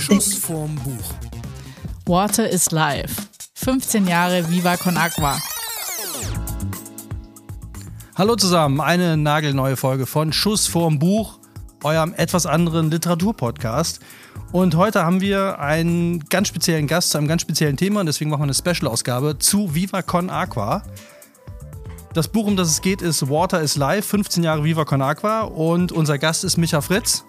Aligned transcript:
Schuss 0.00 0.34
vorm 0.34 0.74
Buch. 0.76 1.14
Water 2.06 2.48
is 2.48 2.70
Life. 2.70 3.28
15 3.54 4.06
Jahre 4.06 4.48
Viva 4.48 4.76
Con 4.76 4.96
Aqua. 4.96 5.36
Hallo 8.16 8.36
zusammen, 8.36 8.80
eine 8.80 9.16
nagelneue 9.16 9.76
Folge 9.76 10.06
von 10.06 10.32
Schuss 10.32 10.66
vorm 10.66 10.98
Buch, 10.98 11.38
eurem 11.84 12.14
etwas 12.14 12.46
anderen 12.46 12.90
Literaturpodcast. 12.90 14.00
Und 14.52 14.76
heute 14.76 15.04
haben 15.04 15.20
wir 15.20 15.58
einen 15.58 16.20
ganz 16.28 16.48
speziellen 16.48 16.86
Gast 16.86 17.10
zu 17.10 17.18
einem 17.18 17.28
ganz 17.28 17.42
speziellen 17.42 17.76
Thema 17.76 18.00
und 18.00 18.06
deswegen 18.06 18.30
machen 18.30 18.40
wir 18.40 18.44
eine 18.44 18.54
Special-Ausgabe 18.54 19.38
zu 19.38 19.74
Viva 19.74 20.02
Con 20.02 20.30
Aqua. 20.30 20.82
Das 22.14 22.28
Buch, 22.28 22.46
um 22.46 22.56
das 22.56 22.70
es 22.70 22.80
geht, 22.80 23.02
ist 23.02 23.28
Water 23.28 23.60
is 23.60 23.76
Life, 23.76 24.08
15 24.08 24.42
Jahre 24.42 24.64
Viva 24.64 24.84
Con 24.84 25.02
Aqua 25.02 25.42
und 25.42 25.92
unser 25.92 26.18
Gast 26.18 26.44
ist 26.44 26.56
Micha 26.56 26.80
Fritz. 26.80 27.24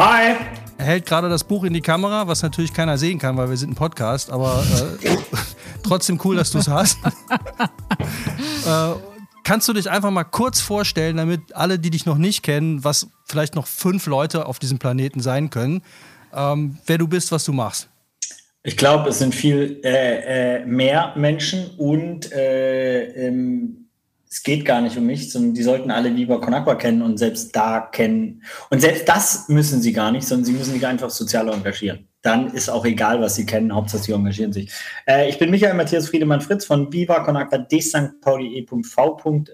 Hi! 0.00 0.34
Er 0.78 0.84
hält 0.86 1.04
gerade 1.04 1.28
das 1.28 1.44
Buch 1.44 1.62
in 1.62 1.74
die 1.74 1.82
Kamera, 1.82 2.26
was 2.26 2.42
natürlich 2.42 2.72
keiner 2.72 2.96
sehen 2.96 3.18
kann, 3.18 3.36
weil 3.36 3.50
wir 3.50 3.58
sind 3.58 3.72
ein 3.72 3.74
Podcast, 3.74 4.30
aber 4.30 4.64
äh, 5.02 5.14
trotzdem 5.82 6.18
cool, 6.24 6.36
dass 6.36 6.50
du 6.52 6.56
es 6.56 6.68
hast. 6.68 6.96
äh, 8.66 8.94
kannst 9.44 9.68
du 9.68 9.74
dich 9.74 9.90
einfach 9.90 10.10
mal 10.10 10.24
kurz 10.24 10.62
vorstellen, 10.62 11.18
damit 11.18 11.54
alle, 11.54 11.78
die 11.78 11.90
dich 11.90 12.06
noch 12.06 12.16
nicht 12.16 12.42
kennen, 12.42 12.82
was 12.82 13.08
vielleicht 13.26 13.54
noch 13.54 13.66
fünf 13.66 14.06
Leute 14.06 14.46
auf 14.46 14.58
diesem 14.58 14.78
Planeten 14.78 15.20
sein 15.20 15.50
können, 15.50 15.82
ähm, 16.34 16.78
wer 16.86 16.96
du 16.96 17.06
bist, 17.06 17.30
was 17.30 17.44
du 17.44 17.52
machst? 17.52 17.90
Ich 18.62 18.78
glaube, 18.78 19.10
es 19.10 19.18
sind 19.18 19.34
viel 19.34 19.82
äh, 19.84 20.60
äh, 20.60 20.64
mehr 20.64 21.12
Menschen 21.14 21.72
und 21.76 22.32
äh, 22.32 23.26
ähm, 23.26 23.89
es 24.32 24.44
geht 24.44 24.64
gar 24.64 24.80
nicht 24.80 24.96
um 24.96 25.06
mich, 25.06 25.32
sondern 25.32 25.54
die 25.54 25.62
sollten 25.64 25.90
alle 25.90 26.08
lieber 26.08 26.40
Conakwa 26.40 26.76
kennen 26.76 27.02
und 27.02 27.18
selbst 27.18 27.54
da 27.56 27.80
kennen. 27.80 28.44
Und 28.70 28.80
selbst 28.80 29.08
das 29.08 29.48
müssen 29.48 29.82
sie 29.82 29.92
gar 29.92 30.12
nicht, 30.12 30.26
sondern 30.26 30.44
sie 30.44 30.52
müssen 30.52 30.72
sich 30.72 30.86
einfach 30.86 31.10
sozial 31.10 31.48
engagieren. 31.48 32.06
Dann 32.22 32.46
ist 32.52 32.68
auch 32.68 32.84
egal, 32.84 33.20
was 33.20 33.34
sie 33.34 33.44
kennen, 33.44 33.74
Hauptsache 33.74 34.04
sie 34.04 34.12
engagieren 34.12 34.52
sich. 34.52 34.70
Äh, 35.06 35.28
ich 35.28 35.38
bin 35.38 35.50
Michael 35.50 35.74
Matthias 35.74 36.08
Friedemann 36.08 36.40
Fritz 36.40 36.64
von 36.64 36.92
Viva 36.92 37.24
Conakwa 37.24 37.58
de 37.58 37.80
St. 37.80 38.20
Pauli 38.20 38.58
E.V. 38.58 38.76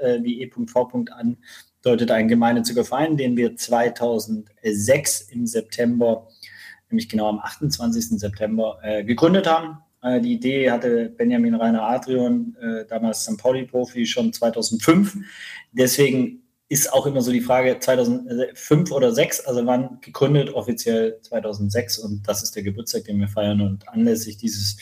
Äh, 0.02 0.22
wie 0.22 0.42
E.V. 0.42 1.04
andeutet 1.10 2.10
ein 2.10 2.28
gemeinnütziger 2.28 2.84
Verein, 2.84 3.16
den 3.16 3.34
wir 3.38 3.56
2006 3.56 5.22
im 5.30 5.46
September, 5.46 6.28
nämlich 6.90 7.08
genau 7.08 7.30
am 7.30 7.38
28. 7.38 8.18
September, 8.20 8.78
äh, 8.82 9.04
gegründet 9.04 9.46
haben 9.46 9.78
die 10.02 10.34
Idee 10.34 10.70
hatte 10.70 11.10
Benjamin 11.10 11.54
Rainer 11.54 11.82
Adrian, 11.82 12.56
äh, 12.60 12.86
damals 12.86 13.24
St. 13.24 13.38
Pauli-Profi, 13.38 14.06
schon 14.06 14.32
2005. 14.32 15.16
Deswegen 15.72 16.42
ist 16.68 16.92
auch 16.92 17.06
immer 17.06 17.20
so 17.20 17.32
die 17.32 17.40
Frage 17.40 17.78
2005 17.78 18.90
oder 18.90 19.08
2006, 19.12 19.40
also 19.46 19.66
wann 19.66 19.98
gegründet, 20.00 20.52
offiziell 20.52 21.20
2006 21.22 21.98
und 21.98 22.28
das 22.28 22.42
ist 22.42 22.56
der 22.56 22.64
Geburtstag, 22.64 23.04
den 23.04 23.20
wir 23.20 23.28
feiern 23.28 23.60
und 23.60 23.88
anlässlich 23.88 24.36
dieses 24.36 24.78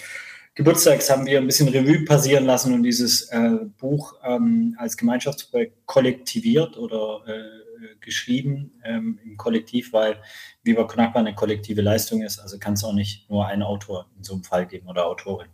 Geburtstags 0.54 1.10
haben 1.10 1.26
wir 1.26 1.38
ein 1.38 1.46
bisschen 1.46 1.68
Revue 1.68 2.04
passieren 2.04 2.44
lassen 2.44 2.72
und 2.74 2.84
dieses 2.84 3.22
äh, 3.30 3.58
Buch 3.76 4.14
ähm, 4.22 4.76
als 4.78 4.96
Gemeinschaftsprojekt 4.96 5.84
kollektiviert 5.86 6.76
oder 6.76 7.22
äh, 7.26 7.64
geschrieben 8.00 8.72
ähm, 8.84 9.18
im 9.24 9.36
Kollektiv, 9.36 9.92
weil 9.92 10.16
Viva 10.62 10.84
Knackbar 10.84 11.20
eine 11.20 11.34
kollektive 11.34 11.82
Leistung 11.82 12.22
ist. 12.22 12.38
Also 12.38 12.58
kann 12.58 12.74
es 12.74 12.84
auch 12.84 12.92
nicht 12.92 13.28
nur 13.28 13.46
einen 13.46 13.62
Autor 13.62 14.06
in 14.16 14.22
so 14.22 14.34
einem 14.34 14.44
Fall 14.44 14.66
geben 14.66 14.86
oder 14.86 15.06
Autorin. 15.06 15.48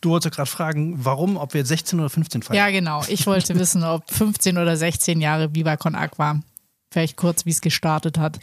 Du 0.00 0.10
wolltest 0.10 0.34
gerade 0.34 0.48
fragen, 0.48 1.04
warum, 1.04 1.36
ob 1.36 1.52
wir 1.52 1.60
jetzt 1.60 1.68
16 1.68 1.98
oder 2.00 2.08
15 2.08 2.42
feiern. 2.42 2.56
Ja, 2.56 2.70
genau. 2.70 3.02
Ich 3.08 3.26
wollte 3.26 3.58
wissen, 3.58 3.84
ob 3.84 4.08
15 4.10 4.56
oder 4.56 4.76
16 4.76 5.20
Jahre 5.20 5.54
Viva 5.54 5.76
Con 5.76 5.94
Aqua. 5.94 6.40
Vielleicht 6.90 7.16
kurz, 7.16 7.44
wie 7.44 7.50
es 7.50 7.60
gestartet 7.60 8.16
hat. 8.16 8.38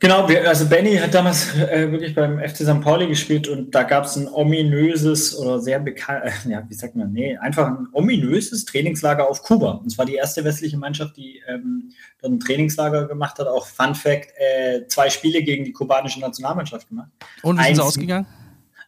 Genau, 0.00 0.26
wir, 0.30 0.48
also 0.48 0.66
Benny 0.66 0.96
hat 0.96 1.12
damals 1.12 1.54
äh, 1.56 1.92
wirklich 1.92 2.14
beim 2.14 2.38
FC 2.38 2.56
St. 2.56 2.80
Pauli 2.80 3.06
gespielt 3.06 3.48
und 3.48 3.74
da 3.74 3.82
gab 3.82 4.06
es 4.06 4.16
ein 4.16 4.28
ominöses 4.28 5.36
oder 5.36 5.60
sehr 5.60 5.78
bekannt, 5.78 6.24
äh, 6.24 6.50
ja, 6.50 6.64
wie 6.66 6.74
sagt 6.74 6.96
man, 6.96 7.12
nee, 7.12 7.36
einfach 7.36 7.66
ein 7.66 7.86
ominöses 7.92 8.64
Trainingslager 8.64 9.28
auf 9.28 9.42
Kuba. 9.42 9.72
Und 9.72 9.90
zwar 9.90 10.06
die 10.06 10.14
erste 10.14 10.42
westliche 10.42 10.78
Mannschaft, 10.78 11.18
die 11.18 11.42
ähm, 11.46 11.90
dort 12.22 12.32
ein 12.32 12.40
Trainingslager 12.40 13.08
gemacht 13.08 13.38
hat. 13.38 13.46
Auch 13.46 13.66
Fun 13.66 13.94
Fact, 13.94 14.32
äh, 14.38 14.86
zwei 14.88 15.10
Spiele 15.10 15.42
gegen 15.42 15.64
die 15.64 15.72
kubanische 15.72 16.18
Nationalmannschaft 16.18 16.88
gemacht. 16.88 17.10
Und 17.42 17.58
wie 17.58 17.64
sind 17.64 17.76
sie 17.76 17.82
ausgegangen? 17.82 18.26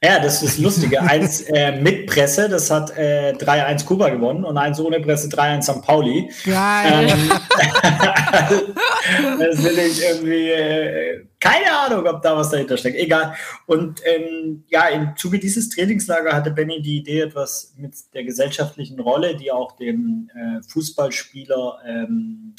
Ja, 0.04 0.18
das 0.18 0.42
ist 0.42 0.58
Lustige. 0.58 1.00
eins 1.00 1.42
äh, 1.42 1.80
mit 1.80 2.06
Presse, 2.06 2.48
das 2.48 2.72
hat 2.72 2.90
äh, 2.96 3.34
3-1 3.38 3.84
Kuba 3.84 4.08
gewonnen 4.08 4.44
und 4.44 4.58
eins 4.58 4.80
ohne 4.80 4.98
Presse 4.98 5.28
3-1 5.28 5.62
St. 5.62 5.82
Pauli. 5.82 6.28
Geil. 6.44 7.08
Ähm, 7.08 7.30
das 9.38 9.62
will 9.62 9.78
ich 9.78 10.02
irgendwie, 10.02 10.50
äh, 10.50 11.24
keine 11.38 11.72
Ahnung, 11.72 12.04
ob 12.06 12.20
da 12.20 12.36
was 12.36 12.50
dahinter 12.50 12.76
steckt. 12.76 12.96
Egal. 12.96 13.36
Und 13.66 14.00
ähm, 14.04 14.64
ja, 14.68 14.88
im 14.88 15.16
Zuge 15.16 15.38
dieses 15.38 15.68
Trainingslager 15.68 16.32
hatte 16.32 16.50
Benny 16.50 16.82
die 16.82 16.96
Idee, 16.96 17.20
etwas 17.20 17.72
mit 17.76 17.94
der 18.12 18.24
gesellschaftlichen 18.24 18.98
Rolle, 18.98 19.36
die 19.36 19.52
auch 19.52 19.76
dem 19.76 20.28
äh, 20.34 20.62
Fußballspieler 20.68 21.78
ähm, 21.86 22.56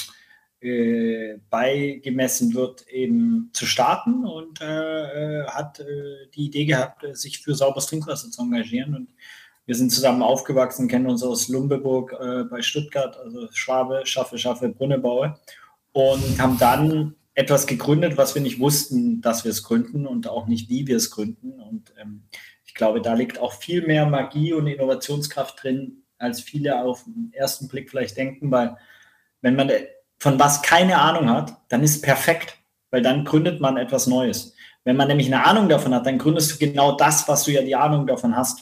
äh, 0.64 1.40
beigemessen 1.50 2.54
wird, 2.54 2.88
eben 2.88 3.50
zu 3.54 3.66
starten 3.66 4.26
und 4.26 4.62
äh, 4.62 5.42
äh 5.42 5.48
hat 5.48 5.80
äh, 5.80 6.28
die 6.34 6.46
Idee 6.46 6.66
gehabt, 6.66 7.04
äh, 7.04 7.16
sich 7.16 7.40
für 7.40 7.56
sauberes 7.56 7.88
Trinkwasser 7.88 8.32
zu 8.32 8.42
engagieren. 8.42 8.96
Und 8.96 9.10
wir 9.66 9.76
sind 9.76 9.92
zusammen 9.92 10.22
aufgewachsen, 10.22 10.88
kennen 10.88 11.08
uns 11.08 11.24
aus 11.24 11.48
Lumbeburg 11.48 12.14
bei 12.50 12.62
Stuttgart, 12.62 13.18
also 13.18 13.48
Schwabe, 13.54 14.02
Schaffe, 14.06 14.38
Schaffe, 14.38 14.68
Brunnebaue 14.68 15.40
und 15.94 16.42
haben 16.42 16.58
dann 16.60 17.16
etwas 17.34 17.66
gegründet, 17.66 18.18
was 18.18 18.36
wir 18.36 18.42
nicht 18.42 18.60
wussten, 18.60 19.22
dass 19.22 19.44
wir 19.44 19.52
es 19.52 19.64
gründen 19.64 20.06
und 20.06 20.28
auch 20.28 20.48
nicht, 20.48 20.70
wie 20.70 20.86
wir 20.86 20.98
es 20.98 21.12
gründen. 21.12 21.60
Und 21.60 21.94
ähm, 21.98 22.24
ich 22.66 22.74
glaube, 22.74 23.02
da 23.02 23.14
liegt 23.14 23.40
auch 23.40 23.54
viel 23.54 23.86
mehr 23.86 24.06
Magie 24.06 24.54
und 24.54 24.68
Innovationskraft 24.68 25.64
drin, 25.64 26.04
als 26.18 26.42
viele 26.42 26.84
auf 26.84 27.04
den 27.04 27.32
ersten 27.34 27.68
Blick 27.68 27.90
vielleicht 27.90 28.18
denken, 28.18 28.52
weil 28.52 28.78
wenn 29.42 29.56
man 29.56 29.70
von 30.24 30.40
was 30.40 30.62
keine 30.62 31.02
Ahnung 31.02 31.30
hat, 31.30 31.58
dann 31.68 31.84
ist 31.84 31.96
es 31.96 32.02
perfekt, 32.02 32.58
weil 32.92 33.02
dann 33.02 33.26
gründet 33.26 33.60
man 33.60 33.76
etwas 33.76 34.08
Neues. 34.08 34.56
Wenn 34.86 34.96
man 34.96 35.10
nämlich 35.10 35.28
eine 35.28 35.46
Ahnung 35.46 35.68
davon 35.68 35.94
hat, 35.94 36.06
dann 36.06 36.18
gründest 36.18 36.54
du 36.54 36.66
genau 36.66 36.96
das, 36.96 37.28
was 37.28 37.44
du 37.44 37.52
ja 37.52 37.62
die 37.62 37.76
Ahnung 37.76 38.08
davon 38.08 38.34
hast. 38.34 38.62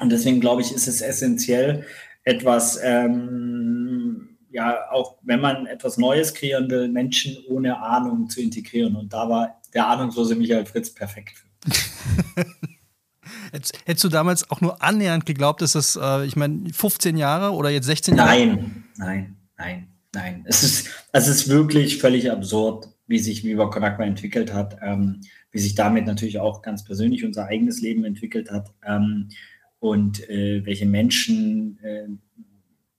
Und 0.00 0.10
deswegen 0.10 0.40
glaube 0.40 0.62
ich, 0.62 0.72
ist 0.72 0.88
es 0.88 1.02
essentiell, 1.02 1.84
etwas, 2.24 2.80
ähm, 2.82 4.38
ja, 4.50 4.90
auch 4.90 5.18
wenn 5.20 5.42
man 5.42 5.66
etwas 5.66 5.98
Neues 5.98 6.32
kreieren 6.32 6.70
will, 6.70 6.88
Menschen 6.88 7.36
ohne 7.50 7.78
Ahnung 7.78 8.30
zu 8.30 8.40
integrieren. 8.40 8.96
Und 8.96 9.12
da 9.12 9.28
war 9.28 9.60
der 9.74 9.86
ahnungslose 9.88 10.36
Michael 10.36 10.64
Fritz 10.64 10.88
perfekt. 10.88 11.44
Hättest 13.52 14.04
du 14.04 14.08
damals 14.08 14.50
auch 14.50 14.62
nur 14.62 14.82
annähernd 14.82 15.26
geglaubt, 15.26 15.60
dass 15.60 15.72
das, 15.72 15.96
äh, 16.00 16.24
ich 16.24 16.36
meine, 16.36 16.72
15 16.72 17.18
Jahre 17.18 17.52
oder 17.52 17.68
jetzt 17.68 17.84
16 17.84 18.16
Jahre? 18.16 18.30
Nein, 18.30 18.84
nein, 18.96 19.36
nein. 19.58 19.91
Nein, 20.14 20.44
es 20.46 20.62
ist, 20.62 20.90
es 21.12 21.28
ist 21.28 21.48
wirklich 21.48 21.98
völlig 21.98 22.30
absurd, 22.30 22.88
wie 23.06 23.18
sich 23.18 23.44
Viva 23.44 23.66
Con 23.66 23.82
entwickelt 23.82 24.52
hat, 24.52 24.76
ähm, 24.82 25.20
wie 25.50 25.58
sich 25.58 25.74
damit 25.74 26.06
natürlich 26.06 26.38
auch 26.38 26.62
ganz 26.62 26.84
persönlich 26.84 27.24
unser 27.24 27.46
eigenes 27.46 27.80
Leben 27.80 28.04
entwickelt 28.04 28.50
hat 28.50 28.72
ähm, 28.86 29.30
und 29.78 30.28
äh, 30.28 30.64
welche 30.64 30.86
Menschen 30.86 31.78
äh, 31.82 32.08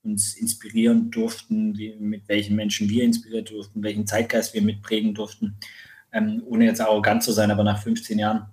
uns 0.04 0.34
inspirieren 0.36 1.12
durften, 1.12 1.78
wie, 1.78 1.96
mit 1.96 2.28
welchen 2.28 2.56
Menschen 2.56 2.90
wir 2.90 3.04
inspiriert 3.04 3.52
durften, 3.52 3.84
welchen 3.84 4.08
Zeitgeist 4.08 4.54
wir 4.54 4.62
mitprägen 4.62 5.14
durften, 5.14 5.58
ähm, 6.12 6.42
ohne 6.46 6.66
jetzt 6.66 6.82
arrogant 6.82 7.24
zu 7.24 7.32
sein, 7.32 7.52
aber 7.52 7.64
nach 7.64 7.82
15 7.82 8.20
Jahren, 8.20 8.48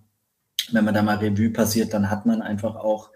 wenn 0.71 0.85
man 0.85 0.95
da 0.95 1.03
mal 1.03 1.17
Revue 1.17 1.51
passiert, 1.51 1.93
dann 1.95 2.11
hat 2.11 2.27
man 2.27 2.43
einfach 2.43 2.77
auch 2.77 3.11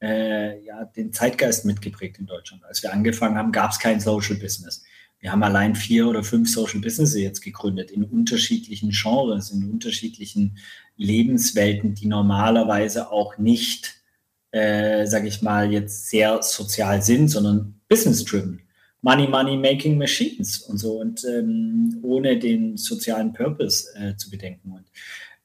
äh, 0.00 0.62
ja, 0.64 0.84
den 0.84 1.12
Zeitgeist 1.12 1.64
mitgeprägt 1.64 2.18
in 2.18 2.26
Deutschland. 2.26 2.64
Als 2.64 2.82
wir 2.82 2.92
angefangen 2.92 3.36
haben, 3.36 3.52
gab 3.52 3.72
es 3.72 3.78
kein 3.78 4.00
Social 4.00 4.36
Business. 4.36 4.82
Wir 5.20 5.32
haben 5.32 5.42
allein 5.42 5.74
vier 5.74 6.08
oder 6.08 6.24
fünf 6.24 6.50
Social 6.50 6.80
Businesses 6.80 7.20
jetzt 7.20 7.42
gegründet 7.42 7.90
in 7.90 8.04
unterschiedlichen 8.04 8.90
Genres, 8.90 9.50
in 9.50 9.70
unterschiedlichen 9.70 10.58
Lebenswelten, 10.96 11.94
die 11.94 12.06
normalerweise 12.06 13.12
auch 13.12 13.36
nicht, 13.36 14.02
äh, 14.50 15.06
sage 15.06 15.28
ich 15.28 15.42
mal, 15.42 15.70
jetzt 15.70 16.08
sehr 16.08 16.42
sozial 16.42 17.02
sind, 17.02 17.28
sondern 17.28 17.80
business-driven. 17.88 18.62
Money, 19.02 19.26
Money, 19.28 19.56
Making 19.56 19.98
Machines 19.98 20.58
und 20.58 20.78
so 20.78 21.00
und 21.00 21.24
ähm, 21.24 21.98
ohne 22.02 22.38
den 22.38 22.76
sozialen 22.76 23.32
Purpose 23.32 23.88
äh, 23.96 24.16
zu 24.16 24.30
bedenken. 24.30 24.72
Und 24.72 24.84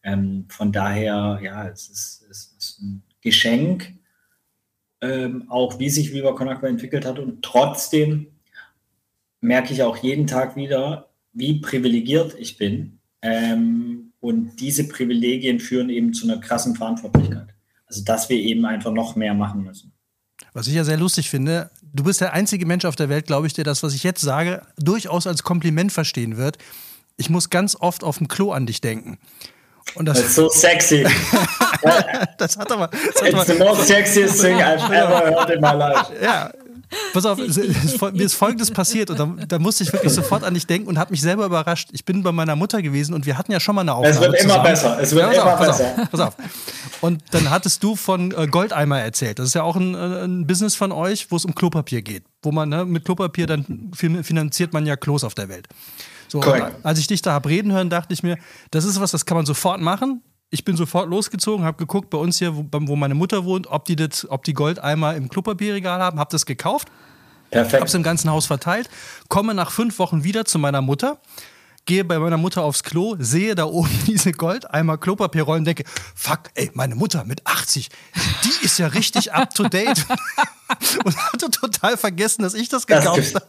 ähm, 0.03 0.45
von 0.49 0.71
daher, 0.71 1.39
ja, 1.41 1.67
es 1.67 1.89
ist, 1.89 2.25
es 2.29 2.55
ist 2.57 2.81
ein 2.81 3.03
Geschenk, 3.21 3.93
ähm, 5.01 5.49
auch 5.49 5.79
wie 5.79 5.89
sich 5.89 6.13
Viva 6.13 6.33
Con 6.33 6.49
Agua 6.49 6.69
entwickelt 6.69 7.05
hat 7.05 7.19
und 7.19 7.41
trotzdem 7.43 8.34
merke 9.45 9.73
ich 9.73 9.83
auch 9.83 9.97
jeden 9.97 10.27
Tag 10.27 10.55
wieder, 10.55 11.09
wie 11.33 11.59
privilegiert 11.59 12.35
ich 12.37 12.57
bin. 12.57 12.99
Ähm, 13.21 14.13
und 14.19 14.59
diese 14.59 14.87
Privilegien 14.87 15.59
führen 15.59 15.89
eben 15.89 16.13
zu 16.13 16.27
einer 16.27 16.39
krassen 16.39 16.75
Verantwortlichkeit. 16.75 17.49
Also, 17.85 18.03
dass 18.03 18.29
wir 18.29 18.37
eben 18.37 18.65
einfach 18.65 18.91
noch 18.91 19.15
mehr 19.15 19.33
machen 19.33 19.63
müssen. 19.63 19.93
Was 20.53 20.67
ich 20.67 20.73
ja 20.73 20.83
sehr 20.83 20.97
lustig 20.97 21.29
finde, 21.29 21.69
du 21.93 22.03
bist 22.03 22.21
der 22.21 22.33
einzige 22.33 22.65
Mensch 22.65 22.85
auf 22.85 22.95
der 22.95 23.09
Welt, 23.09 23.27
glaube 23.27 23.47
ich, 23.47 23.53
der 23.53 23.63
das, 23.63 23.83
was 23.83 23.93
ich 23.93 24.03
jetzt 24.03 24.21
sage, 24.21 24.61
durchaus 24.77 25.27
als 25.27 25.43
Kompliment 25.43 25.91
verstehen 25.91 26.37
wird. 26.37 26.57
Ich 27.17 27.29
muss 27.29 27.49
ganz 27.49 27.75
oft 27.79 28.03
auf 28.03 28.17
dem 28.17 28.27
Klo 28.27 28.51
an 28.51 28.65
dich 28.65 28.81
denken. 28.81 29.17
Und 29.93 30.05
das, 30.05 30.17
das 30.17 30.27
ist 30.27 30.35
so 30.35 30.49
sexy. 30.49 31.03
das 32.37 32.57
hat 32.57 32.71
aber. 32.71 32.87
Das 32.87 33.21
hat 33.21 33.27
It's 33.27 33.33
aber, 33.33 33.45
the 33.45 33.59
most 33.59 33.87
sexiest 33.87 34.41
thing 34.41 34.55
I've 34.55 34.91
ever 34.91 35.31
heard 35.31 35.49
in 35.51 35.61
my 35.61 35.73
life. 35.73 36.11
Ja, 36.21 36.51
Pass 37.13 37.25
auf, 37.25 37.37
mir 37.37 38.25
ist 38.25 38.35
Folgendes 38.35 38.71
passiert 38.73 39.09
und 39.09 39.19
da, 39.19 39.45
da, 39.47 39.59
musste 39.59 39.83
ich 39.83 39.93
wirklich 39.93 40.13
sofort 40.13 40.43
an 40.43 40.53
dich 40.53 40.67
denken 40.67 40.87
und 40.87 40.97
habe 40.97 41.11
mich 41.11 41.21
selber 41.21 41.45
überrascht. 41.45 41.89
Ich 41.93 42.05
bin 42.05 42.23
bei 42.23 42.31
meiner 42.31 42.55
Mutter 42.55 42.81
gewesen 42.81 43.13
und 43.13 43.25
wir 43.25 43.37
hatten 43.37 43.51
ja 43.51 43.59
schon 43.59 43.75
mal 43.75 43.81
eine 43.81 43.93
Aufnahme. 43.93 44.15
Es 44.15 44.21
wird 44.21 44.33
immer 44.35 44.49
zusammen. 44.49 44.63
besser. 44.63 44.99
Es 44.99 45.15
wird 45.15 45.33
ja, 45.33 45.41
immer 45.41 45.53
auf, 45.53 45.59
besser. 45.59 45.83
Pass 45.95 45.99
auf, 45.99 46.11
pass 46.11 46.19
auf. 46.19 46.35
Und 47.01 47.23
dann 47.31 47.49
hattest 47.49 47.83
du 47.83 47.95
von 47.95 48.31
äh, 48.31 48.47
Goldeimer 48.47 48.99
erzählt. 48.99 49.39
Das 49.39 49.47
ist 49.47 49.53
ja 49.53 49.63
auch 49.63 49.75
ein, 49.75 49.93
äh, 49.95 50.23
ein 50.25 50.47
Business 50.47 50.75
von 50.75 50.91
euch, 50.91 51.31
wo 51.31 51.35
es 51.35 51.45
um 51.45 51.55
Klopapier 51.55 52.01
geht. 52.01 52.23
Wo 52.41 52.51
man 52.51 52.69
ne, 52.69 52.85
mit 52.85 53.05
Klopapier 53.05 53.47
dann 53.47 53.91
finanziert 53.93 54.73
man 54.73 54.85
ja 54.85 54.95
Klos 54.95 55.23
auf 55.23 55.35
der 55.35 55.49
Welt. 55.49 55.67
So, 56.27 56.41
als 56.83 56.99
ich 56.99 57.07
dich 57.07 57.21
da 57.21 57.33
habe 57.33 57.49
reden 57.49 57.71
hören, 57.71 57.89
dachte 57.89 58.13
ich 58.13 58.23
mir, 58.23 58.37
das 58.71 58.83
ist 58.83 58.99
was, 58.99 59.11
das 59.11 59.25
kann 59.25 59.37
man 59.37 59.45
sofort 59.45 59.79
machen 59.79 60.21
ich 60.49 60.63
bin 60.63 60.77
sofort 60.77 61.09
losgezogen, 61.09 61.65
habe 61.65 61.77
geguckt 61.77 62.09
bei 62.09 62.17
uns 62.17 62.39
hier, 62.39 62.55
wo, 62.55 62.65
wo, 62.71 62.95
meine 62.95 63.15
Mutter 63.15 63.45
wohnt, 63.45 63.67
ob 63.67 63.85
die, 63.85 63.95
das, 63.95 64.29
ob 64.29 64.43
die 64.43 64.53
Goldeimer 64.53 65.15
im 65.15 65.29
Klopapierregal 65.29 65.99
haben, 65.99 66.19
habe 66.19 66.31
das 66.31 66.45
gekauft. 66.45 66.89
Perfekt. 67.51 67.73
Habe 67.73 67.85
es 67.85 67.93
im 67.93 68.03
ganzen 68.03 68.29
Haus 68.29 68.45
verteilt, 68.45 68.89
komme 69.29 69.53
nach 69.53 69.71
fünf 69.71 69.99
Wochen 69.99 70.23
wieder 70.23 70.45
zu 70.45 70.59
meiner 70.59 70.81
Mutter, 70.81 71.19
gehe 71.85 72.03
bei 72.03 72.19
meiner 72.19 72.37
Mutter 72.37 72.63
aufs 72.63 72.83
Klo, 72.83 73.15
sehe 73.19 73.55
da 73.55 73.65
oben 73.65 73.89
diese 74.07 74.31
Goldeimer 74.31 74.97
Klopapierrollen, 74.97 75.65
denke, 75.65 75.83
fuck, 76.15 76.49
ey, 76.55 76.71
meine 76.73 76.95
Mutter 76.95 77.23
mit 77.23 77.45
80, 77.45 77.89
die 78.43 78.65
ist 78.65 78.79
ja 78.79 78.87
richtig 78.87 79.33
up 79.33 79.53
to 79.53 79.67
date. 79.67 80.05
und 81.03 81.17
hatte 81.17 81.49
total 81.51 81.97
vergessen, 81.97 82.43
dass 82.43 82.53
ich 82.53 82.69
das 82.69 82.87
gekauft 82.87 83.35
habe. 83.35 83.45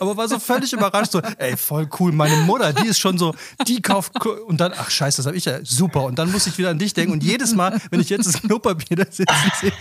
Aber 0.00 0.16
war 0.16 0.28
so 0.28 0.38
völlig 0.38 0.72
überrascht, 0.72 1.12
so, 1.12 1.20
ey, 1.38 1.56
voll 1.56 1.88
cool, 1.98 2.12
meine 2.12 2.36
Mutter, 2.36 2.72
die 2.72 2.86
ist 2.86 2.98
schon 2.98 3.18
so, 3.18 3.34
die 3.66 3.82
kauft 3.82 4.12
und 4.24 4.60
dann, 4.60 4.72
ach 4.76 4.90
scheiße, 4.90 5.18
das 5.18 5.26
habe 5.26 5.36
ich 5.36 5.44
ja, 5.44 5.58
super. 5.64 6.04
Und 6.04 6.18
dann 6.18 6.30
muss 6.30 6.46
ich 6.46 6.56
wieder 6.58 6.70
an 6.70 6.78
dich 6.78 6.94
denken. 6.94 7.12
Und 7.12 7.22
jedes 7.24 7.54
Mal, 7.54 7.80
wenn 7.90 8.00
ich 8.00 8.08
jetzt 8.08 8.26
das 8.26 8.40
Klopapier 8.42 8.96
da 8.96 9.04
sitzen 9.10 9.26
sehe, 9.60 9.72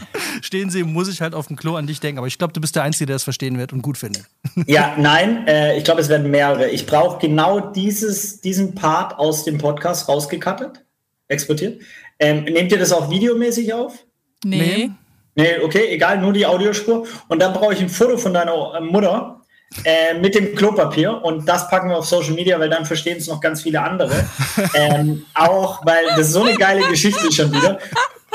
stehen 0.42 0.70
sehe, 0.70 0.84
muss 0.84 1.08
ich 1.08 1.22
halt 1.22 1.34
auf 1.34 1.48
dem 1.48 1.56
Klo 1.56 1.76
an 1.76 1.88
dich 1.88 2.00
denken. 2.00 2.18
Aber 2.18 2.28
ich 2.28 2.38
glaube, 2.38 2.54
du 2.54 2.62
bist 2.62 2.76
der 2.76 2.84
Einzige, 2.84 3.08
der 3.08 3.16
das 3.16 3.24
verstehen 3.24 3.58
wird 3.58 3.74
und 3.74 3.82
gut 3.82 3.98
findet. 3.98 4.26
Ja, 4.68 4.96
nein, 4.98 5.48
äh, 5.48 5.78
ich 5.78 5.84
glaube, 5.84 6.02
es 6.02 6.10
werden 6.10 6.30
mehrere. 6.32 6.70
Ich 6.70 6.86
brauche 6.86 7.20
genau 7.20 7.60
dieses, 7.60 8.42
diesen 8.42 8.76
Part 8.76 9.18
aus 9.18 9.44
dem 9.44 9.58
Podcast 9.58 10.08
rausgekattet, 10.08 10.84
exportiert. 11.28 11.82
Ähm, 12.20 12.44
nehmt 12.46 12.72
ihr 12.72 12.80
das 12.80 12.92
auch 12.92 13.10
videomäßig 13.10 13.74
auf? 13.74 14.06
Nee. 14.44 14.58
nee. 14.58 14.92
Nee, 15.36 15.60
okay, 15.62 15.88
egal, 15.90 16.20
nur 16.20 16.34
die 16.34 16.46
Audiospur. 16.46 17.06
Und 17.28 17.42
dann 17.42 17.54
brauche 17.54 17.74
ich 17.74 17.82
ein 17.82 17.90
Foto 17.90 18.18
von 18.18 18.34
deiner 18.34 18.74
äh, 18.76 18.80
Mutter 18.80 19.42
äh, 19.84 20.14
mit 20.14 20.34
dem 20.34 20.56
Klopapier 20.56 21.22
und 21.24 21.48
das 21.48 21.70
packen 21.70 21.90
wir 21.90 21.98
auf 21.98 22.06
Social 22.06 22.34
Media, 22.34 22.58
weil 22.60 22.70
dann 22.70 22.86
verstehen 22.86 23.18
es 23.18 23.28
noch 23.28 23.42
ganz 23.42 23.62
viele 23.62 23.82
andere. 23.82 24.14
ähm, 24.74 25.26
auch, 25.34 25.86
weil 25.86 26.06
das 26.16 26.28
ist 26.28 26.32
so 26.32 26.44
eine 26.44 26.56
geile 26.56 26.88
Geschichte 26.88 27.32
schon 27.32 27.52
wieder. 27.52 27.80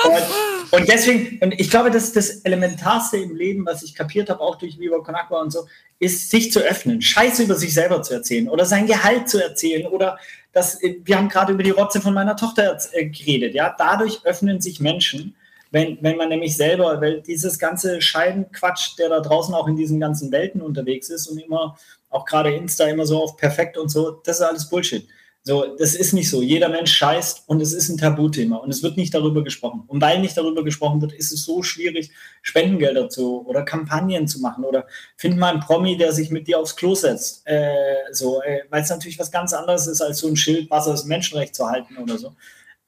Und, 0.04 0.80
und, 0.80 0.88
deswegen, 0.88 1.42
und 1.42 1.58
ich 1.58 1.70
glaube, 1.70 1.90
das 1.90 2.04
ist 2.04 2.16
das 2.16 2.30
Elementarste 2.40 3.16
im 3.16 3.34
Leben, 3.34 3.64
was 3.64 3.82
ich 3.82 3.94
kapiert 3.94 4.28
habe, 4.28 4.40
auch 4.40 4.56
durch 4.56 4.78
Viva 4.78 4.98
Con 4.98 5.14
Agua 5.14 5.40
und 5.40 5.50
so, 5.50 5.66
ist, 5.98 6.30
sich 6.30 6.52
zu 6.52 6.60
öffnen, 6.60 7.00
Scheiße 7.00 7.44
über 7.44 7.54
sich 7.54 7.72
selber 7.72 8.02
zu 8.02 8.14
erzählen 8.14 8.48
oder 8.48 8.64
sein 8.64 8.86
Gehalt 8.86 9.28
zu 9.28 9.42
erzählen 9.42 9.86
oder 9.86 10.18
das, 10.52 10.78
wir 10.80 11.16
haben 11.16 11.28
gerade 11.28 11.52
über 11.52 11.62
die 11.62 11.70
Rotze 11.70 12.00
von 12.00 12.14
meiner 12.14 12.36
Tochter 12.36 12.76
äh, 12.92 13.06
geredet, 13.06 13.54
ja, 13.54 13.74
dadurch 13.76 14.20
öffnen 14.24 14.60
sich 14.60 14.80
Menschen 14.80 15.36
wenn, 15.70 15.98
wenn 16.00 16.16
man 16.16 16.28
nämlich 16.28 16.56
selber, 16.56 17.00
weil 17.00 17.22
dieses 17.22 17.58
ganze 17.58 18.00
Scheidenquatsch, 18.00 18.98
der 18.98 19.08
da 19.08 19.20
draußen 19.20 19.54
auch 19.54 19.68
in 19.68 19.76
diesen 19.76 20.00
ganzen 20.00 20.32
Welten 20.32 20.60
unterwegs 20.60 21.10
ist 21.10 21.28
und 21.28 21.38
immer, 21.38 21.76
auch 22.08 22.24
gerade 22.24 22.52
Insta 22.54 22.86
immer 22.86 23.06
so 23.06 23.22
auf 23.22 23.36
perfekt 23.36 23.78
und 23.78 23.88
so, 23.88 24.20
das 24.24 24.40
ist 24.40 24.42
alles 24.42 24.68
Bullshit. 24.68 25.06
So, 25.42 25.74
das 25.78 25.94
ist 25.94 26.12
nicht 26.12 26.28
so. 26.28 26.42
Jeder 26.42 26.68
Mensch 26.68 26.92
scheißt 26.92 27.44
und 27.46 27.62
es 27.62 27.72
ist 27.72 27.88
ein 27.88 27.96
Tabuthema 27.96 28.56
und 28.56 28.68
es 28.68 28.82
wird 28.82 28.98
nicht 28.98 29.14
darüber 29.14 29.42
gesprochen. 29.42 29.84
Und 29.86 30.02
weil 30.02 30.20
nicht 30.20 30.36
darüber 30.36 30.62
gesprochen 30.62 31.00
wird, 31.00 31.14
ist 31.14 31.32
es 31.32 31.44
so 31.44 31.62
schwierig, 31.62 32.10
Spendengelder 32.42 33.08
zu 33.08 33.46
oder 33.46 33.62
Kampagnen 33.62 34.28
zu 34.28 34.40
machen 34.40 34.64
oder 34.64 34.86
find 35.16 35.38
mal 35.38 35.52
einen 35.52 35.60
Promi, 35.60 35.96
der 35.96 36.12
sich 36.12 36.30
mit 36.30 36.46
dir 36.46 36.58
aufs 36.58 36.76
Klo 36.76 36.94
setzt. 36.94 37.46
Äh, 37.46 37.64
so, 38.12 38.42
äh, 38.42 38.64
weil 38.68 38.82
es 38.82 38.90
natürlich 38.90 39.18
was 39.18 39.30
ganz 39.30 39.54
anderes 39.54 39.86
ist, 39.86 40.02
als 40.02 40.18
so 40.18 40.28
ein 40.28 40.36
Schild, 40.36 40.70
Wasser 40.70 40.92
ist 40.92 41.06
Menschenrecht 41.06 41.54
zu 41.54 41.66
halten 41.66 41.96
oder 41.96 42.18
so. 42.18 42.34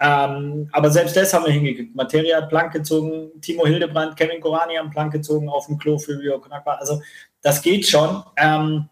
Ähm, 0.04 0.68
aber 0.72 0.90
selbst 0.90 1.16
das 1.16 1.32
haben 1.32 1.44
wir 1.44 1.52
hingekriegt. 1.52 1.94
Materia 1.94 2.38
hat 2.38 2.48
Plank 2.48 2.72
gezogen, 2.72 3.30
Timo 3.40 3.64
Hildebrand, 3.64 4.16
Kevin 4.16 4.40
Korani 4.40 4.74
haben 4.74 4.90
Plank 4.90 5.12
gezogen 5.12 5.48
auf 5.48 5.66
dem 5.66 5.78
Klo 5.78 5.96
für 5.96 6.18
Rio 6.18 6.40
Konakwa. 6.40 6.72
Also 6.72 7.00
das 7.40 7.62
geht 7.62 7.86
schon. 7.86 8.20
Ähm, 8.36 8.88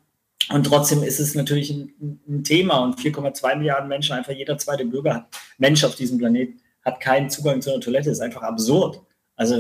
und 0.53 0.65
trotzdem 0.65 1.03
ist 1.03 1.19
es 1.19 1.35
natürlich 1.35 1.71
ein, 1.71 2.21
ein 2.29 2.45
Thema 2.45 2.85
und 2.85 3.01
4,2 3.01 3.57
Milliarden 3.57 3.89
Menschen, 3.89 4.15
einfach 4.15 4.33
jeder 4.33 4.57
zweite 4.57 4.85
Bürger 4.85 5.15
hat, 5.15 5.27
Mensch 5.59 5.83
auf 5.83 5.97
diesem 5.97 6.19
Planet 6.19 6.51
hat 6.85 7.01
keinen 7.01 7.29
Zugang 7.29 7.61
zu 7.61 7.73
einer 7.73 7.81
Toilette. 7.81 8.11
Ist 8.11 8.21
einfach 8.21 8.43
absurd. 8.43 9.01
Also 9.35 9.57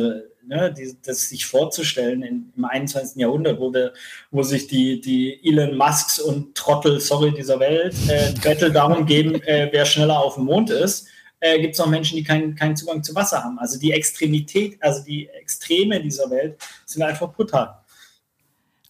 ne, 0.46 0.72
die, 0.72 0.96
das 1.04 1.30
sich 1.30 1.46
vorzustellen 1.46 2.22
in, 2.22 2.52
im 2.56 2.64
21. 2.64 3.20
Jahrhundert, 3.20 3.58
wo, 3.58 3.74
wir, 3.74 3.92
wo 4.30 4.44
sich 4.44 4.68
die, 4.68 5.00
die 5.00 5.40
Elon 5.44 5.76
Musks 5.76 6.20
und 6.20 6.54
Trottel, 6.54 7.00
sorry, 7.00 7.34
dieser 7.34 7.58
Welt, 7.58 7.94
äh, 8.08 8.32
Battle 8.42 8.70
darum 8.70 9.04
geben, 9.04 9.42
äh, 9.42 9.68
wer 9.72 9.84
schneller 9.84 10.20
auf 10.20 10.36
dem 10.36 10.44
Mond 10.44 10.70
ist 10.70 11.08
äh, 11.40 11.60
gibt 11.60 11.74
es 11.74 11.80
auch 11.80 11.88
Menschen, 11.88 12.16
die 12.16 12.22
keinen 12.22 12.54
keinen 12.54 12.76
Zugang 12.76 13.02
zu 13.02 13.14
Wasser 13.14 13.42
haben. 13.42 13.58
Also 13.58 13.78
die 13.78 13.92
Extremität, 13.92 14.80
also 14.82 15.02
die 15.02 15.28
Extreme 15.28 16.00
dieser 16.00 16.30
Welt 16.30 16.56
sind 16.86 17.02
einfach 17.02 17.32
brutal. 17.32 17.79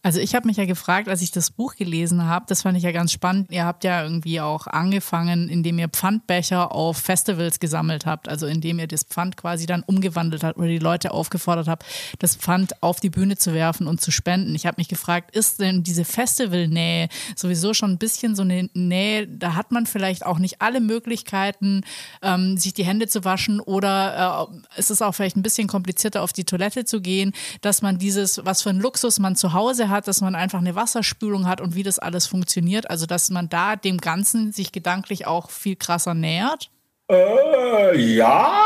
Also 0.03 0.19
ich 0.19 0.33
habe 0.33 0.47
mich 0.47 0.57
ja 0.57 0.65
gefragt, 0.65 1.07
als 1.09 1.21
ich 1.21 1.29
das 1.29 1.51
Buch 1.51 1.75
gelesen 1.75 2.25
habe, 2.25 2.45
das 2.47 2.63
fand 2.63 2.75
ich 2.75 2.83
ja 2.83 2.91
ganz 2.91 3.11
spannend. 3.11 3.51
Ihr 3.51 3.65
habt 3.65 3.83
ja 3.83 4.01
irgendwie 4.01 4.41
auch 4.41 4.65
angefangen, 4.65 5.47
indem 5.47 5.77
ihr 5.77 5.89
Pfandbecher 5.89 6.71
auf 6.71 6.97
Festivals 6.97 7.59
gesammelt 7.59 8.07
habt, 8.07 8.27
also 8.27 8.47
indem 8.47 8.79
ihr 8.79 8.87
das 8.87 9.03
Pfand 9.03 9.37
quasi 9.37 9.67
dann 9.67 9.83
umgewandelt 9.83 10.43
habt 10.43 10.57
oder 10.57 10.69
die 10.69 10.79
Leute 10.79 11.11
aufgefordert 11.11 11.67
habt, 11.67 11.85
das 12.17 12.35
Pfand 12.35 12.81
auf 12.81 12.99
die 12.99 13.11
Bühne 13.11 13.37
zu 13.37 13.53
werfen 13.53 13.85
und 13.85 14.01
zu 14.01 14.09
spenden. 14.09 14.55
Ich 14.55 14.65
habe 14.65 14.75
mich 14.79 14.87
gefragt, 14.87 15.35
ist 15.35 15.59
denn 15.59 15.83
diese 15.83 16.03
Festivalnähe 16.03 17.07
sowieso 17.35 17.75
schon 17.75 17.91
ein 17.91 17.97
bisschen 17.99 18.35
so 18.35 18.41
eine 18.41 18.69
Nähe, 18.73 19.27
da 19.27 19.53
hat 19.53 19.71
man 19.71 19.85
vielleicht 19.85 20.25
auch 20.25 20.39
nicht 20.39 20.63
alle 20.63 20.81
Möglichkeiten, 20.81 21.81
ähm, 22.23 22.57
sich 22.57 22.73
die 22.73 22.85
Hände 22.85 23.07
zu 23.07 23.23
waschen 23.23 23.59
oder 23.59 24.49
äh, 24.49 24.79
ist 24.79 24.89
es 24.89 25.03
auch 25.03 25.11
vielleicht 25.11 25.37
ein 25.37 25.43
bisschen 25.43 25.67
komplizierter, 25.67 26.23
auf 26.23 26.33
die 26.33 26.45
Toilette 26.45 26.85
zu 26.85 27.01
gehen, 27.01 27.33
dass 27.61 27.83
man 27.83 27.99
dieses, 27.99 28.43
was 28.43 28.63
für 28.63 28.71
ein 28.71 28.79
Luxus 28.79 29.19
man 29.19 29.35
zu 29.35 29.53
Hause 29.53 29.90
hat, 29.91 30.07
dass 30.07 30.21
man 30.21 30.35
einfach 30.35 30.59
eine 30.59 30.75
Wasserspülung 30.75 31.47
hat 31.47 31.61
und 31.61 31.75
wie 31.75 31.83
das 31.83 31.99
alles 31.99 32.25
funktioniert. 32.25 32.89
Also, 32.89 33.05
dass 33.05 33.29
man 33.29 33.49
da 33.49 33.75
dem 33.75 33.97
Ganzen 33.97 34.51
sich 34.51 34.71
gedanklich 34.71 35.27
auch 35.27 35.51
viel 35.51 35.75
krasser 35.75 36.13
nähert? 36.13 36.71
Äh, 37.11 37.99
ja, 37.99 38.63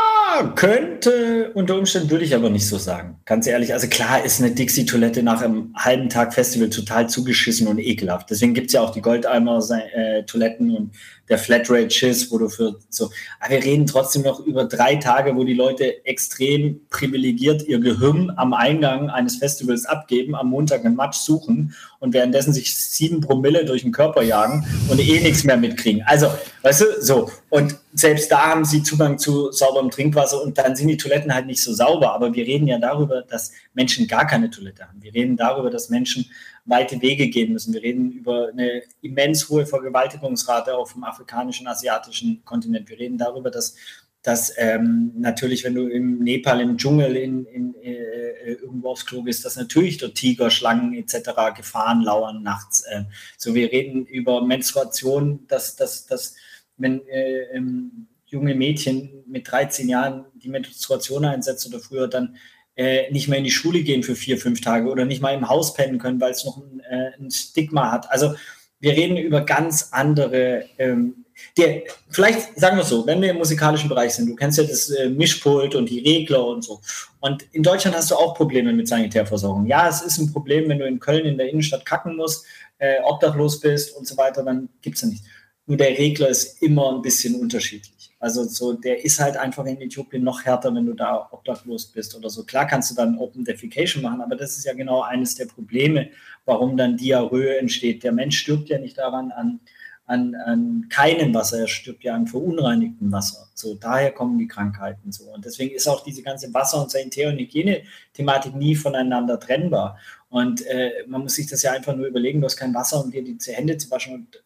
könnte 0.54 1.50
unter 1.54 1.76
Umständen 1.76 2.10
würde 2.10 2.24
ich 2.24 2.32
aber 2.32 2.48
nicht 2.48 2.68
so 2.68 2.78
sagen. 2.78 3.18
Ganz 3.24 3.48
ehrlich, 3.48 3.72
also 3.72 3.88
klar 3.88 4.24
ist 4.24 4.40
eine 4.40 4.52
Dixie-Toilette 4.52 5.24
nach 5.24 5.42
einem 5.42 5.74
halben 5.74 6.08
Tag 6.08 6.32
Festival 6.32 6.70
total 6.70 7.08
zugeschissen 7.08 7.66
und 7.66 7.80
ekelhaft. 7.80 8.30
Deswegen 8.30 8.54
gibt 8.54 8.68
es 8.68 8.74
ja 8.74 8.82
auch 8.82 8.90
die 8.90 9.02
Goldeimer-Toiletten 9.02 10.70
äh, 10.70 10.76
und 10.76 10.92
der 11.28 11.38
Flatrate-Schiss, 11.38 12.30
wo 12.30 12.38
du 12.38 12.48
für 12.48 12.76
so. 12.88 13.10
Aber 13.40 13.50
wir 13.50 13.64
reden 13.64 13.86
trotzdem 13.86 14.22
noch 14.22 14.40
über 14.40 14.64
drei 14.64 14.96
Tage, 14.96 15.34
wo 15.36 15.44
die 15.44 15.54
Leute 15.54 16.04
extrem 16.06 16.80
privilegiert 16.90 17.66
ihr 17.66 17.80
Gehirn 17.80 18.32
am 18.36 18.54
Eingang 18.54 19.10
eines 19.10 19.36
Festivals 19.36 19.86
abgeben, 19.86 20.34
am 20.34 20.48
Montag 20.48 20.84
einen 20.84 20.96
Match 20.96 21.18
suchen 21.18 21.74
und 21.98 22.14
währenddessen 22.14 22.52
sich 22.52 22.76
sieben 22.76 23.20
Promille 23.20 23.64
durch 23.64 23.82
den 23.82 23.92
Körper 23.92 24.22
jagen 24.22 24.64
und 24.88 25.00
eh 25.00 25.20
nichts 25.20 25.44
mehr 25.44 25.56
mitkriegen. 25.56 26.02
Also, 26.06 26.28
weißt 26.62 26.80
du, 26.82 26.84
so. 27.00 27.30
Und 27.48 27.76
selbst 27.94 28.30
da 28.30 28.46
haben 28.46 28.64
sie 28.64 28.82
Zugang 28.82 29.18
zu 29.18 29.50
sauberem 29.50 29.90
Trinkwasser 29.90 30.42
und 30.42 30.58
dann 30.58 30.76
sind 30.76 30.88
die 30.88 30.96
Toiletten 30.96 31.34
halt 31.34 31.46
nicht 31.46 31.62
so 31.62 31.72
sauber. 31.72 32.12
Aber 32.12 32.34
wir 32.34 32.46
reden 32.46 32.66
ja 32.66 32.78
darüber, 32.78 33.22
dass 33.22 33.52
Menschen 33.74 34.06
gar 34.06 34.26
keine 34.26 34.50
Toilette 34.50 34.86
haben. 34.86 35.02
Wir 35.02 35.14
reden 35.14 35.36
darüber, 35.36 35.70
dass 35.70 35.88
Menschen 35.88 36.26
weite 36.66 37.00
Wege 37.00 37.28
gehen 37.28 37.52
müssen. 37.52 37.72
Wir 37.72 37.82
reden 37.82 38.12
über 38.12 38.48
eine 38.48 38.82
immens 39.00 39.48
hohe 39.48 39.66
Vergewaltigungsrate 39.66 40.76
auf 40.76 40.92
dem 40.92 41.04
afrikanischen, 41.04 41.66
asiatischen 41.66 42.44
Kontinent. 42.44 42.88
Wir 42.88 42.98
reden 42.98 43.18
darüber, 43.18 43.50
dass, 43.50 43.76
dass 44.22 44.52
ähm, 44.56 45.12
natürlich, 45.16 45.64
wenn 45.64 45.74
du 45.74 45.86
im 45.86 46.18
Nepal 46.18 46.60
im 46.60 46.76
Dschungel 46.76 47.16
in, 47.16 47.46
in, 47.46 47.74
äh, 47.76 48.52
irgendwo 48.52 48.90
aufs 48.90 49.06
Klo 49.06 49.22
gehst, 49.22 49.44
dass 49.44 49.56
natürlich 49.56 49.98
dort 49.98 50.16
Tiger, 50.16 50.50
Schlangen 50.50 50.94
etc. 50.94 51.30
Gefahren 51.56 52.02
lauern 52.02 52.42
nachts. 52.42 52.82
Äh, 52.82 53.04
so, 53.38 53.54
wir 53.54 53.70
reden 53.70 54.04
über 54.04 54.44
Menstruation, 54.44 55.46
dass, 55.46 55.76
dass, 55.76 56.06
dass 56.06 56.34
wenn 56.76 57.06
äh, 57.06 57.42
ähm, 57.54 58.08
junge 58.26 58.54
Mädchen 58.54 59.24
mit 59.26 59.50
13 59.50 59.88
Jahren 59.88 60.26
die 60.34 60.48
Menstruation 60.48 61.24
einsetzen 61.24 61.72
oder 61.72 61.82
früher 61.82 62.08
dann 62.08 62.36
äh, 62.76 63.10
nicht 63.10 63.28
mehr 63.28 63.38
in 63.38 63.44
die 63.44 63.50
Schule 63.50 63.82
gehen 63.82 64.02
für 64.02 64.14
vier, 64.14 64.38
fünf 64.38 64.60
Tage 64.60 64.88
oder 64.88 65.04
nicht 65.04 65.22
mal 65.22 65.34
im 65.34 65.48
Haus 65.48 65.74
pennen 65.74 65.98
können, 65.98 66.20
weil 66.20 66.32
es 66.32 66.44
noch 66.44 66.58
ein, 66.58 66.80
äh, 66.80 67.10
ein, 67.18 67.30
Stigma 67.30 67.90
hat. 67.90 68.10
Also 68.10 68.34
wir 68.80 68.92
reden 68.92 69.16
über 69.16 69.40
ganz 69.40 69.88
andere 69.92 70.64
ähm, 70.78 71.26
der, 71.56 71.82
vielleicht 72.08 72.58
sagen 72.58 72.76
wir 72.76 72.82
es 72.82 72.88
so, 72.88 73.06
wenn 73.06 73.20
wir 73.20 73.30
im 73.30 73.38
musikalischen 73.38 73.88
Bereich 73.88 74.14
sind, 74.14 74.28
du 74.28 74.34
kennst 74.34 74.58
ja 74.58 74.64
das 74.64 74.90
äh, 74.90 75.08
Mischpult 75.08 75.74
und 75.74 75.88
die 75.88 76.00
Regler 76.00 76.46
und 76.46 76.62
so. 76.62 76.80
Und 77.20 77.44
in 77.52 77.62
Deutschland 77.62 77.96
hast 77.96 78.10
du 78.10 78.14
auch 78.14 78.34
Probleme 78.34 78.72
mit 78.72 78.88
Sanitärversorgung. 78.88 79.66
Ja, 79.66 79.88
es 79.88 80.02
ist 80.02 80.18
ein 80.18 80.32
Problem, 80.32 80.68
wenn 80.68 80.78
du 80.78 80.86
in 80.86 80.98
Köln 80.98 81.26
in 81.26 81.36
der 81.36 81.50
Innenstadt 81.50 81.84
kacken 81.84 82.16
musst, 82.16 82.46
äh, 82.78 83.00
obdachlos 83.02 83.60
bist 83.60 83.96
und 83.96 84.06
so 84.06 84.16
weiter, 84.16 84.42
dann 84.42 84.68
gibt 84.80 84.96
es 84.96 85.02
ja 85.02 85.08
nichts. 85.08 85.26
Nur 85.66 85.76
der 85.76 85.98
Regler 85.98 86.28
ist 86.28 86.62
immer 86.62 86.94
ein 86.94 87.02
bisschen 87.02 87.34
unterschiedlich. 87.34 87.95
Also 88.18 88.44
so, 88.44 88.72
der 88.72 89.04
ist 89.04 89.20
halt 89.20 89.36
einfach 89.36 89.66
in 89.66 89.80
Äthiopien 89.80 90.24
noch 90.24 90.44
härter, 90.44 90.74
wenn 90.74 90.86
du 90.86 90.94
da 90.94 91.28
obdachlos 91.30 91.86
bist 91.86 92.16
oder 92.16 92.30
so. 92.30 92.44
Klar 92.44 92.66
kannst 92.66 92.90
du 92.90 92.94
dann 92.94 93.18
Open 93.18 93.44
Defecation 93.44 94.02
machen, 94.02 94.22
aber 94.22 94.36
das 94.36 94.56
ist 94.56 94.64
ja 94.64 94.72
genau 94.72 95.02
eines 95.02 95.34
der 95.34 95.46
Probleme, 95.46 96.08
warum 96.44 96.76
dann 96.76 96.96
Diarrhoe 96.96 97.58
entsteht. 97.58 98.02
Der 98.02 98.12
Mensch 98.12 98.38
stirbt 98.38 98.68
ja 98.68 98.78
nicht 98.78 98.96
daran 98.96 99.32
an 99.32 99.60
an, 100.06 100.34
an 100.36 100.86
keinem 100.88 101.34
Wasser, 101.34 101.60
er 101.60 101.68
stirbt 101.68 102.04
ja 102.04 102.14
an 102.14 102.26
verunreinigtem 102.26 103.10
Wasser. 103.10 103.48
So, 103.54 103.74
daher 103.74 104.12
kommen 104.12 104.38
die 104.38 104.46
Krankheiten 104.46 105.10
so. 105.10 105.24
Und 105.24 105.44
deswegen 105.44 105.74
ist 105.74 105.88
auch 105.88 106.04
diese 106.04 106.22
ganze 106.22 106.52
Wasser- 106.54 106.80
und 106.80 106.90
Sanitär- 106.90 107.28
und 107.28 107.38
Hygiene-Thematik 107.38 108.54
nie 108.54 108.76
voneinander 108.76 109.40
trennbar. 109.40 109.98
Und 110.28 110.64
äh, 110.66 111.04
man 111.08 111.22
muss 111.22 111.34
sich 111.34 111.48
das 111.48 111.62
ja 111.62 111.72
einfach 111.72 111.96
nur 111.96 112.06
überlegen, 112.06 112.40
du 112.40 112.44
hast 112.44 112.56
kein 112.56 112.74
Wasser, 112.74 113.02
um 113.02 113.10
dir 113.10 113.22
die 113.22 113.36
Hände 113.46 113.76
zu 113.78 113.90
waschen 113.90 114.14
und 114.14 114.42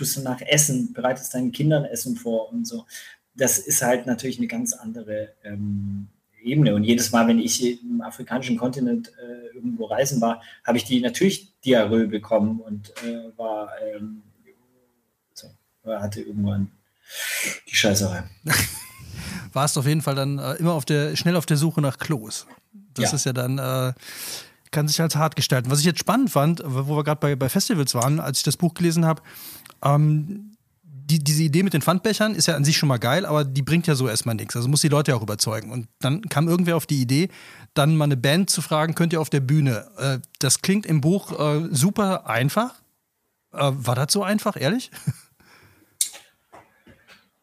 tust 0.00 0.16
danach 0.16 0.40
Essen, 0.40 0.92
bereitest 0.92 1.34
deinen 1.34 1.52
Kindern 1.52 1.84
Essen 1.84 2.16
vor 2.16 2.50
und 2.50 2.66
so. 2.66 2.86
Das 3.34 3.58
ist 3.58 3.82
halt 3.82 4.06
natürlich 4.06 4.38
eine 4.38 4.48
ganz 4.48 4.72
andere 4.72 5.34
ähm, 5.44 6.08
Ebene. 6.42 6.74
Und 6.74 6.84
jedes 6.84 7.12
Mal, 7.12 7.28
wenn 7.28 7.38
ich 7.38 7.82
im 7.82 8.00
afrikanischen 8.00 8.56
Kontinent 8.56 9.12
äh, 9.18 9.54
irgendwo 9.54 9.84
reisen 9.84 10.20
war, 10.20 10.42
habe 10.64 10.78
ich 10.78 10.84
die 10.84 11.00
natürlich 11.00 11.52
Diarrhoe 11.60 12.06
bekommen 12.06 12.60
und 12.60 12.90
äh, 13.04 13.36
war 13.36 13.70
ähm, 13.94 14.22
er 15.82 16.02
hatte 16.02 16.20
irgendwann 16.20 16.70
die 17.68 17.74
Scheißerei. 17.74 18.22
Warst 19.52 19.78
auf 19.78 19.86
jeden 19.86 20.02
Fall 20.02 20.14
dann 20.14 20.38
äh, 20.38 20.54
immer 20.54 20.74
auf 20.74 20.84
der, 20.84 21.16
schnell 21.16 21.36
auf 21.36 21.46
der 21.46 21.56
Suche 21.56 21.80
nach 21.80 21.98
Klos. 21.98 22.46
Das 22.94 23.10
ja. 23.10 23.16
ist 23.16 23.24
ja 23.24 23.32
dann, 23.32 23.58
äh, 23.58 23.92
kann 24.70 24.86
sich 24.86 25.00
als 25.00 25.16
hart 25.16 25.36
gestalten. 25.36 25.70
Was 25.70 25.80
ich 25.80 25.86
jetzt 25.86 25.98
spannend 25.98 26.30
fand, 26.30 26.62
wo 26.64 26.96
wir 26.96 27.04
gerade 27.04 27.20
bei, 27.20 27.34
bei 27.34 27.48
Festivals 27.48 27.94
waren, 27.94 28.20
als 28.20 28.38
ich 28.38 28.44
das 28.44 28.56
Buch 28.56 28.74
gelesen 28.74 29.04
habe, 29.04 29.22
ähm, 29.84 30.50
die, 31.10 31.18
diese 31.18 31.42
Idee 31.42 31.62
mit 31.62 31.74
den 31.74 31.82
Pfandbechern 31.82 32.34
ist 32.34 32.46
ja 32.46 32.54
an 32.54 32.64
sich 32.64 32.76
schon 32.76 32.88
mal 32.88 32.98
geil, 32.98 33.26
aber 33.26 33.44
die 33.44 33.62
bringt 33.62 33.86
ja 33.86 33.94
so 33.94 34.08
erstmal 34.08 34.36
nichts. 34.36 34.54
Also 34.56 34.68
muss 34.68 34.80
die 34.80 34.88
Leute 34.88 35.10
ja 35.10 35.16
auch 35.16 35.22
überzeugen. 35.22 35.70
Und 35.70 35.88
dann 35.98 36.22
kam 36.22 36.48
irgendwer 36.48 36.76
auf 36.76 36.86
die 36.86 37.00
Idee, 37.00 37.28
dann 37.74 37.96
mal 37.96 38.04
eine 38.04 38.16
Band 38.16 38.50
zu 38.50 38.62
fragen, 38.62 38.94
könnt 38.94 39.12
ihr 39.12 39.20
auf 39.20 39.30
der 39.30 39.40
Bühne? 39.40 39.86
Äh, 39.98 40.18
das 40.38 40.62
klingt 40.62 40.86
im 40.86 41.00
Buch 41.00 41.38
äh, 41.38 41.68
super 41.70 42.28
einfach. 42.28 42.74
Äh, 43.52 43.72
war 43.72 43.96
das 43.96 44.12
so 44.12 44.22
einfach, 44.22 44.56
ehrlich? 44.60 44.90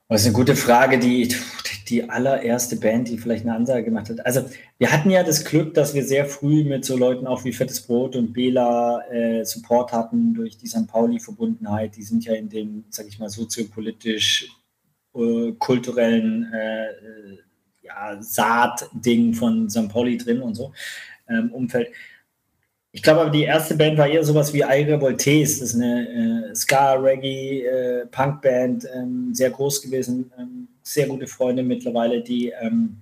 Das 0.09 0.21
ist 0.21 0.27
eine 0.27 0.35
gute 0.35 0.55
Frage, 0.55 0.99
die, 0.99 1.35
die 1.89 2.09
allererste 2.09 2.77
Band, 2.77 3.09
die 3.09 3.17
vielleicht 3.17 3.43
eine 3.43 3.55
Ansage 3.55 3.83
gemacht 3.83 4.09
hat. 4.09 4.25
Also 4.25 4.49
wir 4.77 4.93
hatten 4.93 5.09
ja 5.09 5.21
das 5.21 5.43
Glück, 5.43 5.73
dass 5.73 5.93
wir 5.93 6.05
sehr 6.05 6.25
früh 6.25 6.63
mit 6.63 6.85
so 6.85 6.95
Leuten 6.95 7.27
auch 7.27 7.43
wie 7.43 7.51
Fettes 7.51 7.81
Brot 7.81 8.15
und 8.15 8.31
Bela 8.31 9.01
äh, 9.11 9.43
Support 9.43 9.91
hatten 9.91 10.33
durch 10.33 10.57
die 10.57 10.67
St. 10.67 10.87
Pauli-Verbundenheit. 10.87 11.97
Die 11.97 12.03
sind 12.03 12.23
ja 12.23 12.35
in 12.35 12.47
dem, 12.47 12.85
sag 12.89 13.07
ich 13.07 13.19
mal, 13.19 13.29
soziopolitisch 13.29 14.49
äh, 15.13 15.51
kulturellen 15.59 16.53
äh, 16.53 16.87
ja, 17.81 18.21
Saatding 18.21 19.33
von 19.33 19.69
St. 19.69 19.89
Pauli 19.89 20.17
drin 20.17 20.39
und 20.39 20.55
so 20.55 20.71
ähm, 21.27 21.51
Umfeld. 21.51 21.89
Ich 22.97 23.03
glaube 23.03 23.29
die 23.29 23.43
erste 23.43 23.75
Band 23.75 23.95
war 23.99 24.07
eher 24.07 24.23
sowas 24.23 24.51
wie 24.55 24.63
Aire 24.63 24.99
Voltes. 24.99 25.59
Das 25.59 25.69
ist 25.69 25.75
eine 25.75 26.49
äh, 26.49 26.55
Ska, 26.55 26.93
Reggae, 26.93 27.61
äh, 27.61 28.07
Punkband, 28.07 28.87
ähm, 28.91 29.35
sehr 29.35 29.51
groß 29.51 29.83
gewesen. 29.83 30.31
Ähm, 30.35 30.67
sehr 30.81 31.05
gute 31.05 31.27
Freunde 31.27 31.61
mittlerweile, 31.61 32.23
die, 32.23 32.51
ähm, 32.59 32.97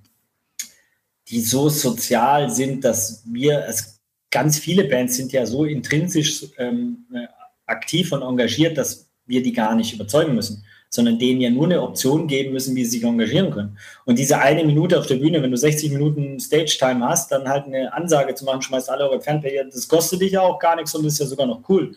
die 1.29 1.39
so 1.39 1.69
sozial 1.69 2.49
sind, 2.49 2.83
dass 2.83 3.23
wir, 3.25 3.63
also 3.63 3.85
ganz 4.31 4.59
viele 4.59 4.83
Bands 4.83 5.15
sind 5.15 5.31
ja 5.31 5.45
so 5.45 5.63
intrinsisch 5.63 6.43
ähm, 6.57 7.05
äh, 7.13 7.27
aktiv 7.65 8.11
und 8.11 8.21
engagiert, 8.21 8.77
dass 8.77 9.07
wir 9.25 9.41
die 9.41 9.53
gar 9.53 9.75
nicht 9.75 9.93
überzeugen 9.93 10.35
müssen 10.35 10.65
sondern 10.95 11.19
denen 11.19 11.41
ja 11.41 11.49
nur 11.49 11.65
eine 11.65 11.81
Option 11.81 12.27
geben 12.27 12.53
müssen, 12.53 12.75
wie 12.75 12.83
sie 12.83 12.99
sich 12.99 13.03
engagieren 13.03 13.51
können. 13.51 13.77
Und 14.05 14.17
diese 14.17 14.39
eine 14.39 14.63
Minute 14.63 14.97
auf 14.97 15.07
der 15.07 15.15
Bühne, 15.15 15.41
wenn 15.41 15.51
du 15.51 15.57
60 15.57 15.91
Minuten 15.91 16.39
Stage-Time 16.39 17.07
hast, 17.07 17.31
dann 17.31 17.47
halt 17.47 17.65
eine 17.65 17.93
Ansage 17.93 18.33
zu 18.35 18.45
machen, 18.45 18.61
schmeißt 18.61 18.89
alle 18.89 19.09
eure 19.09 19.21
Fernplayer, 19.21 19.65
das 19.65 19.87
kostet 19.87 20.21
dich 20.21 20.31
ja 20.31 20.41
auch 20.41 20.59
gar 20.59 20.75
nichts 20.75 20.95
und 20.95 21.05
ist 21.05 21.19
ja 21.19 21.25
sogar 21.25 21.45
noch 21.45 21.61
cool. 21.69 21.95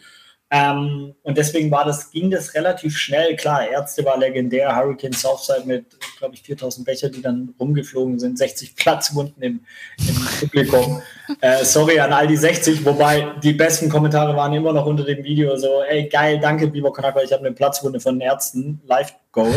Ähm, 0.51 1.15
und 1.23 1.37
deswegen 1.37 1.71
war 1.71 1.85
das, 1.85 2.11
ging 2.11 2.31
das 2.31 2.55
relativ 2.55 2.97
schnell. 2.97 3.37
Klar, 3.37 3.69
Ärzte 3.69 4.05
war 4.05 4.19
legendär, 4.19 4.75
Hurricane 4.75 5.13
Southside 5.13 5.65
mit, 5.67 5.85
glaube 6.19 6.35
ich, 6.35 6.43
4000 6.43 6.87
Becher, 6.87 7.11
die 7.11 7.21
dann 7.21 7.55
rumgeflogen 7.61 8.19
sind, 8.19 8.39
60 8.39 8.75
Platzwunden 8.75 9.43
im, 9.43 9.61
im 9.99 10.29
Publikum. 10.41 11.03
Äh, 11.41 11.65
sorry 11.65 11.99
an 12.01 12.13
all 12.13 12.27
die 12.27 12.37
60, 12.37 12.85
wobei 12.85 13.35
die 13.43 13.53
besten 13.53 13.89
Kommentare 13.89 14.37
waren 14.37 14.53
immer 14.53 14.73
noch 14.73 14.87
unter 14.87 15.05
dem 15.05 15.23
Video 15.25 15.57
so, 15.57 15.83
ey, 15.89 16.09
geil, 16.09 16.39
danke, 16.41 16.69
Biber 16.69 16.93
Konakwa, 16.93 17.23
ich 17.23 17.33
habe 17.33 17.45
eine 17.47 17.55
Platzwunde 17.55 18.01
von 18.01 18.19
den 18.19 18.29
Ärzten, 18.29 18.81
live 18.87 19.15
Goal 19.33 19.55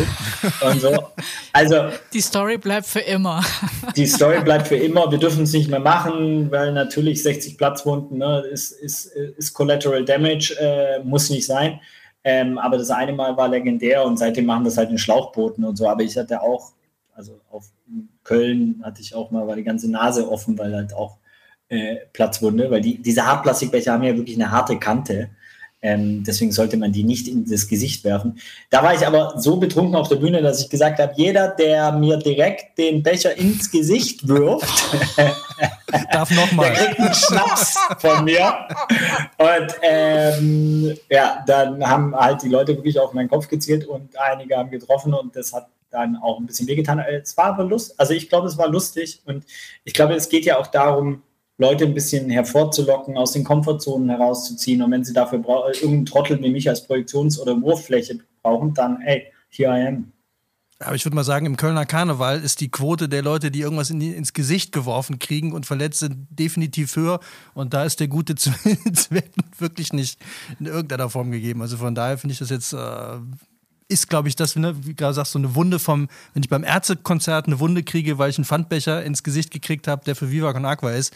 und 0.66 0.80
so. 0.80 0.92
Also 1.52 1.88
die 2.12 2.20
Story 2.20 2.58
bleibt 2.58 2.86
für 2.86 3.00
immer. 3.00 3.42
Die 3.96 4.06
Story 4.06 4.40
bleibt 4.42 4.68
für 4.68 4.76
immer. 4.76 5.10
Wir 5.10 5.18
dürfen 5.18 5.44
es 5.44 5.52
nicht 5.52 5.70
mehr 5.70 5.80
machen, 5.80 6.50
weil 6.50 6.72
natürlich 6.72 7.22
60 7.22 7.58
Platzwunden 7.58 8.18
ne, 8.18 8.40
ist, 8.40 8.72
ist, 8.72 9.06
ist 9.06 9.54
Collateral 9.54 10.04
Damage, 10.04 10.54
äh, 10.60 11.02
muss 11.02 11.30
nicht 11.30 11.46
sein. 11.46 11.80
Ähm, 12.24 12.58
aber 12.58 12.78
das 12.78 12.90
eine 12.90 13.12
Mal 13.12 13.36
war 13.36 13.48
legendär 13.48 14.04
und 14.04 14.16
seitdem 14.16 14.46
machen 14.46 14.64
wir 14.64 14.68
es 14.68 14.76
halt 14.76 14.90
in 14.90 14.98
Schlauchbooten 14.98 15.64
und 15.64 15.76
so. 15.76 15.88
Aber 15.88 16.02
ich 16.02 16.16
hatte 16.16 16.40
auch, 16.40 16.72
also 17.14 17.40
auf 17.50 17.64
Köln 18.24 18.80
hatte 18.84 19.00
ich 19.00 19.14
auch 19.14 19.30
mal, 19.30 19.46
war 19.46 19.56
die 19.56 19.64
ganze 19.64 19.90
Nase 19.90 20.30
offen, 20.30 20.56
weil 20.58 20.74
halt 20.74 20.94
auch 20.94 21.18
äh, 21.72 21.96
Platzwunde, 22.12 22.70
weil 22.70 22.82
die, 22.82 23.00
diese 23.00 23.26
Hartplastikbecher 23.26 23.92
haben 23.92 24.02
ja 24.02 24.14
wirklich 24.14 24.36
eine 24.36 24.50
harte 24.50 24.78
Kante. 24.78 25.30
Ähm, 25.84 26.22
deswegen 26.22 26.52
sollte 26.52 26.76
man 26.76 26.92
die 26.92 27.02
nicht 27.02 27.26
in 27.26 27.44
das 27.44 27.66
Gesicht 27.66 28.04
werfen. 28.04 28.38
Da 28.70 28.82
war 28.82 28.94
ich 28.94 29.04
aber 29.04 29.34
so 29.36 29.56
betrunken 29.56 29.96
auf 29.96 30.08
der 30.08 30.16
Bühne, 30.16 30.42
dass 30.42 30.60
ich 30.60 30.68
gesagt 30.68 31.00
habe, 31.00 31.12
jeder, 31.16 31.48
der 31.48 31.90
mir 31.92 32.18
direkt 32.18 32.78
den 32.78 33.02
Becher 33.02 33.36
ins 33.36 33.70
Gesicht 33.70 34.28
wirft, 34.28 34.96
darf 36.12 36.30
nochmal. 36.30 36.72
Der 36.72 36.84
kriegt 36.84 37.00
einen 37.00 37.14
Schnaps 37.14 37.76
von 37.98 38.24
mir. 38.24 38.54
Und 39.38 39.74
ähm, 39.82 40.96
ja, 41.10 41.42
dann 41.46 41.84
haben 41.88 42.14
halt 42.14 42.42
die 42.42 42.48
Leute 42.48 42.76
wirklich 42.76 43.00
auf 43.00 43.12
meinen 43.12 43.30
Kopf 43.30 43.48
gezielt 43.48 43.86
und 43.86 44.16
einige 44.16 44.58
haben 44.58 44.70
getroffen 44.70 45.14
und 45.14 45.34
das 45.34 45.52
hat 45.52 45.66
dann 45.90 46.16
auch 46.16 46.38
ein 46.38 46.46
bisschen 46.46 46.68
wehgetan. 46.68 47.00
Es 47.00 47.36
war 47.36 47.46
aber 47.46 47.64
lustig. 47.64 47.98
Also 47.98 48.12
ich 48.12 48.28
glaube, 48.28 48.46
es 48.46 48.56
war 48.56 48.68
lustig 48.68 49.20
und 49.24 49.44
ich 49.84 49.94
glaube, 49.94 50.14
es 50.14 50.28
geht 50.28 50.44
ja 50.44 50.58
auch 50.58 50.68
darum, 50.68 51.22
Leute 51.62 51.84
ein 51.84 51.94
bisschen 51.94 52.28
hervorzulocken, 52.28 53.16
aus 53.16 53.32
den 53.32 53.44
Komfortzonen 53.44 54.10
herauszuziehen. 54.10 54.82
Und 54.82 54.90
wenn 54.90 55.04
sie 55.04 55.12
dafür 55.12 55.38
irgendeinen 55.38 56.06
Trottel 56.06 56.42
wie 56.42 56.50
mich 56.50 56.68
als 56.68 56.86
Projektions- 56.86 57.40
oder 57.40 57.60
Wurffläche 57.62 58.18
brauchen, 58.42 58.74
dann, 58.74 59.00
ey, 59.00 59.32
here 59.48 59.72
I 59.72 59.86
am. 59.86 60.12
Aber 60.80 60.96
ich 60.96 61.04
würde 61.04 61.14
mal 61.14 61.24
sagen, 61.24 61.46
im 61.46 61.56
Kölner 61.56 61.86
Karneval 61.86 62.40
ist 62.40 62.60
die 62.60 62.68
Quote 62.68 63.08
der 63.08 63.22
Leute, 63.22 63.50
die 63.50 63.60
irgendwas 63.60 63.90
in 63.90 64.00
die, 64.00 64.10
ins 64.10 64.32
Gesicht 64.32 64.72
geworfen 64.72 65.20
kriegen 65.20 65.52
und 65.52 65.64
verletzt 65.64 66.00
sind, 66.00 66.26
definitiv 66.30 66.96
höher. 66.96 67.20
Und 67.54 67.72
da 67.72 67.84
ist 67.84 68.00
der 68.00 68.08
gute 68.08 68.34
Zweck 68.94 69.30
wirklich 69.58 69.92
nicht 69.92 70.18
in 70.58 70.66
irgendeiner 70.66 71.08
Form 71.08 71.30
gegeben. 71.30 71.62
Also 71.62 71.76
von 71.76 71.94
daher 71.94 72.18
finde 72.18 72.32
ich 72.32 72.40
das 72.40 72.50
jetzt, 72.50 72.72
äh, 72.72 73.18
ist 73.88 74.08
glaube 74.08 74.28
ich 74.28 74.34
das, 74.34 74.56
ne, 74.56 74.74
wie 74.84 74.94
gerade 74.94 75.14
sagst, 75.14 75.32
so 75.32 75.38
eine 75.38 75.54
Wunde 75.54 75.78
vom, 75.78 76.08
wenn 76.34 76.42
ich 76.42 76.48
beim 76.48 76.64
Ärztekonzert 76.64 77.46
eine 77.46 77.60
Wunde 77.60 77.84
kriege, 77.84 78.18
weil 78.18 78.30
ich 78.30 78.38
einen 78.38 78.44
Pfandbecher 78.44 79.04
ins 79.04 79.22
Gesicht 79.22 79.52
gekriegt 79.52 79.86
habe, 79.86 80.04
der 80.04 80.16
für 80.16 80.32
Viva 80.32 80.52
Con 80.52 80.64
Aqua 80.64 80.90
ist, 80.90 81.14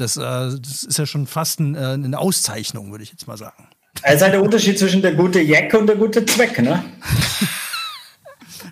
das, 0.00 0.16
äh, 0.16 0.20
das 0.20 0.84
ist 0.84 0.98
ja 0.98 1.06
schon 1.06 1.26
fast 1.26 1.60
ein, 1.60 1.74
äh, 1.74 1.78
eine 1.78 2.18
Auszeichnung, 2.18 2.90
würde 2.90 3.04
ich 3.04 3.10
jetzt 3.10 3.26
mal 3.26 3.36
sagen. 3.36 3.68
Es 4.02 4.16
ist 4.16 4.22
halt 4.22 4.34
der 4.34 4.42
Unterschied 4.42 4.78
zwischen 4.78 5.02
der 5.02 5.14
gute 5.14 5.40
Jack 5.40 5.74
und 5.74 5.86
der 5.86 5.96
gute 5.96 6.24
Zweck, 6.24 6.60
ne? 6.60 6.84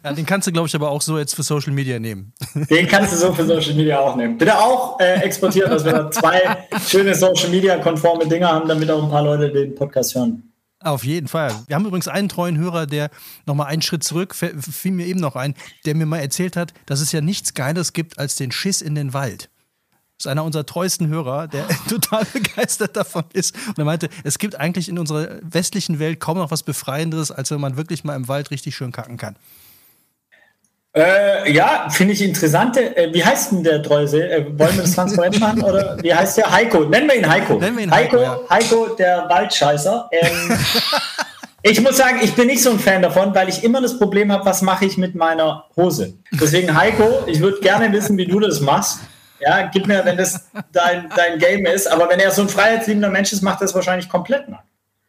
Ja, 0.05 0.13
den 0.13 0.27
kannst 0.27 0.47
du, 0.47 0.53
glaube 0.53 0.69
ich, 0.69 0.75
aber 0.75 0.91
auch 0.91 1.03
so 1.03 1.19
jetzt 1.19 1.35
für 1.35 1.43
Social 1.43 1.73
Media 1.73 1.99
nehmen. 1.99 2.33
Den 2.71 2.87
kannst 2.87 3.13
du 3.13 3.17
so 3.17 3.33
für 3.33 3.45
Social 3.45 3.75
Media 3.75 3.99
auch 3.99 4.15
nehmen. 4.15 4.39
Bitte 4.39 4.57
auch 4.57 4.99
äh, 5.01 5.15
exportieren, 5.23 5.71
dass 5.71 5.85
wir 5.85 5.93
da 5.93 6.11
zwei 6.11 6.69
schöne 6.87 7.15
Social 7.15 7.49
Media 7.51 7.79
konforme 7.79 8.27
Dinge 8.29 8.47
haben, 8.47 8.69
damit 8.69 8.91
auch 8.91 9.03
ein 9.03 9.11
paar 9.11 9.23
Leute 9.23 9.51
den 9.51 9.75
Podcast 9.75 10.15
hören. 10.15 10.53
Auf 10.81 11.03
jeden 11.03 11.27
Fall. 11.27 11.53
Wir 11.67 11.75
haben 11.75 11.85
übrigens 11.85 12.07
einen 12.07 12.29
treuen 12.29 12.57
Hörer, 12.57 12.87
der 12.87 13.11
nochmal 13.47 13.67
einen 13.67 13.83
Schritt 13.83 14.05
zurück, 14.05 14.37
fiel 14.37 14.93
mir 14.93 15.07
eben 15.07 15.19
noch 15.19 15.35
ein, 15.35 15.55
der 15.85 15.97
mir 15.97 16.07
mal 16.07 16.21
erzählt 16.21 16.57
hat, 16.57 16.73
dass 16.87 17.01
es 17.01 17.11
ja 17.11 17.21
nichts 17.21 17.55
Geiles 17.55 17.93
gibt 17.93 18.19
als 18.19 18.37
den 18.37 18.53
Schiss 18.53 18.81
in 18.81 18.95
den 18.95 19.13
Wald. 19.13 19.51
Das 20.19 20.27
ist 20.27 20.33
einer 20.33 20.43
unserer 20.43 20.67
treuesten 20.67 21.07
Hörer, 21.07 21.47
der 21.47 21.69
total 21.89 22.25
begeistert 22.25 22.97
davon 22.97 23.23
ist. 23.33 23.55
Und 23.69 23.79
er 23.79 23.85
meinte, 23.85 24.09
es 24.25 24.39
gibt 24.39 24.59
eigentlich 24.59 24.89
in 24.89 24.99
unserer 24.99 25.39
westlichen 25.43 26.01
Welt 26.01 26.19
kaum 26.19 26.39
noch 26.39 26.51
was 26.51 26.65
Befreienderes, 26.65 27.31
als 27.31 27.53
wenn 27.53 27.61
man 27.61 27.77
wirklich 27.77 28.03
mal 28.03 28.17
im 28.17 28.27
Wald 28.27 28.51
richtig 28.51 28.75
schön 28.75 28.91
kacken 28.91 29.17
kann. 29.17 29.37
Äh, 30.97 31.53
ja, 31.53 31.89
finde 31.89 32.15
ich 32.15 32.23
interessant. 32.23 32.77
Äh, 32.77 33.11
wie 33.13 33.25
heißt 33.25 33.53
denn 33.53 33.63
der 33.63 33.81
Treuse? 33.81 34.29
Äh, 34.29 34.47
wollen 34.59 34.75
wir 34.75 34.83
das 34.83 34.97
transparent 34.97 35.39
machen? 35.41 35.63
Oder 35.63 35.97
wie 36.03 36.13
heißt 36.13 36.39
der? 36.39 36.51
Heiko. 36.51 36.81
Nennen 36.81 37.09
wir 37.09 37.17
ihn 37.17 37.29
Heiko. 37.29 37.61
Wir 37.61 37.69
ihn 37.69 37.89
Heiko, 37.89 38.17
Heiko, 38.17 38.23
ja. 38.23 38.41
Heiko 38.51 38.87
der 38.97 39.29
Waldscheißer. 39.29 40.11
Ähm, 40.11 40.59
Ich 41.63 41.81
muss 41.81 41.97
sagen, 41.97 42.21
ich 42.23 42.35
bin 42.35 42.47
nicht 42.47 42.63
so 42.63 42.71
ein 42.71 42.79
Fan 42.79 43.03
davon, 43.03 43.35
weil 43.35 43.49
ich 43.49 43.65
immer 43.65 43.81
das 43.81 43.99
Problem 43.99 44.31
habe, 44.31 44.45
was 44.47 44.63
mache 44.63 44.85
ich 44.85 44.97
mit 44.97 45.17
meiner 45.17 45.65
Hose. 45.77 46.15
Deswegen, 46.31 46.73
Heiko, 46.75 47.25
ich 47.27 47.41
würde 47.41 47.59
gerne 47.59 47.93
wissen, 47.93 48.17
wie 48.17 48.27
du 48.27 48.39
das 48.39 48.61
machst. 48.61 49.01
Ja, 49.41 49.69
gib 49.69 49.87
mir, 49.87 50.05
wenn 50.05 50.17
das 50.17 50.49
dein, 50.73 51.09
dein 51.17 51.39
Game 51.39 51.67
ist. 51.67 51.91
Aber 51.91 52.09
wenn 52.09 52.21
er 52.21 52.31
so 52.31 52.43
ein 52.43 52.49
freiheitsliebender 52.49 53.11
Mensch 53.11 53.33
ist, 53.33 53.43
macht 53.43 53.61
er 53.61 53.67
es 53.67 53.75
wahrscheinlich 53.75 54.09
komplett 54.09 54.49
nackt. 54.49 54.65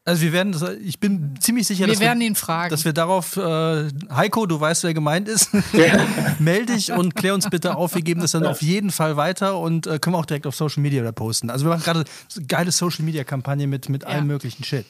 Also 0.06 0.24
wir 0.24 0.34
werden, 0.34 0.56
ich 0.84 1.00
bin 1.00 1.36
ziemlich 1.40 1.68
sicher, 1.68 1.86
wir 1.86 1.94
dass, 1.94 2.00
werden 2.00 2.20
wir, 2.20 2.28
ihn 2.28 2.36
fragen. 2.36 2.72
dass 2.72 2.84
wir 2.84 2.94
darauf, 2.94 3.38
äh, 3.38 3.90
Heiko, 4.12 4.48
du 4.48 4.60
weißt, 4.60 4.84
wer 4.84 4.96
gemeint 4.96 5.28
ist, 5.28 5.52
melde 6.40 6.74
dich 6.74 6.92
und 6.92 7.16
klär 7.16 7.36
uns 7.36 7.48
bitte 7.48 7.76
auf. 7.76 7.94
Wir 7.94 8.02
geben 8.02 8.22
das 8.22 8.32
dann 8.32 8.46
auf 8.46 8.64
jeden 8.64 8.90
Fall 8.90 9.18
weiter 9.18 9.60
und 9.60 9.86
äh, 9.86 10.00
können 10.00 10.16
wir 10.16 10.18
auch 10.18 10.26
direkt 10.26 10.48
auf 10.48 10.56
Social 10.56 10.82
Media 10.82 11.12
posten. 11.12 11.52
Also 11.52 11.66
wir 11.66 11.70
machen 11.70 11.84
gerade 11.84 12.06
eine 12.36 12.46
geile 12.48 12.72
Social 12.72 13.06
Media 13.06 13.24
Kampagne 13.24 13.68
mit, 13.68 13.88
mit 13.90 14.02
ja. 14.02 14.10
allem 14.10 14.26
möglichen 14.26 14.64
Shit. 14.64 14.86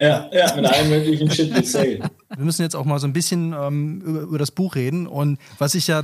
Ja, 0.00 0.28
ja, 0.32 0.54
mit 0.54 0.66
allem 0.66 0.90
möglichen 0.90 1.30
Shit. 1.30 1.50
Wir 1.54 2.10
müssen 2.36 2.60
jetzt 2.60 2.76
auch 2.76 2.84
mal 2.84 2.98
so 2.98 3.06
ein 3.06 3.14
bisschen 3.14 3.54
ähm, 3.58 4.02
über, 4.02 4.20
über 4.20 4.38
das 4.38 4.50
Buch 4.50 4.74
reden 4.74 5.06
und 5.06 5.38
was 5.58 5.74
ich 5.74 5.86
ja 5.86 6.02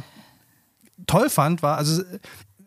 toll 1.06 1.28
fand, 1.28 1.62
war, 1.62 1.76
also 1.76 2.02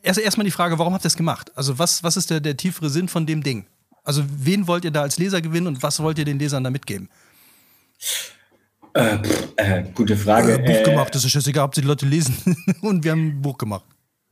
erst 0.01 0.19
erstmal 0.19 0.45
die 0.45 0.51
Frage, 0.51 0.79
warum 0.79 0.93
habt 0.93 1.03
ihr 1.03 1.09
das 1.09 1.17
gemacht? 1.17 1.51
Also 1.55 1.77
was, 1.79 2.03
was 2.03 2.17
ist 2.17 2.29
der, 2.29 2.39
der 2.39 2.57
tiefere 2.57 2.89
Sinn 2.89 3.07
von 3.07 3.25
dem 3.25 3.43
Ding? 3.43 3.65
Also 4.03 4.23
wen 4.27 4.67
wollt 4.67 4.85
ihr 4.85 4.91
da 4.91 5.01
als 5.01 5.17
Leser 5.17 5.41
gewinnen 5.41 5.67
und 5.67 5.83
was 5.83 6.01
wollt 6.01 6.17
ihr 6.17 6.25
den 6.25 6.39
Lesern 6.39 6.63
da 6.63 6.69
mitgeben? 6.69 7.09
Äh, 8.93 9.17
pff, 9.17 9.53
äh, 9.57 9.83
gute 9.93 10.15
Frage. 10.15 10.53
Äh, 10.53 10.59
Buch 10.59 10.83
gemacht, 10.83 11.13
das 11.13 11.25
ist 11.25 11.31
scheißegal, 11.31 11.65
ob 11.65 11.73
die 11.73 11.81
Leute 11.81 12.05
lesen 12.05 12.37
und 12.81 13.03
wir 13.03 13.11
haben 13.11 13.27
ein 13.27 13.41
Buch 13.41 13.57
gemacht. 13.57 13.85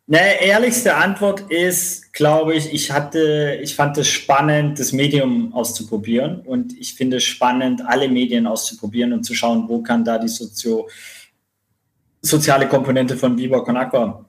Ne, 0.07 0.39
ehrlichste 0.39 0.95
Antwort 0.95 1.41
ist, 1.49 2.13
glaube 2.13 2.53
ich, 2.53 2.71
ich 2.71 2.91
hatte, 2.91 3.59
ich 3.63 3.75
fand 3.75 3.97
es 3.97 4.07
spannend, 4.07 4.79
das 4.79 4.91
Medium 4.91 5.51
auszuprobieren 5.53 6.41
und 6.41 6.73
ich 6.79 6.93
finde 6.93 7.17
es 7.17 7.23
spannend, 7.23 7.81
alle 7.85 8.07
Medien 8.07 8.45
auszuprobieren 8.45 9.13
und 9.13 9.23
zu 9.23 9.33
schauen, 9.33 9.67
wo 9.67 9.81
kann 9.81 10.05
da 10.05 10.19
die 10.19 10.27
Sozio 10.27 10.87
soziale 12.21 12.67
Komponente 12.67 13.17
von 13.17 13.35
Viva 13.37 13.61
Con 13.61 13.77
Aqua 13.77 14.24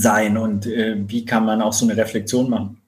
sein 0.00 0.36
und 0.36 0.66
äh, 0.66 0.96
wie 1.06 1.24
kann 1.24 1.44
man 1.44 1.62
auch 1.62 1.72
so 1.72 1.86
eine 1.86 1.96
Reflexion 1.96 2.50
machen. 2.50 2.80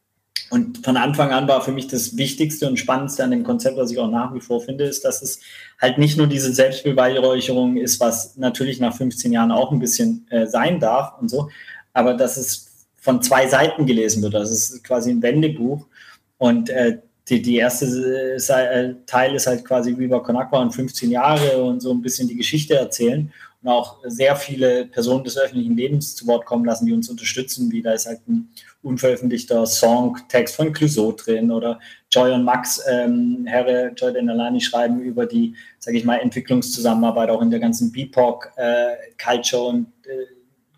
Und 0.51 0.85
von 0.85 0.97
Anfang 0.97 1.33
an 1.33 1.49
war 1.49 1.61
für 1.61 1.73
mich 1.73 1.89
das 1.89 2.17
Wichtigste 2.17 2.69
und 2.69 2.79
Spannendste 2.79 3.25
an 3.25 3.33
dem 3.33 3.43
Konzept, 3.43 3.77
was 3.77 3.91
ich 3.91 3.99
auch 3.99 4.11
nach 4.11 4.33
wie 4.33 4.41
vor 4.41 4.61
finde, 4.61 4.85
ist, 4.85 5.05
dass 5.05 5.21
es 5.21 5.41
halt 5.81 5.99
nicht 5.99 6.17
nur 6.17 6.29
diese 6.29 6.53
Selbstbeweihräucherung 6.53 7.77
ist, 7.77 7.99
was 7.99 8.37
natürlich 8.37 8.79
nach 8.79 8.95
15 8.95 9.33
Jahren 9.33 9.51
auch 9.51 9.73
ein 9.73 9.81
bisschen 9.81 10.27
äh, 10.31 10.47
sein 10.47 10.79
darf 10.79 11.15
und 11.21 11.29
so, 11.29 11.51
aber 11.93 12.15
dass 12.15 12.37
es 12.37 12.87
von 13.01 13.23
zwei 13.23 13.49
Seiten 13.49 13.87
gelesen 13.87 14.23
wird. 14.23 14.35
Das 14.35 14.51
ist 14.51 14.85
quasi 14.85 15.11
ein 15.11 15.23
Wendebuch 15.23 15.87
und 16.39 16.71
äh, 16.71 16.99
die, 17.29 17.43
die 17.43 17.57
erste 17.57 17.87
äh, 18.37 18.95
Teil 19.07 19.35
ist 19.35 19.49
halt 19.49 19.65
wie 19.69 19.99
Viva 19.99 20.21
Con 20.21 20.37
Aqua 20.37 20.63
und 20.63 20.73
15 20.73 21.11
Jahre 21.11 21.63
und 21.63 21.81
so 21.81 21.93
ein 21.93 22.03
bisschen 22.03 22.29
die 22.29 22.37
Geschichte 22.37 22.77
erzählen 22.77 23.33
und 23.67 23.73
auch 23.73 23.99
sehr 24.05 24.37
viele 24.37 24.87
Personen 24.87 25.25
des 25.25 25.37
öffentlichen 25.37 25.77
Lebens 25.77 26.15
zu 26.15 26.27
Wort 26.27 26.47
kommen 26.47 26.65
lassen, 26.65 26.87
die 26.87 26.93
uns 26.93 27.09
unterstützen, 27.09 27.71
wie 27.73 27.83
da 27.83 27.93
ist 27.93 28.07
halt 28.07 28.21
ein 28.29 28.49
unveröffentlichter 28.83 29.67
Songtext 29.67 30.55
von 30.55 30.73
Clouseau 30.73 31.13
drin 31.13 31.51
oder 31.51 31.81
Joy 32.13 32.33
und 32.33 32.45
Max, 32.45 32.81
ähm, 32.89 33.45
Herre 33.47 33.93
Joy 33.97 34.13
Denalani 34.13 34.61
schreiben 34.61 35.01
über 35.01 35.27
die, 35.27 35.57
sage 35.81 35.99
ich 35.99 36.05
mal, 36.05 36.19
Entwicklungszusammenarbeit 36.19 37.29
auch 37.29 37.43
in 37.43 37.51
der 37.51 37.59
ganzen 37.59 37.91
BIPOC-Culture 37.91 39.65
äh, 39.65 39.69
und 39.69 39.87
äh, 40.05 40.27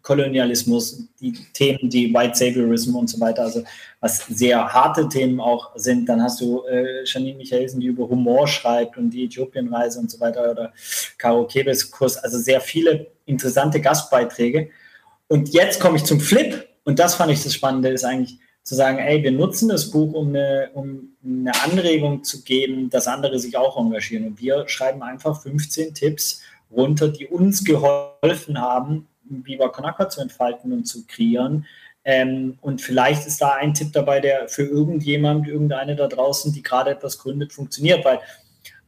Kolonialismus, 0.01 1.07
die 1.21 1.35
Themen, 1.53 1.91
die 1.91 2.15
White 2.15 2.35
Saviorism 2.35 2.97
und 2.97 3.09
so 3.09 3.21
weiter, 3.21 3.43
also 3.43 3.63
was 4.01 4.27
sehr 4.27 4.73
harte 4.73 5.09
Themen 5.09 5.41
auch 5.41 5.73
sind. 5.75 6.09
Dann 6.09 6.23
hast 6.23 6.41
du 6.41 6.65
äh, 6.67 7.05
Janine 7.05 7.37
Michelsen, 7.37 7.81
die 7.81 7.87
über 7.87 8.09
Humor 8.09 8.47
schreibt 8.47 8.97
und 8.97 9.11
die 9.11 9.25
Äthiopienreise 9.25 9.99
und 9.99 10.11
so 10.11 10.21
weiter 10.21 10.51
oder 10.51 10.73
Caro 11.17 11.47
Kebes 11.47 11.91
Kurs, 11.91 12.17
also 12.17 12.39
sehr 12.39 12.61
viele 12.61 13.09
interessante 13.27 13.81
Gastbeiträge. 13.81 14.71
Und 15.27 15.51
jetzt 15.51 15.81
komme 15.81 15.97
ich 15.97 16.05
zum 16.05 16.21
Flip 16.21 16.69
und 16.85 16.99
das 16.99 17.17
fand 17.17 17.33
ich 17.33 17.43
das 17.43 17.55
Spannende, 17.55 17.91
ist 17.91 18.05
eigentlich 18.05 18.39
zu 18.63 18.75
sagen, 18.75 18.99
ey, 18.99 19.23
wir 19.23 19.33
nutzen 19.33 19.69
das 19.71 19.91
Buch, 19.91 20.13
um 20.13 20.29
eine, 20.29 20.71
um 20.75 21.17
eine 21.25 21.53
Anregung 21.63 22.23
zu 22.23 22.43
geben, 22.43 22.91
dass 22.91 23.09
andere 23.09 23.39
sich 23.39 23.57
auch 23.57 23.79
engagieren. 23.79 24.27
Und 24.27 24.41
wir 24.41 24.69
schreiben 24.69 25.03
einfach 25.03 25.41
15 25.41 25.95
Tipps 25.95 26.43
runter, 26.71 27.09
die 27.09 27.27
uns 27.27 27.65
geholfen 27.65 28.61
haben, 28.61 29.09
Viva 29.25 29.69
Con 29.69 30.11
zu 30.11 30.21
entfalten 30.21 30.73
und 30.73 30.85
zu 30.85 31.07
kreieren. 31.07 31.67
Ähm, 32.11 32.57
und 32.63 32.81
vielleicht 32.81 33.27
ist 33.27 33.43
da 33.43 33.53
ein 33.53 33.75
Tipp 33.75 33.93
dabei, 33.93 34.21
der 34.21 34.49
für 34.49 34.63
irgendjemand, 34.63 35.47
irgendeine 35.47 35.95
da 35.95 36.07
draußen, 36.07 36.55
die 36.55 36.63
gerade 36.63 36.93
etwas 36.93 37.19
gründet, 37.19 37.53
funktioniert, 37.53 38.03
weil 38.03 38.21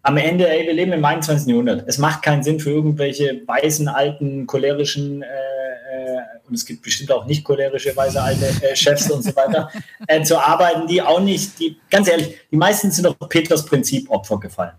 am 0.01 0.17
Ende, 0.17 0.49
ey, 0.49 0.67
wir 0.67 0.73
leben 0.73 0.93
im 0.93 1.05
21. 1.05 1.47
Jahrhundert. 1.47 1.85
Es 1.87 1.99
macht 1.99 2.23
keinen 2.23 2.43
Sinn 2.43 2.61
für 2.61 2.71
irgendwelche 2.71 3.43
weißen, 3.47 3.89
alten, 3.89 4.47
cholerischen, 4.47 5.21
äh, 5.21 5.27
äh, 5.27 6.19
und 6.49 6.55
es 6.55 6.65
gibt 6.65 6.81
bestimmt 6.81 7.13
auch 7.13 7.27
nicht 7.27 7.45
cholerische, 7.45 7.95
weise, 7.95 8.23
alte 8.23 8.47
äh, 8.63 8.75
Chefs 8.75 9.11
und 9.11 9.23
so 9.23 9.37
weiter, 9.37 9.71
äh, 10.07 10.23
zu 10.23 10.39
arbeiten, 10.39 10.87
die 10.87 11.03
auch 11.03 11.21
nicht, 11.21 11.59
die, 11.59 11.77
ganz 11.91 12.09
ehrlich, 12.09 12.39
die 12.51 12.57
meisten 12.57 12.91
sind 12.91 13.07
auf 13.07 13.19
Peters 13.29 13.67
Prinzip 13.67 14.09
Opfer 14.09 14.41
gefallen. 14.41 14.73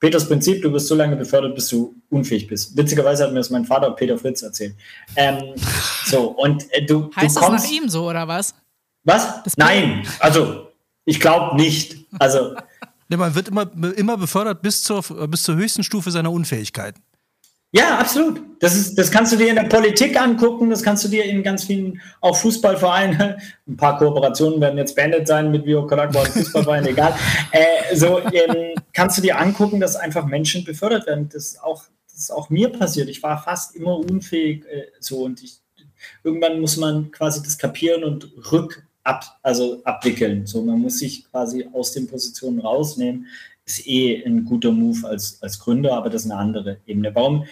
Peters 0.00 0.28
Prinzip, 0.28 0.62
du 0.62 0.72
wirst 0.72 0.86
so 0.86 0.94
lange 0.94 1.16
befördert, 1.16 1.54
bis 1.54 1.68
du 1.68 1.94
unfähig 2.10 2.46
bist. 2.46 2.76
Witzigerweise 2.76 3.24
hat 3.24 3.32
mir 3.32 3.38
das 3.38 3.50
mein 3.50 3.64
Vater 3.64 3.90
Peter 3.90 4.16
Fritz 4.16 4.42
erzählt. 4.42 4.74
Ähm, 5.16 5.54
so, 6.06 6.28
und 6.28 6.72
äh, 6.72 6.84
du, 6.84 7.10
heißt 7.16 7.36
du 7.36 7.40
kommst, 7.40 7.64
das 7.64 7.70
nach 7.70 7.76
ihm 7.76 7.88
so, 7.88 8.08
oder 8.08 8.28
was? 8.28 8.54
Was? 9.04 9.42
Das 9.42 9.56
Nein, 9.56 10.06
also 10.20 10.68
ich 11.04 11.18
glaube 11.18 11.56
nicht. 11.56 11.96
Also 12.18 12.54
Nee, 13.08 13.16
man 13.16 13.34
wird 13.34 13.48
immer, 13.48 13.66
immer 13.96 14.18
befördert 14.18 14.60
bis 14.60 14.82
zur, 14.82 15.02
bis 15.28 15.42
zur 15.42 15.56
höchsten 15.56 15.82
Stufe 15.82 16.10
seiner 16.10 16.30
Unfähigkeit. 16.30 16.94
Ja, 17.72 17.98
absolut. 17.98 18.40
Das, 18.60 18.74
ist, 18.74 18.98
das 18.98 19.10
kannst 19.10 19.32
du 19.32 19.36
dir 19.36 19.50
in 19.50 19.56
der 19.56 19.64
Politik 19.64 20.18
angucken, 20.18 20.70
das 20.70 20.82
kannst 20.82 21.04
du 21.04 21.08
dir 21.08 21.24
in 21.24 21.42
ganz 21.42 21.64
vielen, 21.64 22.00
auch 22.20 22.36
Fußballvereinen, 22.36 23.36
ein 23.68 23.76
paar 23.76 23.98
Kooperationen 23.98 24.60
werden 24.60 24.78
jetzt 24.78 24.96
beendet 24.96 25.28
sein 25.28 25.50
mit 25.50 25.66
Vio 25.66 25.86
Colacqua 25.86 26.22
und 26.22 26.28
Fußballvereinen, 26.28 26.86
egal. 26.90 27.14
Äh, 27.52 27.94
so 27.94 28.20
ähm, 28.20 28.74
kannst 28.94 29.18
du 29.18 29.22
dir 29.22 29.38
angucken, 29.38 29.80
dass 29.80 29.96
einfach 29.96 30.24
Menschen 30.24 30.64
befördert 30.64 31.06
werden. 31.06 31.28
Das 31.30 31.44
ist 31.44 31.62
auch, 31.62 31.84
das 32.10 32.18
ist 32.18 32.30
auch 32.30 32.48
mir 32.48 32.70
passiert. 32.70 33.08
Ich 33.10 33.22
war 33.22 33.42
fast 33.42 33.76
immer 33.76 33.98
unfähig 33.98 34.64
äh, 34.66 34.86
so 34.98 35.24
und 35.24 35.42
ich, 35.42 35.58
irgendwann 36.24 36.60
muss 36.60 36.78
man 36.78 37.10
quasi 37.10 37.42
das 37.42 37.58
kapieren 37.58 38.02
und 38.02 38.32
rück 38.50 38.82
ab, 39.04 39.38
also 39.42 39.82
abwickeln. 39.84 40.46
So, 40.46 40.62
man 40.62 40.80
muss 40.80 40.98
sich 40.98 41.30
quasi 41.30 41.68
aus 41.72 41.92
den 41.92 42.08
Positionen 42.08 42.60
rausnehmen 42.60 43.26
ist 43.68 43.86
eh 43.86 44.24
ein 44.24 44.44
guter 44.44 44.72
Move 44.72 45.06
als, 45.06 45.42
als 45.42 45.58
Gründer, 45.58 45.96
aber 45.96 46.10
das 46.10 46.24
ist 46.24 46.30
eine 46.30 46.40
andere 46.40 46.78
Ebene. 46.86 47.14
Warum, 47.14 47.44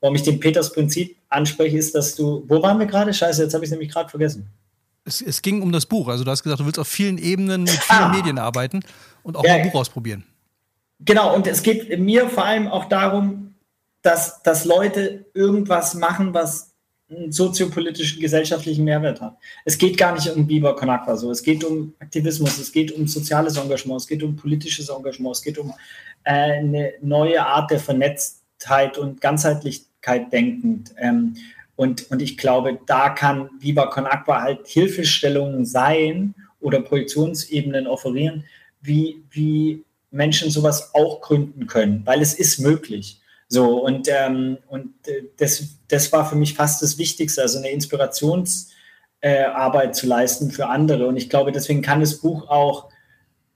warum 0.00 0.16
ich 0.16 0.22
den 0.22 0.40
Peters 0.40 0.72
Prinzip 0.72 1.16
anspreche, 1.28 1.78
ist, 1.78 1.94
dass 1.94 2.16
du, 2.16 2.44
wo 2.48 2.62
waren 2.62 2.78
wir 2.78 2.86
gerade? 2.86 3.14
Scheiße, 3.14 3.42
jetzt 3.42 3.54
habe 3.54 3.64
ich 3.64 3.68
es 3.68 3.72
nämlich 3.72 3.90
gerade 3.90 4.10
vergessen. 4.10 4.48
Es, 5.04 5.22
es, 5.22 5.40
ging 5.40 5.62
um 5.62 5.72
das 5.72 5.86
Buch. 5.86 6.08
Also 6.08 6.24
du 6.24 6.30
hast 6.30 6.42
gesagt, 6.42 6.60
du 6.60 6.66
willst 6.66 6.78
auf 6.78 6.88
vielen 6.88 7.18
Ebenen 7.18 7.62
mit 7.62 7.70
vielen 7.70 8.02
ah. 8.02 8.08
Medien 8.08 8.38
arbeiten 8.38 8.80
und 9.22 9.36
auch 9.36 9.44
ja, 9.44 9.52
mal 9.52 9.60
ein 9.60 9.70
Buch 9.70 9.80
ausprobieren. 9.80 10.24
Genau, 11.00 11.34
und 11.34 11.46
es 11.46 11.62
geht 11.62 11.98
mir 11.98 12.28
vor 12.28 12.44
allem 12.44 12.68
auch 12.68 12.84
darum, 12.86 13.54
dass, 14.02 14.42
dass 14.42 14.64
Leute 14.64 15.26
irgendwas 15.34 15.94
machen, 15.94 16.34
was 16.34 16.69
einen 17.10 17.32
soziopolitischen, 17.32 18.20
gesellschaftlichen 18.20 18.84
Mehrwert 18.84 19.20
hat. 19.20 19.36
Es 19.64 19.76
geht 19.76 19.98
gar 19.98 20.14
nicht 20.14 20.28
um 20.30 20.46
Biber 20.46 20.76
Konakwa 20.76 21.16
so. 21.16 21.30
Es 21.30 21.42
geht 21.42 21.64
um 21.64 21.92
Aktivismus, 21.98 22.58
es 22.58 22.70
geht 22.70 22.92
um 22.92 23.06
soziales 23.06 23.56
Engagement, 23.56 24.00
es 24.00 24.06
geht 24.06 24.22
um 24.22 24.36
politisches 24.36 24.88
Engagement, 24.88 25.36
es 25.36 25.42
geht 25.42 25.58
um 25.58 25.72
äh, 26.24 26.32
eine 26.32 26.92
neue 27.00 27.44
Art 27.44 27.70
der 27.70 27.80
Vernetztheit 27.80 28.96
und 28.96 29.20
Ganzheitlichkeit 29.20 30.32
denkend. 30.32 30.94
Ähm, 30.98 31.36
und, 31.76 32.10
und 32.10 32.22
ich 32.22 32.36
glaube, 32.36 32.78
da 32.86 33.10
kann 33.10 33.48
Con 33.90 34.06
Aqua 34.06 34.42
halt 34.42 34.66
Hilfestellungen 34.68 35.64
sein 35.64 36.34
oder 36.60 36.80
Projektionsebenen 36.80 37.86
offerieren, 37.86 38.44
wie, 38.82 39.22
wie 39.30 39.82
Menschen 40.10 40.50
sowas 40.50 40.94
auch 40.94 41.20
gründen 41.20 41.66
können, 41.66 42.02
weil 42.04 42.20
es 42.20 42.34
ist 42.34 42.58
möglich. 42.58 43.19
So, 43.52 43.84
und, 43.84 44.06
ähm, 44.08 44.58
und 44.68 44.94
äh, 45.08 45.24
das, 45.36 45.64
das 45.88 46.12
war 46.12 46.24
für 46.24 46.36
mich 46.36 46.54
fast 46.54 46.82
das 46.82 46.98
Wichtigste, 46.98 47.42
also 47.42 47.58
eine 47.58 47.70
Inspirationsarbeit 47.70 49.88
äh, 49.88 49.92
zu 49.92 50.06
leisten 50.06 50.52
für 50.52 50.68
andere. 50.68 51.08
Und 51.08 51.16
ich 51.16 51.28
glaube, 51.28 51.50
deswegen 51.50 51.82
kann 51.82 51.98
das 51.98 52.18
Buch 52.18 52.48
auch 52.48 52.90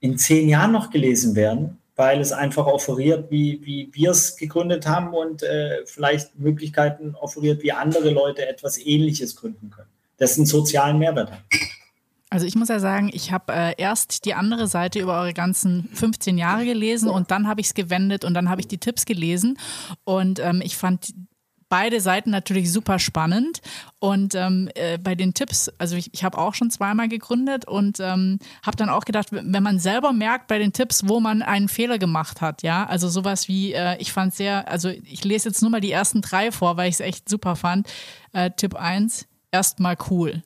in 0.00 0.18
zehn 0.18 0.48
Jahren 0.48 0.72
noch 0.72 0.90
gelesen 0.90 1.36
werden, 1.36 1.78
weil 1.94 2.20
es 2.20 2.32
einfach 2.32 2.66
offeriert, 2.66 3.30
wie, 3.30 3.60
wie 3.62 3.88
wir 3.92 4.10
es 4.10 4.36
gegründet 4.36 4.88
haben 4.88 5.14
und 5.14 5.44
äh, 5.44 5.86
vielleicht 5.86 6.40
Möglichkeiten 6.40 7.14
offeriert, 7.14 7.62
wie 7.62 7.70
andere 7.70 8.10
Leute 8.10 8.48
etwas 8.48 8.78
Ähnliches 8.78 9.36
gründen 9.36 9.70
können, 9.70 9.90
das 10.16 10.36
einen 10.36 10.46
sozialen 10.46 10.98
Mehrwert 10.98 11.30
hat. 11.30 11.42
Also 12.34 12.46
ich 12.46 12.56
muss 12.56 12.66
ja 12.66 12.80
sagen, 12.80 13.10
ich 13.12 13.30
habe 13.30 13.52
äh, 13.52 13.74
erst 13.78 14.24
die 14.24 14.34
andere 14.34 14.66
Seite 14.66 14.98
über 14.98 15.20
eure 15.20 15.32
ganzen 15.32 15.88
15 15.92 16.36
Jahre 16.36 16.64
gelesen 16.64 17.08
und 17.08 17.30
dann 17.30 17.46
habe 17.46 17.60
ich 17.60 17.68
es 17.68 17.74
gewendet 17.74 18.24
und 18.24 18.34
dann 18.34 18.50
habe 18.50 18.60
ich 18.60 18.66
die 18.66 18.78
Tipps 18.78 19.06
gelesen 19.06 19.56
und 20.02 20.40
ähm, 20.40 20.60
ich 20.60 20.76
fand 20.76 21.14
beide 21.68 22.00
Seiten 22.00 22.30
natürlich 22.30 22.72
super 22.72 22.98
spannend. 22.98 23.60
Und 24.00 24.34
ähm, 24.34 24.68
äh, 24.74 24.98
bei 24.98 25.14
den 25.14 25.32
Tipps, 25.32 25.70
also 25.78 25.94
ich, 25.94 26.12
ich 26.12 26.24
habe 26.24 26.36
auch 26.38 26.54
schon 26.54 26.72
zweimal 26.72 27.08
gegründet 27.08 27.68
und 27.68 28.00
ähm, 28.00 28.40
habe 28.66 28.76
dann 28.76 28.88
auch 28.88 29.04
gedacht, 29.04 29.28
wenn 29.30 29.62
man 29.62 29.78
selber 29.78 30.12
merkt 30.12 30.48
bei 30.48 30.58
den 30.58 30.72
Tipps, 30.72 31.08
wo 31.08 31.20
man 31.20 31.40
einen 31.40 31.68
Fehler 31.68 31.98
gemacht 31.98 32.40
hat, 32.40 32.64
ja, 32.64 32.84
also 32.84 33.08
sowas 33.08 33.46
wie, 33.46 33.74
äh, 33.74 33.96
ich 34.00 34.12
fand 34.12 34.34
sehr, 34.34 34.68
also 34.68 34.88
ich 34.88 35.22
lese 35.22 35.50
jetzt 35.50 35.62
nur 35.62 35.70
mal 35.70 35.80
die 35.80 35.92
ersten 35.92 36.20
drei 36.20 36.50
vor, 36.50 36.76
weil 36.76 36.88
ich 36.88 36.96
es 36.96 37.00
echt 37.00 37.28
super 37.28 37.54
fand. 37.54 37.88
Äh, 38.32 38.50
Tipp 38.56 38.74
1, 38.74 39.28
erstmal 39.52 39.96
cool. 40.10 40.42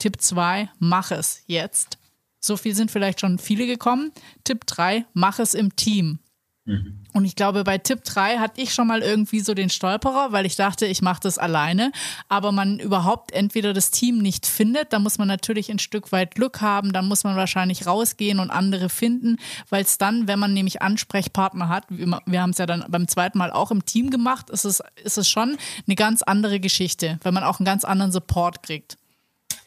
Tipp 0.00 0.20
2, 0.20 0.68
mach 0.80 1.12
es 1.12 1.44
jetzt. 1.46 1.98
So 2.40 2.56
viel 2.56 2.74
sind 2.74 2.90
vielleicht 2.90 3.20
schon 3.20 3.38
viele 3.38 3.66
gekommen. 3.66 4.12
Tipp 4.42 4.66
3, 4.66 5.04
mach 5.12 5.38
es 5.38 5.54
im 5.54 5.76
Team. 5.76 6.18
Mhm. 6.64 7.00
Und 7.12 7.24
ich 7.24 7.34
glaube, 7.34 7.64
bei 7.64 7.78
Tipp 7.78 8.04
3 8.04 8.38
hatte 8.38 8.60
ich 8.60 8.72
schon 8.72 8.86
mal 8.86 9.02
irgendwie 9.02 9.40
so 9.40 9.54
den 9.54 9.70
Stolperer, 9.70 10.30
weil 10.30 10.46
ich 10.46 10.56
dachte, 10.56 10.86
ich 10.86 11.02
mache 11.02 11.20
das 11.22 11.38
alleine. 11.38 11.90
Aber 12.28 12.52
man 12.52 12.78
überhaupt 12.78 13.32
entweder 13.32 13.72
das 13.72 13.90
Team 13.90 14.18
nicht 14.18 14.46
findet, 14.46 14.92
da 14.92 15.00
muss 15.00 15.18
man 15.18 15.26
natürlich 15.26 15.70
ein 15.70 15.80
Stück 15.80 16.12
weit 16.12 16.34
Glück 16.34 16.60
haben, 16.60 16.92
dann 16.92 17.08
muss 17.08 17.24
man 17.24 17.36
wahrscheinlich 17.36 17.86
rausgehen 17.86 18.38
und 18.38 18.50
andere 18.50 18.88
finden, 18.88 19.38
weil 19.68 19.82
es 19.82 19.98
dann, 19.98 20.28
wenn 20.28 20.38
man 20.38 20.52
nämlich 20.52 20.82
Ansprechpartner 20.82 21.68
hat, 21.68 21.84
wir 21.88 22.42
haben 22.42 22.50
es 22.50 22.58
ja 22.58 22.66
dann 22.66 22.84
beim 22.88 23.08
zweiten 23.08 23.38
Mal 23.38 23.50
auch 23.50 23.70
im 23.70 23.84
Team 23.84 24.10
gemacht, 24.10 24.50
ist 24.50 24.64
es, 24.64 24.82
ist 25.02 25.18
es 25.18 25.28
schon 25.28 25.56
eine 25.86 25.96
ganz 25.96 26.22
andere 26.22 26.60
Geschichte, 26.60 27.18
wenn 27.22 27.34
man 27.34 27.44
auch 27.44 27.58
einen 27.58 27.66
ganz 27.66 27.84
anderen 27.84 28.12
Support 28.12 28.62
kriegt. 28.62 28.99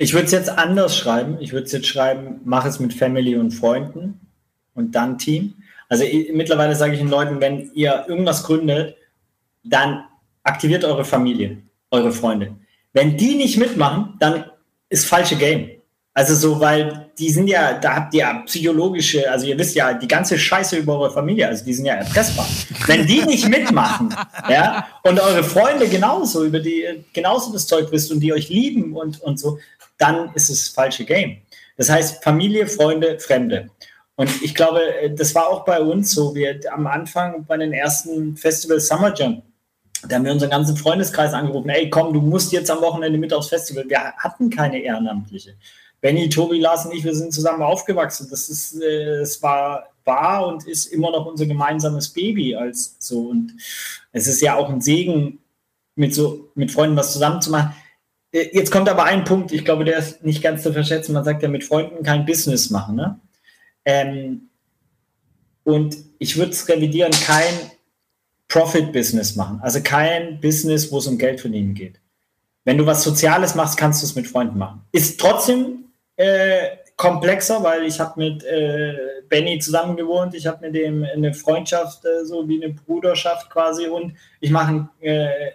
Ich 0.04 0.14
würde 0.14 0.26
es 0.26 0.34
jetzt 0.34 0.50
anders 0.50 0.98
schreiben. 0.98 1.38
Ich 1.40 1.54
würde 1.54 1.66
es 1.66 1.72
jetzt 1.72 1.88
schreiben, 1.88 2.42
mach 2.44 2.66
es 2.66 2.78
mit 2.78 2.94
Family 2.94 3.38
und 3.38 3.52
Freunden 3.52 4.20
und 4.76 4.96
dann 4.96 5.18
Team. 5.18 5.54
Also 5.88 6.04
mittlerweile 6.34 6.76
sage 6.76 6.92
ich 6.92 7.00
den 7.00 7.08
Leuten, 7.08 7.40
wenn 7.40 7.72
ihr 7.74 8.04
irgendwas 8.10 8.44
gründet, 8.44 8.98
dann 9.64 10.04
aktiviert 10.44 10.84
eure 10.84 11.06
Familie, 11.06 11.60
eure 11.90 12.12
Freunde. 12.12 12.54
Wenn 12.92 13.16
die 13.16 13.36
nicht 13.36 13.58
mitmachen, 13.58 14.16
dann 14.20 14.44
ist 14.90 15.06
falsche 15.06 15.38
Game. 15.38 15.70
Also 16.16 16.36
so, 16.36 16.60
weil 16.60 17.10
die 17.18 17.32
sind 17.32 17.48
ja, 17.48 17.74
da 17.74 17.96
habt 17.96 18.14
ihr 18.14 18.20
ja 18.20 18.34
psychologische, 18.46 19.30
also 19.32 19.48
ihr 19.48 19.58
wisst 19.58 19.76
ja 19.76 19.94
die 19.94 20.08
ganze 20.08 20.38
Scheiße 20.38 20.78
über 20.78 21.00
eure 21.00 21.12
Familie, 21.12 21.48
also 21.48 21.66
die 21.66 21.74
sind 21.74 21.86
ja 21.86 21.96
erpressbar. 21.96 22.46
Wenn 22.86 23.08
die 23.08 23.24
nicht 23.24 23.50
mitmachen, 23.50 24.16
ja, 24.50 24.88
und 25.02 25.20
eure 25.20 25.44
Freunde 25.44 25.88
genauso 25.88 26.46
über 26.46 26.60
die, 26.60 27.04
genauso 27.14 27.52
das 27.52 27.66
Zeug 27.66 27.92
wisst 27.92 28.12
und 28.12 28.20
die 28.20 28.32
euch 28.32 28.50
lieben 28.50 28.96
und, 28.96 29.22
und 29.22 29.40
so, 29.40 29.58
dann 29.98 30.32
ist 30.34 30.50
es 30.50 30.70
falsche 30.70 31.06
Game. 31.06 31.38
Das 31.78 31.90
heißt 31.90 32.24
Familie, 32.24 32.68
Freunde, 32.68 33.20
Fremde. 33.20 33.70
Und 34.16 34.30
ich 34.44 34.54
glaube, 34.54 34.80
das 35.16 35.34
war 35.34 35.48
auch 35.48 35.66
bei 35.66 35.82
uns 35.82 36.12
so. 36.12 36.36
Wir 36.36 36.60
am 36.72 36.86
Anfang 36.86 37.46
bei 37.46 37.58
den 37.58 37.74
ersten 37.74 38.38
Festival 38.38 38.80
Summer 38.80 39.14
Jam, 39.16 39.42
da 40.08 40.18
haben 40.18 40.26
wir 40.26 40.34
unseren 40.34 40.52
ganzen 40.52 40.78
Freundeskreis 40.78 41.34
angerufen, 41.34 41.70
ey 41.70 41.90
komm, 41.90 42.14
du 42.14 42.22
musst 42.22 42.52
jetzt 42.52 42.70
am 42.70 42.82
Wochenende 42.82 43.18
mit 43.18 43.34
aufs 43.34 43.50
Festival. 43.50 43.86
Wir 43.88 44.14
hatten 44.18 44.50
keine 44.50 44.80
Ehrenamtliche. 44.80 45.56
Benny, 46.02 46.28
Tobi, 46.28 46.60
Lars 46.60 46.86
und 46.86 46.94
ich, 46.94 47.04
wir 47.06 47.16
sind 47.16 47.34
zusammen 47.34 47.64
aufgewachsen. 47.64 48.28
Das 48.30 48.50
ist, 48.50 48.82
äh, 48.82 49.22
es 49.22 49.42
war, 49.42 49.88
war 50.04 50.46
und 50.48 50.68
ist 50.68 50.88
immer 50.88 51.12
noch 51.12 51.26
unser 51.26 51.46
gemeinsames 51.46 52.10
Baby 52.10 52.56
als 52.56 52.98
so. 53.00 53.30
Und 53.30 53.54
es 54.12 54.28
ist 54.28 54.42
ja 54.42 54.56
auch 54.56 54.70
ein 54.70 54.82
Segen, 54.82 55.40
mit 55.96 56.14
so, 56.14 56.50
mit 56.56 56.72
Freunden 56.72 56.98
was 56.98 57.14
zusammen 57.14 57.42
zu 57.42 57.52
machen. 57.52 57.74
Äh, 58.34 58.50
jetzt 58.52 58.72
kommt 58.72 58.90
aber 58.90 59.06
ein 59.06 59.24
Punkt, 59.24 59.54
ich 59.54 59.64
glaube, 59.64 59.86
der 59.86 59.98
ist 59.98 60.24
nicht 60.24 60.44
ganz 60.44 60.64
zu 60.64 60.74
verschätzen. 60.74 61.14
Man 61.14 61.24
sagt 61.24 61.42
ja, 61.42 61.48
mit 61.48 61.64
Freunden 61.64 62.04
kein 62.04 62.26
Business 62.26 62.70
machen. 62.70 62.96
Ne? 62.96 63.20
Ähm, 63.86 64.50
und 65.64 65.96
ich 66.20 66.36
würde 66.36 66.52
es 66.52 66.68
revidieren, 66.68 67.12
kein 67.12 67.54
Profit-Business 68.50 69.36
machen. 69.36 69.60
Also 69.62 69.82
kein 69.82 70.42
Business, 70.42 70.92
wo 70.92 70.98
es 70.98 71.08
um 71.08 71.18
Geld 71.18 71.40
verdienen 71.40 71.74
geht. 71.74 72.00
Wenn 72.66 72.78
du 72.78 72.86
was 72.86 73.04
Soziales 73.04 73.56
machst, 73.56 73.78
kannst 73.78 74.02
du 74.02 74.06
es 74.06 74.16
mit 74.16 74.28
Freunden 74.28 74.58
machen. 74.58 74.82
Ist 74.92 75.20
trotzdem 75.20 75.86
äh, 76.18 76.68
komplexer, 77.04 77.62
weil 77.62 77.84
ich 77.84 78.00
habe 78.00 78.14
mit 78.18 78.46
äh, 78.46 78.96
Benny 79.28 79.60
zusammen 79.60 79.98
gewohnt, 79.98 80.34
ich 80.36 80.48
habe 80.48 80.66
mit 80.66 80.74
dem 80.74 81.04
eine 81.04 81.34
Freundschaft, 81.34 82.06
äh, 82.06 82.24
so 82.24 82.48
wie 82.48 82.64
eine 82.64 82.74
Bruderschaft 82.74 83.50
quasi 83.50 83.88
und 83.88 84.14
ich 84.40 84.52
mache 84.52 84.88
äh, 85.02 85.52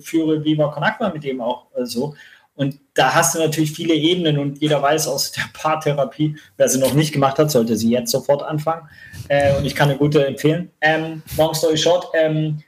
führe 0.00 0.44
Viva 0.44 0.72
Con 0.72 0.82
Aqua 0.82 1.10
mit 1.10 1.22
dem 1.22 1.40
auch 1.40 1.66
äh, 1.76 1.86
so. 1.86 2.16
Und 2.56 2.80
da 2.94 3.14
hast 3.14 3.36
du 3.36 3.38
natürlich 3.38 3.70
viele 3.70 3.94
Ebenen 3.94 4.36
und 4.36 4.60
jeder 4.60 4.82
weiß 4.82 5.06
aus 5.06 5.30
der 5.30 5.44
Paartherapie, 5.52 6.36
wer 6.56 6.68
sie 6.68 6.80
noch 6.80 6.94
nicht 6.94 7.12
gemacht 7.12 7.38
hat, 7.38 7.52
sollte 7.52 7.76
sie 7.76 7.90
jetzt 7.90 8.10
sofort 8.10 8.42
anfangen. 8.42 8.88
Äh, 9.28 9.56
und 9.56 9.64
ich 9.64 9.76
kann 9.76 9.88
eine 9.88 9.98
gute 9.98 10.26
empfehlen. 10.26 10.72
Ähm, 10.80 11.22
long 11.36 11.54
story 11.54 11.78
short, 11.78 12.08
ähm, 12.14 12.64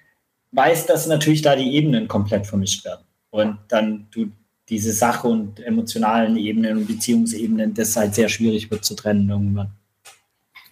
weiß, 0.52 0.86
dass 0.86 1.08
natürlich 1.08 1.42
da 1.42 1.56
die 1.56 1.74
Ebenen 1.74 2.06
komplett 2.06 2.46
vermischt 2.46 2.84
werden. 2.84 3.04
Und 3.30 3.58
dann 3.68 4.06
du 4.12 4.30
diese 4.68 4.92
Sache 4.92 5.28
und 5.28 5.60
emotionalen 5.60 6.36
Ebenen 6.36 6.78
und 6.78 6.86
Beziehungsebenen, 6.86 7.74
das 7.74 7.96
halt 7.96 8.14
sehr 8.14 8.28
schwierig 8.28 8.70
wird 8.70 8.84
zu 8.84 8.94
trennen 8.94 9.28
irgendwann. 9.28 9.70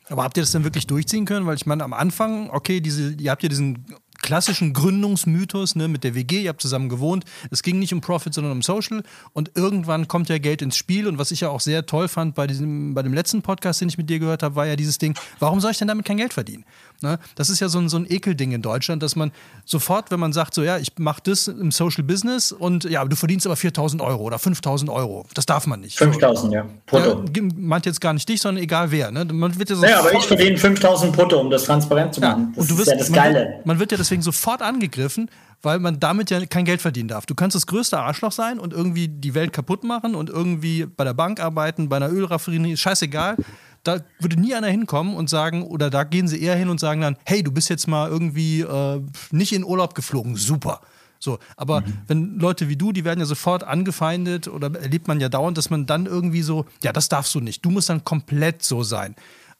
Aber 0.08 0.24
habt 0.24 0.36
ihr 0.36 0.42
das 0.42 0.52
denn 0.52 0.64
wirklich 0.64 0.86
durchziehen 0.86 1.24
können? 1.24 1.46
Weil 1.46 1.56
ich 1.56 1.66
meine, 1.66 1.82
am 1.84 1.92
Anfang, 1.92 2.50
okay, 2.50 2.80
diese, 2.80 3.12
ihr 3.14 3.30
habt 3.30 3.42
ja 3.42 3.48
diesen 3.48 3.86
klassischen 4.24 4.72
Gründungsmythos 4.72 5.76
ne, 5.76 5.86
mit 5.86 6.02
der 6.02 6.14
WG, 6.14 6.42
ihr 6.42 6.48
habt 6.48 6.62
zusammen 6.62 6.88
gewohnt. 6.88 7.24
Es 7.50 7.62
ging 7.62 7.78
nicht 7.78 7.92
um 7.92 8.00
Profit, 8.00 8.32
sondern 8.32 8.52
um 8.52 8.62
Social. 8.62 9.02
Und 9.34 9.52
irgendwann 9.54 10.08
kommt 10.08 10.30
ja 10.30 10.38
Geld 10.38 10.62
ins 10.62 10.78
Spiel. 10.78 11.06
Und 11.06 11.18
was 11.18 11.30
ich 11.30 11.42
ja 11.42 11.50
auch 11.50 11.60
sehr 11.60 11.84
toll 11.84 12.08
fand 12.08 12.34
bei, 12.34 12.46
diesem, 12.46 12.94
bei 12.94 13.02
dem 13.02 13.12
letzten 13.12 13.42
Podcast, 13.42 13.82
den 13.82 13.88
ich 13.88 13.98
mit 13.98 14.08
dir 14.08 14.18
gehört 14.18 14.42
habe, 14.42 14.56
war 14.56 14.66
ja 14.66 14.76
dieses 14.76 14.96
Ding, 14.96 15.14
warum 15.40 15.60
soll 15.60 15.72
ich 15.72 15.78
denn 15.78 15.88
damit 15.88 16.06
kein 16.06 16.16
Geld 16.16 16.32
verdienen? 16.32 16.64
Ne? 17.02 17.18
Das 17.34 17.50
ist 17.50 17.60
ja 17.60 17.68
so 17.68 17.78
ein, 17.78 17.90
so 17.90 17.98
ein 17.98 18.10
Ekelding 18.10 18.52
in 18.52 18.62
Deutschland, 18.62 19.02
dass 19.02 19.14
man 19.14 19.30
sofort, 19.66 20.10
wenn 20.10 20.20
man 20.20 20.32
sagt, 20.32 20.54
so 20.54 20.62
ja, 20.62 20.78
ich 20.78 20.92
mache 20.98 21.20
das 21.22 21.48
im 21.48 21.70
Social 21.70 22.02
Business 22.02 22.50
und 22.50 22.84
ja, 22.84 23.04
du 23.04 23.16
verdienst 23.16 23.46
aber 23.46 23.56
4.000 23.56 24.00
Euro 24.02 24.22
oder 24.22 24.38
5.000 24.38 24.90
Euro. 24.90 25.26
Das 25.34 25.44
darf 25.44 25.66
man 25.66 25.80
nicht. 25.80 26.00
5.000, 26.00 26.52
ja. 26.52 26.66
Brutto. 26.86 27.24
Ja, 27.36 27.42
meint 27.56 27.84
jetzt 27.84 28.00
gar 28.00 28.14
nicht 28.14 28.26
dich, 28.26 28.40
sondern 28.40 28.64
egal 28.64 28.90
wer. 28.90 29.10
Ne? 29.10 29.26
Man 29.26 29.58
wird 29.58 29.68
ja, 29.68 29.76
ja 29.86 29.98
aber 29.98 30.14
ich 30.14 30.24
verdiene 30.24 30.56
5.000 30.56 31.10
brutto, 31.10 31.38
um 31.38 31.50
das 31.50 31.64
transparent 31.64 32.14
zu 32.14 32.22
machen. 32.22 32.40
Ja, 32.40 32.52
das 32.56 32.62
und 32.62 32.70
du 32.70 32.78
wirst, 32.78 32.88
ist 32.88 32.92
ja 32.92 32.98
das 32.98 33.12
Geile. 33.12 33.34
Man 33.34 33.48
wird, 33.48 33.66
man 33.66 33.78
wird 33.80 33.92
ja 33.92 33.98
deswegen 33.98 34.13
sofort 34.22 34.62
angegriffen, 34.62 35.30
weil 35.62 35.78
man 35.78 35.98
damit 35.98 36.30
ja 36.30 36.44
kein 36.46 36.64
Geld 36.64 36.82
verdienen 36.82 37.08
darf. 37.08 37.26
Du 37.26 37.34
kannst 37.34 37.54
das 37.54 37.66
größte 37.66 37.98
Arschloch 37.98 38.32
sein 38.32 38.58
und 38.58 38.72
irgendwie 38.72 39.08
die 39.08 39.34
Welt 39.34 39.52
kaputt 39.52 39.84
machen 39.84 40.14
und 40.14 40.28
irgendwie 40.28 40.86
bei 40.86 41.04
der 41.04 41.14
Bank 41.14 41.40
arbeiten, 41.40 41.88
bei 41.88 41.96
einer 41.96 42.10
Ölraffinerie, 42.10 42.76
scheißegal 42.76 43.36
da 43.84 43.98
würde 44.18 44.40
nie 44.40 44.54
einer 44.54 44.68
hinkommen 44.68 45.14
und 45.14 45.30
sagen, 45.30 45.62
oder 45.62 45.90
da 45.90 46.04
gehen 46.04 46.26
sie 46.26 46.42
eher 46.42 46.56
hin 46.56 46.68
und 46.68 46.80
sagen 46.80 47.02
dann, 47.02 47.16
hey, 47.24 47.42
du 47.42 47.52
bist 47.52 47.68
jetzt 47.68 47.86
mal 47.86 48.08
irgendwie 48.08 48.62
äh, 48.62 49.02
nicht 49.30 49.52
in 49.52 49.62
Urlaub 49.62 49.94
geflogen, 49.94 50.36
super. 50.36 50.80
So, 51.20 51.38
aber 51.56 51.82
mhm. 51.82 51.98
wenn 52.06 52.38
Leute 52.38 52.68
wie 52.68 52.76
du, 52.76 52.92
die 52.92 53.04
werden 53.04 53.20
ja 53.20 53.26
sofort 53.26 53.62
angefeindet 53.62 54.48
oder 54.48 54.74
erlebt 54.74 55.06
man 55.06 55.20
ja 55.20 55.28
dauernd, 55.28 55.56
dass 55.56 55.70
man 55.70 55.86
dann 55.86 56.06
irgendwie 56.06 56.42
so, 56.42 56.66
ja, 56.82 56.92
das 56.92 57.08
darfst 57.08 57.34
du 57.34 57.40
nicht. 57.40 57.64
Du 57.64 57.70
musst 57.70 57.88
dann 57.88 58.04
komplett 58.04 58.62
so 58.62 58.82
sein. 58.82 59.14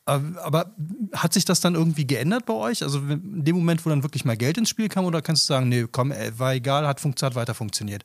Äh, 0.06 0.20
aber 0.42 0.74
hat 1.12 1.32
sich 1.32 1.44
das 1.44 1.60
dann 1.60 1.74
irgendwie 1.74 2.06
geändert 2.06 2.46
bei 2.46 2.54
euch? 2.54 2.82
Also 2.82 2.98
in 2.98 3.44
dem 3.44 3.56
Moment, 3.56 3.84
wo 3.84 3.90
dann 3.90 4.02
wirklich 4.02 4.24
mal 4.24 4.36
Geld 4.36 4.58
ins 4.58 4.68
Spiel 4.68 4.88
kam, 4.88 5.04
oder 5.04 5.22
kannst 5.22 5.44
du 5.44 5.54
sagen, 5.54 5.68
nee, 5.68 5.86
komm, 5.90 6.12
war 6.36 6.54
egal, 6.54 6.86
hat, 6.86 7.02
hat 7.02 7.34
weiter 7.34 7.54
funktioniert? 7.54 8.04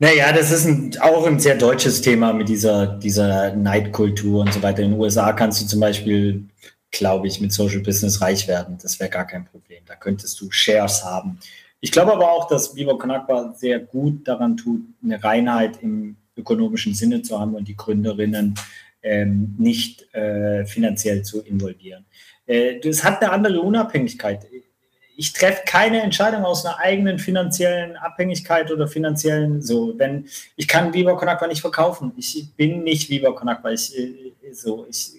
Naja, 0.00 0.32
das 0.32 0.52
ist 0.52 0.64
ein, 0.64 0.96
auch 1.00 1.26
ein 1.26 1.40
sehr 1.40 1.56
deutsches 1.56 2.00
Thema 2.00 2.32
mit 2.32 2.48
dieser, 2.48 2.86
dieser 2.86 3.56
Neidkultur 3.56 4.42
und 4.42 4.54
so 4.54 4.62
weiter. 4.62 4.82
In 4.82 4.92
den 4.92 5.00
USA 5.00 5.32
kannst 5.32 5.60
du 5.60 5.66
zum 5.66 5.80
Beispiel, 5.80 6.44
glaube 6.92 7.26
ich, 7.26 7.40
mit 7.40 7.52
Social 7.52 7.80
Business 7.80 8.20
reich 8.20 8.46
werden. 8.46 8.78
Das 8.80 9.00
wäre 9.00 9.10
gar 9.10 9.26
kein 9.26 9.44
Problem. 9.44 9.82
Da 9.86 9.96
könntest 9.96 10.40
du 10.40 10.52
Shares 10.52 11.04
haben. 11.04 11.40
Ich 11.80 11.90
glaube 11.90 12.12
aber 12.12 12.30
auch, 12.30 12.46
dass 12.46 12.76
Viva 12.76 12.94
Con 12.94 13.12
sehr 13.56 13.80
gut 13.80 14.26
daran 14.26 14.56
tut, 14.56 14.82
eine 15.02 15.22
Reinheit 15.22 15.82
im 15.82 16.16
ökonomischen 16.36 16.94
Sinne 16.94 17.22
zu 17.22 17.38
haben 17.38 17.56
und 17.56 17.66
die 17.66 17.76
Gründerinnen 17.76 18.54
ähm, 19.08 19.54
nicht 19.58 20.12
äh, 20.14 20.64
finanziell 20.66 21.22
zu 21.22 21.42
involvieren. 21.42 22.04
Äh, 22.46 22.80
das 22.80 23.04
hat 23.04 23.22
eine 23.22 23.32
andere 23.32 23.60
Unabhängigkeit 23.60 24.46
ich 25.18 25.32
treffe 25.32 25.62
keine 25.66 26.00
Entscheidung 26.00 26.44
aus 26.44 26.64
einer 26.64 26.78
eigenen 26.78 27.18
finanziellen 27.18 27.96
Abhängigkeit 27.96 28.70
oder 28.70 28.86
finanziellen 28.86 29.60
so. 29.60 29.98
Wenn 29.98 30.28
ich 30.54 30.68
kann 30.68 30.94
Viva 30.94 31.14
Conakwa 31.14 31.48
nicht 31.48 31.60
verkaufen. 31.60 32.12
Ich 32.16 32.54
bin 32.56 32.84
nicht 32.84 33.10
Viva 33.10 33.32
Conakwa. 33.32 33.72
Ich, 33.72 33.98
äh, 33.98 34.32
so, 34.52 34.86
ich, 34.88 35.10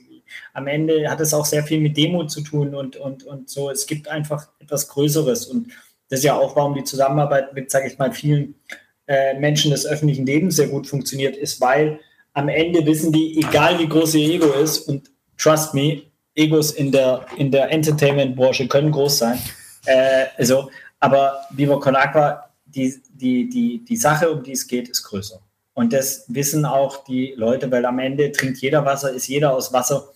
am 0.53 0.67
Ende 0.67 1.09
hat 1.11 1.19
es 1.19 1.33
auch 1.33 1.45
sehr 1.45 1.63
viel 1.63 1.81
mit 1.81 1.97
Demo 1.97 2.25
zu 2.25 2.39
tun 2.39 2.73
und, 2.75 2.95
und, 2.95 3.25
und 3.25 3.49
so. 3.49 3.69
Es 3.69 3.87
gibt 3.87 4.07
einfach 4.07 4.47
etwas 4.59 4.87
Größeres 4.87 5.47
und 5.47 5.67
das 6.07 6.19
ist 6.19 6.25
ja 6.25 6.37
auch, 6.37 6.55
warum 6.55 6.75
die 6.75 6.85
Zusammenarbeit 6.85 7.53
mit, 7.53 7.69
sage 7.69 7.89
ich 7.89 7.97
mal, 7.97 8.13
vielen 8.13 8.55
äh, 9.05 9.37
Menschen 9.37 9.71
des 9.71 9.85
öffentlichen 9.85 10.25
Lebens 10.25 10.55
sehr 10.55 10.69
gut 10.69 10.87
funktioniert, 10.87 11.35
ist, 11.35 11.59
weil 11.59 11.99
am 12.39 12.49
Ende 12.49 12.85
wissen 12.85 13.11
die, 13.11 13.37
egal 13.37 13.77
wie 13.79 13.87
groß 13.87 14.15
ihr 14.15 14.35
Ego 14.35 14.51
ist 14.53 14.79
und 14.87 15.11
trust 15.37 15.73
me, 15.73 16.03
Egos 16.35 16.71
in 16.71 16.91
der, 16.91 17.25
in 17.37 17.51
der 17.51 17.71
Entertainment-Branche 17.71 18.67
können 18.67 18.91
groß 18.91 19.17
sein 19.19 19.39
äh, 19.85 20.27
also, 20.37 20.69
aber 20.99 21.41
Viva 21.51 21.77
Con 21.77 21.95
Aqua, 21.95 22.49
die, 22.65 22.93
die, 23.13 23.49
die, 23.49 23.83
die 23.83 23.97
Sache, 23.97 24.29
um 24.29 24.43
die 24.43 24.51
es 24.51 24.67
geht, 24.67 24.89
ist 24.89 25.03
größer. 25.03 25.39
Und 25.73 25.93
das 25.93 26.25
wissen 26.27 26.65
auch 26.65 27.03
die 27.05 27.33
Leute, 27.37 27.71
weil 27.71 27.85
am 27.85 27.99
Ende 27.99 28.31
trinkt 28.31 28.59
jeder 28.59 28.85
Wasser, 28.85 29.11
ist 29.11 29.27
jeder 29.27 29.53
aus 29.53 29.71
Wasser. 29.71 30.09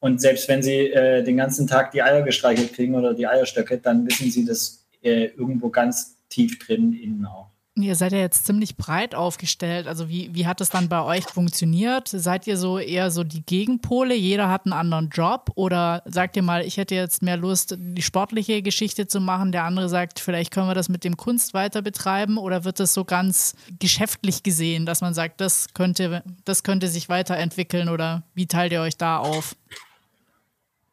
Und 0.00 0.20
selbst 0.20 0.48
wenn 0.48 0.62
sie 0.62 0.90
äh, 0.92 1.24
den 1.24 1.36
ganzen 1.36 1.66
Tag 1.66 1.90
die 1.90 2.02
Eier 2.02 2.22
gestreichelt 2.22 2.72
kriegen 2.72 2.94
oder 2.94 3.14
die 3.14 3.26
Eierstöcke, 3.26 3.78
dann 3.78 4.06
wissen 4.06 4.30
sie, 4.30 4.44
das 4.44 4.86
äh, 5.02 5.26
irgendwo 5.36 5.70
ganz 5.70 6.16
tief 6.28 6.58
drin 6.60 6.92
innen 6.92 7.26
auch. 7.26 7.50
Ihr 7.82 7.94
seid 7.94 8.12
ja 8.12 8.18
jetzt 8.18 8.46
ziemlich 8.46 8.76
breit 8.76 9.14
aufgestellt. 9.14 9.86
Also 9.86 10.08
wie, 10.08 10.34
wie 10.34 10.46
hat 10.46 10.60
es 10.60 10.70
dann 10.70 10.88
bei 10.88 11.02
euch 11.02 11.24
funktioniert? 11.24 12.08
Seid 12.08 12.46
ihr 12.46 12.56
so 12.56 12.78
eher 12.78 13.10
so 13.10 13.24
die 13.24 13.42
Gegenpole? 13.42 14.14
Jeder 14.14 14.48
hat 14.48 14.66
einen 14.66 14.72
anderen 14.72 15.10
Job? 15.10 15.50
Oder 15.54 16.02
sagt 16.06 16.36
ihr 16.36 16.42
mal, 16.42 16.64
ich 16.64 16.76
hätte 16.76 16.94
jetzt 16.94 17.22
mehr 17.22 17.36
Lust, 17.36 17.76
die 17.78 18.02
sportliche 18.02 18.62
Geschichte 18.62 19.06
zu 19.06 19.20
machen? 19.20 19.52
Der 19.52 19.64
andere 19.64 19.88
sagt, 19.88 20.20
vielleicht 20.20 20.52
können 20.52 20.68
wir 20.68 20.74
das 20.74 20.88
mit 20.88 21.04
dem 21.04 21.16
Kunst 21.16 21.54
weiter 21.54 21.82
betreiben? 21.82 22.38
Oder 22.38 22.64
wird 22.64 22.80
das 22.80 22.94
so 22.94 23.04
ganz 23.04 23.54
geschäftlich 23.78 24.42
gesehen, 24.42 24.86
dass 24.86 25.00
man 25.00 25.14
sagt, 25.14 25.40
das 25.40 25.74
könnte, 25.74 26.22
das 26.44 26.62
könnte 26.62 26.88
sich 26.88 27.08
weiterentwickeln? 27.08 27.88
Oder 27.88 28.22
wie 28.34 28.46
teilt 28.46 28.72
ihr 28.72 28.80
euch 28.80 28.96
da 28.96 29.18
auf? 29.18 29.54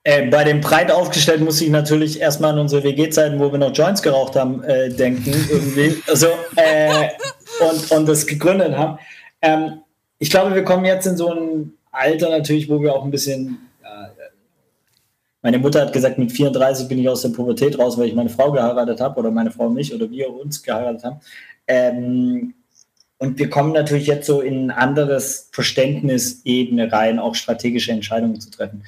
Äh, 0.08 0.28
bei 0.28 0.44
dem 0.44 0.62
breit 0.62 0.92
aufgestellt 0.92 1.42
muss 1.42 1.60
ich 1.62 1.70
natürlich 1.70 2.22
erstmal 2.22 2.52
an 2.52 2.60
unsere 2.60 2.84
WG-Zeiten, 2.84 3.40
wo 3.40 3.52
wir 3.52 3.58
noch 3.58 3.76
Joints 3.76 4.04
geraucht 4.04 4.36
haben, 4.36 4.64
äh, 4.64 4.90
denken, 4.90 5.34
irgendwie. 5.50 6.00
Also, 6.08 6.28
äh, 6.56 7.10
und, 7.68 7.92
und 7.92 8.08
das 8.08 8.28
gegründet 8.28 8.78
haben. 8.78 9.00
Ähm, 9.42 9.80
ich 10.20 10.30
glaube, 10.30 10.54
wir 10.54 10.64
kommen 10.64 10.86
jetzt 10.86 11.08
in 11.08 11.18
so 11.18 11.34
ein 11.34 11.74
Alter 11.92 12.30
natürlich, 12.30 12.70
wo 12.70 12.80
wir 12.80 12.94
auch 12.94 13.04
ein 13.04 13.10
bisschen. 13.10 13.58
meine 15.42 15.58
Mutter 15.58 15.82
hat 15.82 15.94
gesagt, 15.94 16.20
mit 16.20 16.32
34 16.32 16.88
bin 16.88 17.00
ich 17.00 17.10
aus 17.10 17.24
der 17.24 17.30
Pubertät 17.30 17.80
raus, 17.80 17.98
weil 17.98 18.08
ich 18.08 18.16
meine 18.16 18.30
Frau 18.30 18.52
geheiratet 18.52 19.02
habe 19.02 19.20
oder 19.20 19.32
meine 19.32 19.52
Frau 19.52 19.70
mich 19.70 19.94
oder 19.94 20.10
wir 20.12 20.32
uns 20.32 20.62
geheiratet 20.62 21.04
haben. 21.04 21.20
Ähm, 21.68 22.54
und 23.18 23.40
wir 23.40 23.50
kommen 23.50 23.72
natürlich 23.72 24.06
jetzt 24.06 24.28
so 24.28 24.42
in 24.42 24.66
ein 24.66 24.72
anderes 24.72 25.50
Verständnisebene 25.52 26.92
rein, 26.92 27.18
auch 27.18 27.34
strategische 27.34 27.92
Entscheidungen 27.92 28.40
zu 28.40 28.52
treffen 28.52 28.84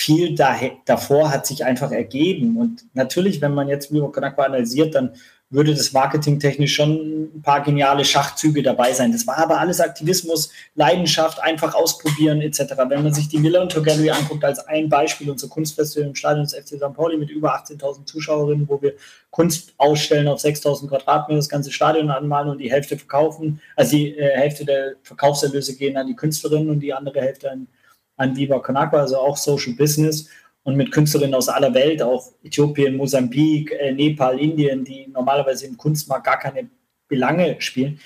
viel 0.00 0.34
da, 0.34 0.58
davor 0.86 1.30
hat 1.30 1.46
sich 1.46 1.64
einfach 1.64 1.92
ergeben. 1.92 2.56
Und 2.56 2.86
natürlich, 2.94 3.42
wenn 3.42 3.52
man 3.52 3.68
jetzt 3.68 3.92
Miro 3.92 4.08
Konakwa 4.08 4.44
analysiert, 4.44 4.94
dann 4.94 5.12
würde 5.50 5.74
das 5.74 5.92
marketingtechnisch 5.92 6.74
schon 6.74 7.24
ein 7.34 7.42
paar 7.42 7.62
geniale 7.62 8.04
Schachzüge 8.04 8.62
dabei 8.62 8.92
sein. 8.92 9.12
Das 9.12 9.26
war 9.26 9.36
aber 9.36 9.58
alles 9.58 9.80
Aktivismus, 9.80 10.52
Leidenschaft, 10.76 11.42
einfach 11.42 11.74
ausprobieren 11.74 12.40
etc. 12.40 12.60
Wenn 12.88 13.02
man 13.02 13.12
sich 13.12 13.28
die 13.28 13.38
Miller 13.38 13.68
Tour 13.68 13.82
Gallery 13.82 14.10
anguckt 14.10 14.44
als 14.44 14.60
ein 14.60 14.88
Beispiel, 14.88 15.28
unser 15.28 15.48
Kunstfestival 15.48 16.08
im 16.08 16.14
Stadion 16.14 16.44
des 16.44 16.54
FC 16.54 16.78
St. 16.78 16.94
Pauli 16.94 17.18
mit 17.18 17.30
über 17.30 17.54
18.000 17.56 18.06
Zuschauerinnen, 18.06 18.68
wo 18.68 18.80
wir 18.80 18.94
Kunst 19.30 19.74
ausstellen 19.76 20.28
auf 20.28 20.40
6.000 20.40 20.88
Quadratmeter, 20.88 21.38
das 21.38 21.48
ganze 21.48 21.72
Stadion 21.72 22.10
anmalen 22.10 22.48
und 22.48 22.58
die 22.58 22.70
Hälfte 22.70 22.96
verkaufen, 22.96 23.60
also 23.76 23.96
die 23.96 24.16
äh, 24.16 24.36
Hälfte 24.36 24.64
der 24.64 24.94
Verkaufserlöse 25.02 25.76
gehen 25.76 25.96
an 25.96 26.06
die 26.06 26.16
Künstlerinnen 26.16 26.70
und 26.70 26.80
die 26.80 26.94
andere 26.94 27.20
Hälfte 27.20 27.50
an 27.50 27.66
an 28.20 28.36
Viva 28.36 28.58
Conakwa, 28.58 29.00
also 29.00 29.16
auch 29.16 29.36
Social 29.36 29.72
Business 29.72 30.28
und 30.62 30.76
mit 30.76 30.92
Künstlerinnen 30.92 31.34
aus 31.34 31.48
aller 31.48 31.72
Welt, 31.72 32.02
auch 32.02 32.32
Äthiopien, 32.44 32.96
Mosambik, 32.96 33.72
äh, 33.72 33.92
Nepal, 33.92 34.38
Indien, 34.38 34.84
die 34.84 35.08
normalerweise 35.08 35.66
im 35.66 35.76
Kunstmarkt 35.76 36.26
gar 36.26 36.38
keine 36.38 36.68
Belange 37.08 37.56
spielen. 37.60 37.98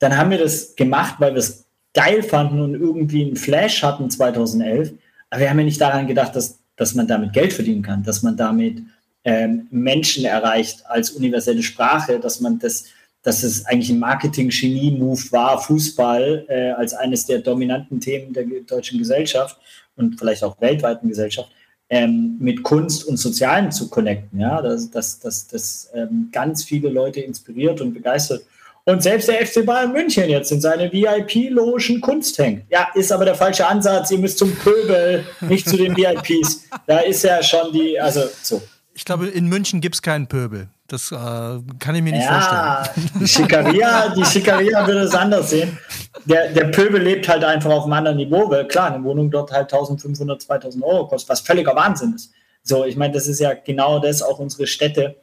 Dann 0.00 0.16
haben 0.16 0.30
wir 0.30 0.38
das 0.38 0.74
gemacht, 0.74 1.14
weil 1.18 1.32
wir 1.32 1.38
es 1.38 1.64
geil 1.94 2.22
fanden 2.24 2.60
und 2.60 2.74
irgendwie 2.74 3.24
einen 3.24 3.36
Flash 3.36 3.82
hatten 3.84 4.10
2011. 4.10 4.92
Aber 5.30 5.40
wir 5.40 5.48
haben 5.48 5.58
ja 5.60 5.64
nicht 5.64 5.80
daran 5.80 6.08
gedacht, 6.08 6.34
dass, 6.34 6.58
dass 6.76 6.94
man 6.94 7.06
damit 7.06 7.32
Geld 7.32 7.52
verdienen 7.52 7.82
kann, 7.82 8.02
dass 8.02 8.22
man 8.22 8.36
damit 8.36 8.82
ähm, 9.24 9.68
Menschen 9.70 10.24
erreicht 10.24 10.84
als 10.86 11.10
universelle 11.10 11.62
Sprache, 11.62 12.18
dass 12.18 12.40
man 12.40 12.58
das 12.58 12.86
dass 13.22 13.42
es 13.42 13.64
eigentlich 13.66 13.90
ein 13.90 13.98
Marketing-Genie-Move 13.98 15.20
war, 15.30 15.60
Fußball 15.60 16.46
äh, 16.48 16.70
als 16.70 16.94
eines 16.94 17.26
der 17.26 17.38
dominanten 17.38 18.00
Themen 18.00 18.32
der 18.32 18.44
deutschen 18.66 18.98
Gesellschaft 18.98 19.58
und 19.96 20.18
vielleicht 20.18 20.42
auch 20.42 20.60
weltweiten 20.60 21.08
Gesellschaft, 21.08 21.50
ähm, 21.88 22.36
mit 22.40 22.62
Kunst 22.62 23.04
und 23.06 23.18
Sozialen 23.18 23.70
zu 23.70 23.88
connecten. 23.90 24.40
Ja, 24.40 24.60
dass 24.60 24.90
das, 24.90 25.20
das, 25.20 25.46
das 25.46 25.90
ähm, 25.94 26.28
ganz 26.32 26.64
viele 26.64 26.88
Leute 26.88 27.20
inspiriert 27.20 27.80
und 27.80 27.94
begeistert. 27.94 28.44
Und 28.84 29.00
selbst 29.00 29.28
der 29.28 29.46
FC 29.46 29.64
Bayern 29.64 29.92
München 29.92 30.28
jetzt 30.28 30.50
in 30.50 30.60
seine 30.60 30.92
VIP-Logen 30.92 32.00
Kunst 32.00 32.36
hängt. 32.38 32.64
Ja, 32.68 32.88
ist 32.94 33.12
aber 33.12 33.24
der 33.24 33.36
falsche 33.36 33.64
Ansatz. 33.64 34.10
Ihr 34.10 34.18
müsst 34.18 34.38
zum 34.38 34.52
Pöbel, 34.56 35.24
nicht 35.42 35.68
zu 35.68 35.76
den 35.76 35.96
VIPs. 35.96 36.64
Da 36.88 36.98
ist 36.98 37.22
ja 37.22 37.40
schon 37.44 37.72
die, 37.72 38.00
also 38.00 38.22
so. 38.42 38.60
Ich 38.94 39.04
glaube, 39.04 39.28
in 39.28 39.48
München 39.48 39.80
gibt 39.80 39.94
es 39.94 40.02
keinen 40.02 40.26
Pöbel. 40.26 40.68
Das 40.86 41.10
äh, 41.10 41.14
kann 41.16 41.94
ich 41.94 42.02
mir 42.02 42.12
nicht 42.12 42.24
ja, 42.24 42.84
vorstellen. 42.84 43.10
Die 43.20 43.26
Schikaria, 43.28 44.14
die 44.14 44.24
Schikaria 44.24 44.86
würde 44.86 45.00
es 45.00 45.14
anders 45.14 45.48
sehen. 45.48 45.78
Der, 46.26 46.52
der 46.52 46.64
Pöbel 46.64 47.00
lebt 47.00 47.26
halt 47.28 47.44
einfach 47.44 47.70
auf 47.70 47.84
einem 47.84 47.94
anderen 47.94 48.18
Niveau, 48.18 48.50
weil 48.50 48.68
klar, 48.68 48.92
eine 48.92 49.02
Wohnung 49.02 49.30
dort 49.30 49.50
halt 49.50 49.72
1500, 49.72 50.42
2000 50.42 50.84
Euro 50.84 51.08
kostet, 51.08 51.30
was 51.30 51.40
völliger 51.40 51.74
Wahnsinn 51.74 52.14
ist. 52.14 52.32
So, 52.62 52.84
ich 52.84 52.96
meine, 52.96 53.14
das 53.14 53.26
ist 53.26 53.40
ja 53.40 53.54
genau 53.54 54.00
das, 54.00 54.22
auch 54.22 54.38
unsere 54.38 54.66
Städte 54.66 55.16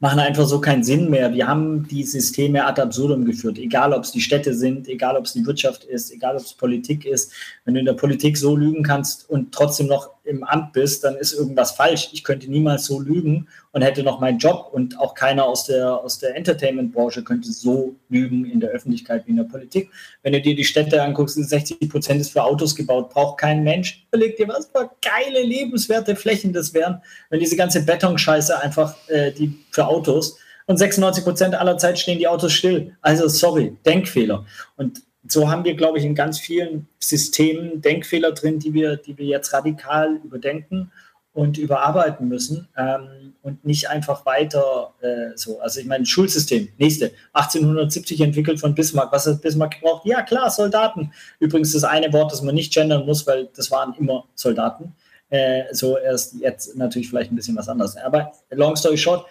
machen 0.00 0.18
einfach 0.18 0.46
so 0.46 0.60
keinen 0.60 0.82
Sinn 0.82 1.10
mehr. 1.10 1.32
Wir 1.32 1.46
haben 1.46 1.86
die 1.86 2.04
Systeme 2.04 2.64
ad 2.64 2.80
absurdum 2.80 3.26
geführt, 3.26 3.58
egal 3.58 3.92
ob 3.92 4.04
es 4.04 4.12
die 4.12 4.22
Städte 4.22 4.54
sind, 4.54 4.88
egal 4.88 5.16
ob 5.16 5.26
es 5.26 5.34
die 5.34 5.44
Wirtschaft 5.44 5.84
ist, 5.84 6.10
egal 6.10 6.36
ob 6.36 6.42
es 6.42 6.54
Politik 6.54 7.04
ist. 7.04 7.32
Wenn 7.64 7.74
du 7.74 7.80
in 7.80 7.86
der 7.86 7.92
Politik 7.92 8.38
so 8.38 8.56
lügen 8.56 8.82
kannst 8.82 9.28
und 9.28 9.52
trotzdem 9.52 9.88
noch 9.88 10.10
im 10.24 10.44
Amt 10.44 10.72
bist, 10.72 11.04
dann 11.04 11.16
ist 11.16 11.32
irgendwas 11.32 11.72
falsch. 11.72 12.10
Ich 12.12 12.24
könnte 12.24 12.50
niemals 12.50 12.84
so 12.86 13.00
lügen 13.00 13.48
und 13.72 13.82
hätte 13.82 14.02
noch 14.02 14.20
meinen 14.20 14.38
Job 14.38 14.70
und 14.72 14.98
auch 14.98 15.14
keiner 15.14 15.44
aus 15.44 15.64
der, 15.64 15.92
aus 15.92 16.18
der 16.18 16.36
Entertainment-Branche 16.36 17.22
könnte 17.24 17.50
so 17.52 17.96
lügen 18.08 18.44
in 18.44 18.60
der 18.60 18.70
Öffentlichkeit 18.70 19.26
wie 19.26 19.30
in 19.30 19.36
der 19.36 19.44
Politik. 19.44 19.90
Wenn 20.22 20.32
du 20.32 20.40
dir 20.40 20.54
die 20.54 20.64
Städte 20.64 21.02
anguckst, 21.02 21.36
60 21.36 21.88
Prozent 21.88 22.20
ist 22.20 22.32
für 22.32 22.42
Autos 22.42 22.74
gebaut, 22.74 23.10
braucht 23.10 23.38
kein 23.38 23.62
Mensch. 23.62 24.06
Überleg 24.12 24.36
dir, 24.36 24.48
was 24.48 24.66
für 24.66 24.90
geile, 25.02 25.42
lebenswerte 25.42 26.16
Flächen 26.16 26.52
das 26.52 26.74
wären, 26.74 27.00
wenn 27.30 27.40
diese 27.40 27.56
ganze 27.56 27.84
Betonscheiße 27.84 28.60
einfach 28.60 28.96
äh, 29.08 29.32
die 29.32 29.56
für 29.70 29.86
Autos 29.86 30.38
und 30.66 30.76
96 30.76 31.24
Prozent 31.24 31.54
aller 31.54 31.78
Zeit 31.78 31.98
stehen 31.98 32.18
die 32.18 32.28
Autos 32.28 32.52
still. 32.52 32.96
Also 33.00 33.26
sorry, 33.26 33.76
Denkfehler. 33.84 34.46
Und 34.76 35.02
so 35.26 35.50
haben 35.50 35.64
wir, 35.64 35.74
glaube 35.74 35.98
ich, 35.98 36.04
in 36.04 36.14
ganz 36.14 36.38
vielen 36.38 36.88
Systemen 36.98 37.80
Denkfehler 37.80 38.32
drin, 38.32 38.58
die 38.58 38.72
wir, 38.72 38.96
die 38.96 39.18
wir 39.18 39.26
jetzt 39.26 39.52
radikal 39.52 40.20
überdenken 40.24 40.90
und 41.32 41.58
überarbeiten 41.58 42.28
müssen 42.28 42.68
ähm, 42.76 43.34
und 43.42 43.64
nicht 43.64 43.88
einfach 43.88 44.26
weiter 44.26 44.94
äh, 45.00 45.36
so. 45.36 45.60
Also 45.60 45.80
ich 45.80 45.86
meine, 45.86 46.04
Schulsystem, 46.04 46.68
nächste, 46.78 47.12
1870 47.34 48.20
entwickelt 48.20 48.60
von 48.60 48.74
Bismarck. 48.74 49.12
Was 49.12 49.26
hat 49.26 49.40
Bismarck 49.40 49.80
gebraucht? 49.80 50.06
Ja, 50.06 50.22
klar, 50.22 50.50
Soldaten. 50.50 51.12
Übrigens 51.38 51.72
das 51.72 51.84
eine 51.84 52.12
Wort, 52.12 52.32
das 52.32 52.42
man 52.42 52.54
nicht 52.54 52.72
gendern 52.72 53.06
muss, 53.06 53.26
weil 53.26 53.48
das 53.54 53.70
waren 53.70 53.94
immer 53.98 54.24
Soldaten. 54.34 54.94
Äh, 55.28 55.64
so 55.72 55.96
erst 55.96 56.34
jetzt 56.40 56.76
natürlich 56.76 57.08
vielleicht 57.08 57.30
ein 57.30 57.36
bisschen 57.36 57.56
was 57.56 57.68
anderes. 57.68 57.96
Aber 57.96 58.32
long 58.50 58.74
story 58.74 58.98
short, 58.98 59.24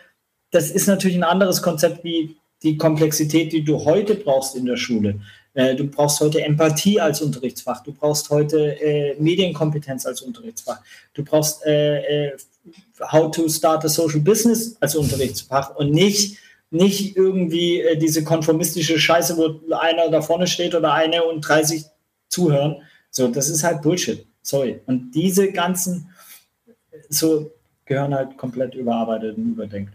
das 0.52 0.72
ist 0.72 0.88
natürlich 0.88 1.18
ein 1.18 1.24
anderes 1.24 1.62
Konzept 1.62 2.04
wie 2.04 2.38
die 2.64 2.78
Komplexität, 2.78 3.52
die 3.52 3.64
du 3.64 3.84
heute 3.86 4.16
brauchst 4.16 4.56
in 4.56 4.66
der 4.66 4.78
Schule. 4.78 5.20
Äh, 5.54 5.76
du 5.76 5.86
brauchst 5.86 6.20
heute 6.20 6.42
Empathie 6.42 7.00
als 7.00 7.22
Unterrichtsfach. 7.22 7.84
Du 7.84 7.94
brauchst 7.94 8.30
heute 8.30 8.80
äh, 8.82 9.16
Medienkompetenz 9.20 10.06
als 10.06 10.22
Unterrichtsfach. 10.22 10.82
Du 11.14 11.24
brauchst 11.24 11.66
äh, 11.66 12.28
äh, 12.28 12.38
How 13.12 13.32
to 13.32 13.48
Start 13.50 13.86
a 13.86 13.90
Social 13.90 14.20
Business 14.20 14.78
als 14.80 14.96
Unterrichtsfach 14.96 15.76
und 15.76 15.92
nicht, 15.92 16.38
nicht 16.70 17.16
irgendwie 17.16 17.82
äh, 17.82 17.98
diese 17.98 18.24
konformistische 18.24 19.00
Scheiße, 19.00 19.38
wo 19.38 19.76
einer 19.76 20.10
da 20.10 20.22
vorne 20.22 20.48
steht 20.48 20.76
oder 20.76 20.94
eine 20.94 21.24
und 21.24 21.42
30 21.42 21.86
zuhören. 22.28 22.84
So, 23.10 23.28
das 23.28 23.50
ist 23.50 23.64
halt 23.64 23.82
Bullshit. 23.82 24.26
Sorry. 24.42 24.80
Und 24.86 25.12
diese 25.12 25.52
ganzen 25.52 26.10
so 27.10 27.52
gehören 27.86 28.14
halt 28.14 28.38
komplett 28.38 28.76
überarbeitet 28.76 29.38
und 29.38 29.52
überdenkt. 29.52 29.94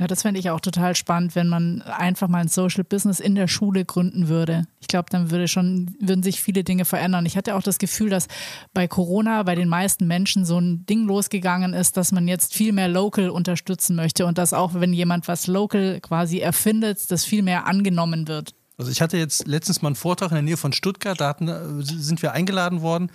Ja, 0.00 0.06
das 0.06 0.22
fände 0.22 0.40
ich 0.40 0.48
auch 0.48 0.60
total 0.60 0.96
spannend, 0.96 1.34
wenn 1.34 1.46
man 1.46 1.82
einfach 1.82 2.26
mal 2.26 2.38
ein 2.38 2.48
Social 2.48 2.84
Business 2.84 3.20
in 3.20 3.34
der 3.34 3.48
Schule 3.48 3.84
gründen 3.84 4.28
würde. 4.28 4.64
Ich 4.80 4.88
glaube, 4.88 5.10
dann 5.10 5.30
würde 5.30 5.46
schon, 5.46 5.94
würden 6.00 6.22
sich 6.22 6.40
viele 6.40 6.64
Dinge 6.64 6.86
verändern. 6.86 7.26
Ich 7.26 7.36
hatte 7.36 7.54
auch 7.54 7.62
das 7.62 7.76
Gefühl, 7.76 8.08
dass 8.08 8.26
bei 8.72 8.88
Corona 8.88 9.42
bei 9.42 9.54
den 9.54 9.68
meisten 9.68 10.06
Menschen 10.06 10.46
so 10.46 10.58
ein 10.58 10.86
Ding 10.86 11.04
losgegangen 11.06 11.74
ist, 11.74 11.98
dass 11.98 12.12
man 12.12 12.28
jetzt 12.28 12.54
viel 12.54 12.72
mehr 12.72 12.88
local 12.88 13.28
unterstützen 13.28 13.94
möchte 13.94 14.24
und 14.24 14.38
dass 14.38 14.54
auch, 14.54 14.72
wenn 14.72 14.94
jemand 14.94 15.28
was 15.28 15.46
local 15.46 16.00
quasi 16.00 16.38
erfindet, 16.38 17.10
das 17.10 17.26
viel 17.26 17.42
mehr 17.42 17.66
angenommen 17.66 18.26
wird. 18.26 18.54
Also 18.78 18.90
ich 18.90 19.02
hatte 19.02 19.18
jetzt 19.18 19.46
letztens 19.46 19.82
mal 19.82 19.88
einen 19.88 19.96
Vortrag 19.96 20.30
in 20.30 20.36
der 20.36 20.42
Nähe 20.42 20.56
von 20.56 20.72
Stuttgart, 20.72 21.20
da 21.20 21.28
hatten, 21.28 21.48
äh, 21.48 21.82
sind 21.82 22.22
wir 22.22 22.32
eingeladen 22.32 22.80
worden 22.80 23.10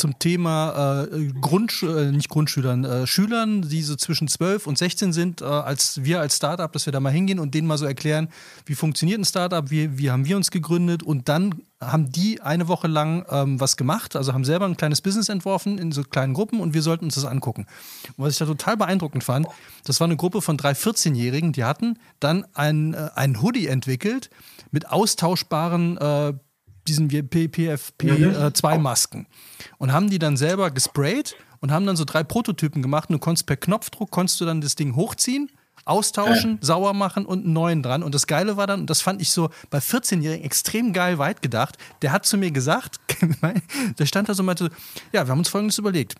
zum 0.00 0.18
Thema 0.18 1.06
äh, 1.12 1.28
Grundsch 1.40 1.82
äh, 1.82 2.10
nicht 2.10 2.30
Grundschülern, 2.30 2.84
äh, 2.84 3.06
Schülern, 3.06 3.62
die 3.62 3.82
so 3.82 3.94
zwischen 3.96 4.28
12 4.28 4.66
und 4.66 4.78
16 4.78 5.12
sind, 5.12 5.42
äh, 5.42 5.44
als 5.44 6.02
wir 6.02 6.20
als 6.20 6.36
Startup, 6.36 6.72
dass 6.72 6.86
wir 6.86 6.92
da 6.92 7.00
mal 7.00 7.12
hingehen 7.12 7.38
und 7.38 7.54
denen 7.54 7.68
mal 7.68 7.78
so 7.78 7.84
erklären, 7.84 8.28
wie 8.64 8.74
funktioniert 8.74 9.20
ein 9.20 9.24
Startup, 9.24 9.70
wie, 9.70 9.98
wie 9.98 10.10
haben 10.10 10.24
wir 10.24 10.36
uns 10.36 10.50
gegründet 10.50 11.02
und 11.02 11.28
dann 11.28 11.62
haben 11.80 12.10
die 12.10 12.40
eine 12.40 12.68
Woche 12.68 12.88
lang 12.88 13.24
ähm, 13.30 13.60
was 13.60 13.76
gemacht, 13.76 14.16
also 14.16 14.32
haben 14.32 14.44
selber 14.44 14.66
ein 14.66 14.76
kleines 14.76 15.00
Business 15.00 15.28
entworfen 15.28 15.78
in 15.78 15.92
so 15.92 16.02
kleinen 16.02 16.34
Gruppen 16.34 16.60
und 16.60 16.74
wir 16.74 16.82
sollten 16.82 17.06
uns 17.06 17.14
das 17.14 17.24
angucken. 17.24 17.66
Und 18.16 18.24
was 18.24 18.32
ich 18.34 18.38
da 18.38 18.46
total 18.46 18.76
beeindruckend 18.76 19.24
fand, 19.24 19.46
das 19.84 20.00
war 20.00 20.06
eine 20.06 20.16
Gruppe 20.16 20.42
von 20.42 20.56
drei 20.56 20.72
14-Jährigen, 20.72 21.52
die 21.52 21.64
hatten 21.64 21.98
dann 22.20 22.46
ein, 22.54 22.94
äh, 22.94 23.34
Hoodie 23.40 23.66
entwickelt 23.66 24.30
mit 24.70 24.90
austauschbaren 24.90 25.96
äh, 25.98 26.32
diesen 26.88 27.10
PFP2-Masken. 27.10 29.22
Äh, 29.22 29.26
und 29.78 29.92
haben 29.92 30.10
die 30.10 30.18
dann 30.18 30.36
selber 30.36 30.70
gesprayt 30.70 31.36
und 31.60 31.72
haben 31.72 31.86
dann 31.86 31.96
so 31.96 32.04
drei 32.04 32.22
Prototypen 32.22 32.82
gemacht. 32.82 33.08
Und 33.10 33.14
du 33.14 33.18
konntest 33.18 33.46
per 33.46 33.56
Knopfdruck 33.56 34.10
konntest 34.10 34.38
du 34.40 34.44
dann 34.44 34.60
das 34.60 34.74
Ding 34.74 34.96
hochziehen 34.96 35.50
austauschen, 35.84 36.52
ja. 36.52 36.58
sauer 36.60 36.94
machen 36.94 37.26
und 37.26 37.44
einen 37.44 37.52
neuen 37.52 37.82
dran. 37.82 38.02
Und 38.02 38.14
das 38.14 38.26
Geile 38.26 38.56
war 38.56 38.66
dann, 38.66 38.80
und 38.80 38.90
das 38.90 39.00
fand 39.00 39.20
ich 39.20 39.30
so 39.30 39.50
bei 39.70 39.78
14-Jährigen 39.78 40.44
extrem 40.44 40.92
geil 40.92 41.18
weit 41.18 41.42
gedacht, 41.42 41.76
der 42.02 42.12
hat 42.12 42.26
zu 42.26 42.36
mir 42.36 42.50
gesagt, 42.50 43.00
der 43.98 44.06
stand 44.06 44.28
da 44.28 44.34
so 44.34 44.42
und 44.42 44.46
meinte, 44.46 44.70
ja, 45.12 45.26
wir 45.26 45.30
haben 45.30 45.38
uns 45.38 45.48
folgendes 45.48 45.78
überlegt. 45.78 46.14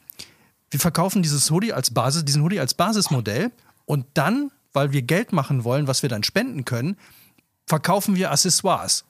Wir 0.70 0.80
verkaufen 0.80 1.22
dieses 1.22 1.50
Hoodie 1.50 1.72
als 1.72 1.90
Basis, 1.90 2.24
diesen 2.24 2.42
Hoodie 2.42 2.60
als 2.60 2.74
Basismodell 2.74 3.50
und 3.86 4.06
dann, 4.14 4.50
weil 4.72 4.92
wir 4.92 5.02
Geld 5.02 5.32
machen 5.32 5.64
wollen, 5.64 5.86
was 5.86 6.02
wir 6.02 6.08
dann 6.08 6.22
spenden 6.22 6.64
können, 6.64 6.96
verkaufen 7.66 8.16
wir 8.16 8.30
Accessoires. 8.30 9.04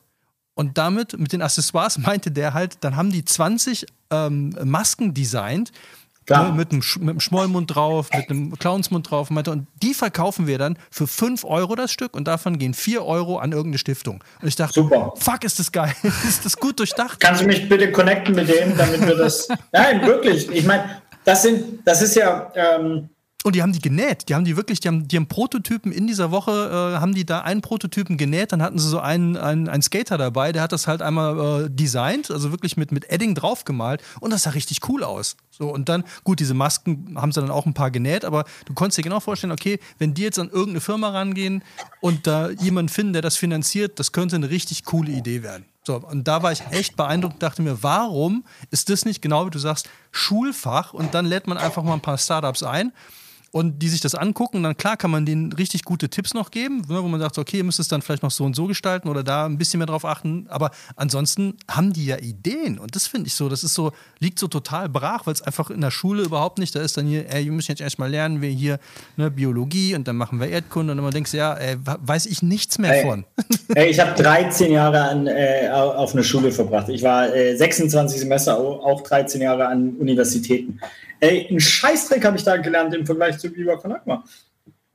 Und 0.60 0.76
damit, 0.76 1.18
mit 1.18 1.32
den 1.32 1.40
Accessoires, 1.40 1.96
meinte 1.96 2.30
der 2.30 2.52
halt, 2.52 2.76
dann 2.82 2.94
haben 2.94 3.10
die 3.10 3.24
20 3.24 3.86
ähm, 4.10 4.54
Masken 4.62 5.14
designt, 5.14 5.72
Ne, 6.28 6.52
mit, 6.54 6.70
einem, 6.70 6.82
mit 7.00 7.08
einem 7.08 7.20
Schmollmund 7.20 7.74
drauf, 7.74 8.10
mit 8.14 8.30
einem 8.30 8.56
Clownsmund 8.56 9.10
drauf 9.10 9.30
und 9.30 9.34
meinte, 9.34 9.50
und 9.50 9.66
die 9.82 9.94
verkaufen 9.94 10.46
wir 10.46 10.58
dann 10.58 10.78
für 10.88 11.08
5 11.08 11.44
Euro 11.44 11.74
das 11.74 11.90
Stück 11.90 12.14
und 12.14 12.28
davon 12.28 12.58
gehen 12.58 12.72
4 12.72 13.04
Euro 13.04 13.38
an 13.38 13.50
irgendeine 13.50 13.78
Stiftung. 13.78 14.22
Und 14.40 14.46
ich 14.46 14.54
dachte, 14.54 14.74
Super. 14.74 15.12
fuck, 15.16 15.42
ist 15.42 15.58
das 15.58 15.72
geil. 15.72 15.92
ist 16.28 16.44
das 16.44 16.56
gut 16.56 16.78
durchdacht? 16.78 17.18
Kannst 17.18 17.40
du 17.40 17.46
mich 17.46 17.68
bitte 17.68 17.90
connecten 17.90 18.36
mit 18.36 18.48
dem, 18.48 18.76
damit 18.76 19.04
wir 19.04 19.16
das. 19.16 19.48
Nein, 19.72 20.06
wirklich. 20.06 20.48
Ich 20.50 20.66
meine, 20.66 21.02
das 21.24 21.42
sind, 21.42 21.80
das 21.84 22.00
ist 22.02 22.14
ja. 22.14 22.52
Ähm 22.54 23.08
und 23.42 23.56
die 23.56 23.62
haben 23.62 23.72
die 23.72 23.80
genäht. 23.80 24.28
Die 24.28 24.34
haben 24.34 24.44
die 24.44 24.56
wirklich, 24.56 24.80
die 24.80 24.88
haben, 24.88 25.08
die 25.08 25.16
haben 25.16 25.26
Prototypen 25.26 25.92
in 25.92 26.06
dieser 26.06 26.30
Woche, 26.30 26.50
äh, 26.50 27.00
haben 27.00 27.14
die 27.14 27.24
da 27.24 27.40
einen 27.40 27.62
Prototypen 27.62 28.18
genäht. 28.18 28.52
Dann 28.52 28.60
hatten 28.60 28.78
sie 28.78 28.86
so 28.86 29.00
einen, 29.00 29.38
einen, 29.38 29.66
einen 29.66 29.82
Skater 29.82 30.18
dabei, 30.18 30.52
der 30.52 30.60
hat 30.60 30.72
das 30.72 30.86
halt 30.86 31.00
einmal 31.00 31.64
äh, 31.64 31.70
designt, 31.70 32.30
also 32.30 32.50
wirklich 32.50 32.76
mit, 32.76 32.92
mit 32.92 33.10
Edding 33.10 33.34
draufgemalt. 33.34 34.02
Und 34.20 34.30
das 34.30 34.42
sah 34.42 34.50
richtig 34.50 34.86
cool 34.90 35.02
aus. 35.02 35.36
So, 35.48 35.72
und 35.72 35.88
dann, 35.88 36.04
gut, 36.22 36.40
diese 36.40 36.52
Masken 36.52 37.16
haben 37.16 37.32
sie 37.32 37.40
dann 37.40 37.50
auch 37.50 37.64
ein 37.64 37.72
paar 37.72 37.90
genäht, 37.90 38.26
aber 38.26 38.44
du 38.66 38.74
konntest 38.74 38.98
dir 38.98 39.02
genau 39.02 39.20
vorstellen, 39.20 39.52
okay, 39.52 39.78
wenn 39.98 40.12
die 40.12 40.22
jetzt 40.22 40.38
an 40.38 40.48
irgendeine 40.48 40.82
Firma 40.82 41.08
rangehen 41.08 41.64
und 42.02 42.26
da 42.26 42.50
jemanden 42.50 42.90
finden, 42.90 43.14
der 43.14 43.22
das 43.22 43.36
finanziert, 43.36 43.98
das 43.98 44.12
könnte 44.12 44.36
eine 44.36 44.50
richtig 44.50 44.84
coole 44.84 45.12
Idee 45.12 45.42
werden. 45.42 45.64
So, 45.82 45.96
und 45.96 46.28
da 46.28 46.42
war 46.42 46.52
ich 46.52 46.62
echt 46.72 46.94
beeindruckt 46.96 47.34
und 47.34 47.42
dachte 47.42 47.62
mir, 47.62 47.82
warum 47.82 48.44
ist 48.70 48.90
das 48.90 49.06
nicht 49.06 49.22
genau 49.22 49.46
wie 49.46 49.50
du 49.50 49.58
sagst, 49.58 49.88
Schulfach 50.12 50.92
und 50.92 51.14
dann 51.14 51.24
lädt 51.24 51.46
man 51.46 51.56
einfach 51.56 51.82
mal 51.82 51.94
ein 51.94 52.02
paar 52.02 52.18
Startups 52.18 52.62
ein 52.62 52.92
und 53.52 53.80
die 53.80 53.88
sich 53.88 54.00
das 54.00 54.14
angucken, 54.14 54.62
dann 54.62 54.76
klar 54.76 54.96
kann 54.96 55.10
man 55.10 55.26
denen 55.26 55.52
richtig 55.52 55.84
gute 55.84 56.08
Tipps 56.08 56.34
noch 56.34 56.50
geben, 56.50 56.82
ne, 56.88 57.02
wo 57.02 57.08
man 57.08 57.20
sagt, 57.20 57.36
okay, 57.36 57.58
ihr 57.58 57.64
müsst 57.64 57.80
es 57.80 57.88
dann 57.88 58.00
vielleicht 58.00 58.22
noch 58.22 58.30
so 58.30 58.44
und 58.44 58.54
so 58.54 58.66
gestalten 58.66 59.08
oder 59.08 59.24
da 59.24 59.46
ein 59.46 59.58
bisschen 59.58 59.78
mehr 59.78 59.86
drauf 59.86 60.04
achten. 60.04 60.46
Aber 60.48 60.70
ansonsten 60.94 61.56
haben 61.68 61.92
die 61.92 62.06
ja 62.06 62.18
Ideen 62.18 62.78
und 62.78 62.94
das 62.94 63.08
finde 63.08 63.26
ich 63.26 63.34
so, 63.34 63.48
das 63.48 63.64
ist 63.64 63.74
so, 63.74 63.92
liegt 64.20 64.38
so 64.38 64.46
total 64.46 64.88
brach, 64.88 65.26
weil 65.26 65.34
es 65.34 65.42
einfach 65.42 65.70
in 65.70 65.80
der 65.80 65.90
Schule 65.90 66.22
überhaupt 66.22 66.58
nicht, 66.58 66.74
da 66.76 66.80
ist 66.80 66.96
dann 66.96 67.06
hier, 67.06 67.28
ey, 67.32 67.44
wir 67.44 67.52
müssen 67.52 67.72
jetzt 67.72 67.80
erstmal 67.80 68.10
lernen, 68.10 68.40
wir 68.40 68.50
hier 68.50 68.78
ne, 69.16 69.30
Biologie 69.30 69.96
und 69.96 70.06
dann 70.06 70.16
machen 70.16 70.38
wir 70.38 70.48
Erdkunde 70.48 70.92
und 70.92 71.02
dann 71.02 71.10
denkst 71.10 71.32
du, 71.32 71.38
ja, 71.38 71.54
ey, 71.54 71.76
weiß 71.84 72.26
ich 72.26 72.42
nichts 72.42 72.78
mehr 72.78 72.98
ey, 72.98 73.02
von. 73.02 73.24
Ey, 73.74 73.90
ich 73.90 74.00
habe 74.00 74.20
13 74.20 74.72
Jahre 74.72 75.00
an, 75.02 75.26
äh, 75.26 75.68
auf 75.72 76.12
einer 76.12 76.24
Schule 76.24 76.50
verbracht. 76.50 76.88
Ich 76.88 77.02
war 77.02 77.32
äh, 77.34 77.56
26 77.56 78.20
Semester, 78.20 78.58
auch 78.58 79.02
13 79.02 79.40
Jahre 79.40 79.66
an 79.66 79.94
Universitäten. 79.98 80.80
Ey, 81.20 81.46
einen 81.48 81.60
Scheißdreck 81.60 82.24
habe 82.24 82.36
ich 82.36 82.44
da 82.44 82.56
gelernt 82.56 82.94
im 82.94 83.06
Vergleich 83.06 83.38
zu 83.38 83.54
Viva 83.54 83.76
Con 83.76 83.92
Agua. 83.92 84.24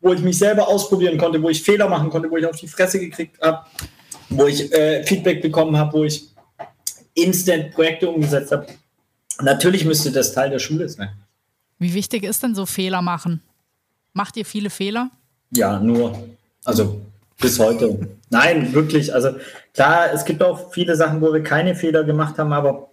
Wo 0.01 0.13
ich 0.13 0.21
mich 0.21 0.37
selber 0.37 0.67
ausprobieren 0.67 1.17
konnte, 1.17 1.41
wo 1.41 1.49
ich 1.49 1.63
Fehler 1.63 1.87
machen 1.87 2.09
konnte, 2.09 2.29
wo 2.29 2.37
ich 2.37 2.45
auf 2.45 2.55
die 2.55 2.67
Fresse 2.67 2.99
gekriegt 2.99 3.39
habe, 3.41 3.65
wo 4.29 4.45
ich 4.45 4.71
äh, 4.73 5.03
Feedback 5.03 5.41
bekommen 5.41 5.77
habe, 5.77 5.93
wo 5.93 6.03
ich 6.03 6.29
instant 7.13 7.71
Projekte 7.71 8.09
umgesetzt 8.09 8.51
habe. 8.51 8.67
Natürlich 9.41 9.85
müsste 9.85 10.11
das 10.11 10.33
Teil 10.33 10.49
der 10.49 10.59
Schule 10.59 10.87
sein. 10.89 11.09
Wie 11.79 11.93
wichtig 11.93 12.23
ist 12.23 12.41
denn 12.43 12.55
so 12.55 12.65
Fehler 12.65 13.01
machen? 13.01 13.41
Macht 14.13 14.37
ihr 14.37 14.45
viele 14.45 14.69
Fehler? 14.69 15.09
Ja, 15.51 15.79
nur. 15.79 16.27
Also 16.63 17.01
bis 17.39 17.59
heute. 17.59 18.07
Nein, 18.29 18.73
wirklich. 18.73 19.13
Also 19.13 19.31
klar, 19.73 20.11
es 20.13 20.23
gibt 20.25 20.41
auch 20.41 20.71
viele 20.71 20.95
Sachen, 20.95 21.21
wo 21.21 21.33
wir 21.33 21.43
keine 21.43 21.75
Fehler 21.75 22.03
gemacht 22.03 22.37
haben, 22.37 22.53
aber 22.53 22.89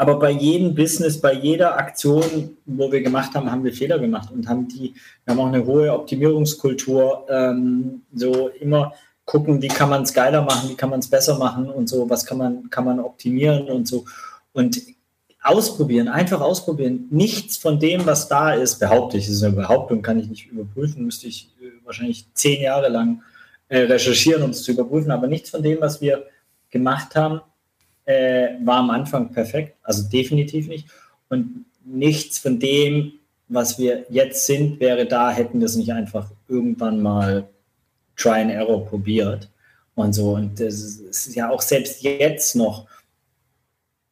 aber 0.00 0.18
bei 0.18 0.30
jedem 0.30 0.74
Business, 0.74 1.20
bei 1.20 1.34
jeder 1.34 1.76
Aktion, 1.76 2.56
wo 2.64 2.90
wir 2.90 3.02
gemacht 3.02 3.34
haben, 3.34 3.52
haben 3.52 3.62
wir 3.62 3.74
Fehler 3.74 3.98
gemacht 3.98 4.30
und 4.32 4.48
haben 4.48 4.66
die, 4.66 4.94
wir 5.26 5.34
haben 5.34 5.40
auch 5.40 5.48
eine 5.48 5.66
hohe 5.66 5.92
Optimierungskultur, 5.92 7.26
ähm, 7.28 8.00
so 8.14 8.48
immer 8.48 8.94
gucken, 9.26 9.60
wie 9.60 9.68
kann 9.68 9.90
man 9.90 10.04
es 10.04 10.14
geiler 10.14 10.40
machen, 10.40 10.70
wie 10.70 10.74
kann 10.74 10.88
man 10.88 11.00
es 11.00 11.10
besser 11.10 11.36
machen 11.36 11.68
und 11.68 11.90
so, 11.90 12.08
was 12.08 12.24
kann 12.24 12.38
man, 12.38 12.70
kann 12.70 12.86
man 12.86 12.98
optimieren 12.98 13.68
und 13.68 13.86
so. 13.86 14.06
Und 14.54 14.80
ausprobieren, 15.42 16.08
einfach 16.08 16.40
ausprobieren. 16.40 17.06
Nichts 17.10 17.58
von 17.58 17.78
dem, 17.78 18.06
was 18.06 18.26
da 18.26 18.54
ist, 18.54 18.78
behaupte 18.78 19.18
ich, 19.18 19.26
das 19.26 19.34
ist 19.34 19.42
eine 19.42 19.54
Behauptung, 19.54 20.00
kann 20.00 20.18
ich 20.18 20.30
nicht 20.30 20.50
überprüfen, 20.50 21.04
müsste 21.04 21.26
ich 21.26 21.50
äh, 21.60 21.84
wahrscheinlich 21.84 22.24
zehn 22.32 22.62
Jahre 22.62 22.88
lang 22.88 23.22
äh, 23.68 23.80
recherchieren, 23.80 24.44
um 24.44 24.50
es 24.50 24.62
zu 24.62 24.72
überprüfen, 24.72 25.10
aber 25.10 25.26
nichts 25.26 25.50
von 25.50 25.62
dem, 25.62 25.78
was 25.82 26.00
wir 26.00 26.24
gemacht 26.70 27.14
haben, 27.16 27.42
äh, 28.10 28.56
war 28.64 28.78
am 28.78 28.90
Anfang 28.90 29.32
perfekt, 29.32 29.76
also 29.82 30.08
definitiv 30.08 30.68
nicht. 30.68 30.88
Und 31.28 31.64
nichts 31.84 32.38
von 32.38 32.58
dem, 32.58 33.12
was 33.48 33.78
wir 33.78 34.04
jetzt 34.10 34.46
sind, 34.46 34.80
wäre 34.80 35.06
da, 35.06 35.30
hätten 35.30 35.60
wir 35.60 35.66
es 35.66 35.76
nicht 35.76 35.92
einfach 35.92 36.30
irgendwann 36.48 37.00
mal 37.00 37.48
Try 38.16 38.40
and 38.42 38.50
Error 38.50 38.84
probiert 38.84 39.48
und 39.94 40.12
so. 40.12 40.34
Und 40.34 40.58
das 40.58 40.80
ist 40.80 41.34
ja 41.34 41.50
auch 41.50 41.62
selbst 41.62 42.02
jetzt 42.02 42.56
noch, 42.56 42.86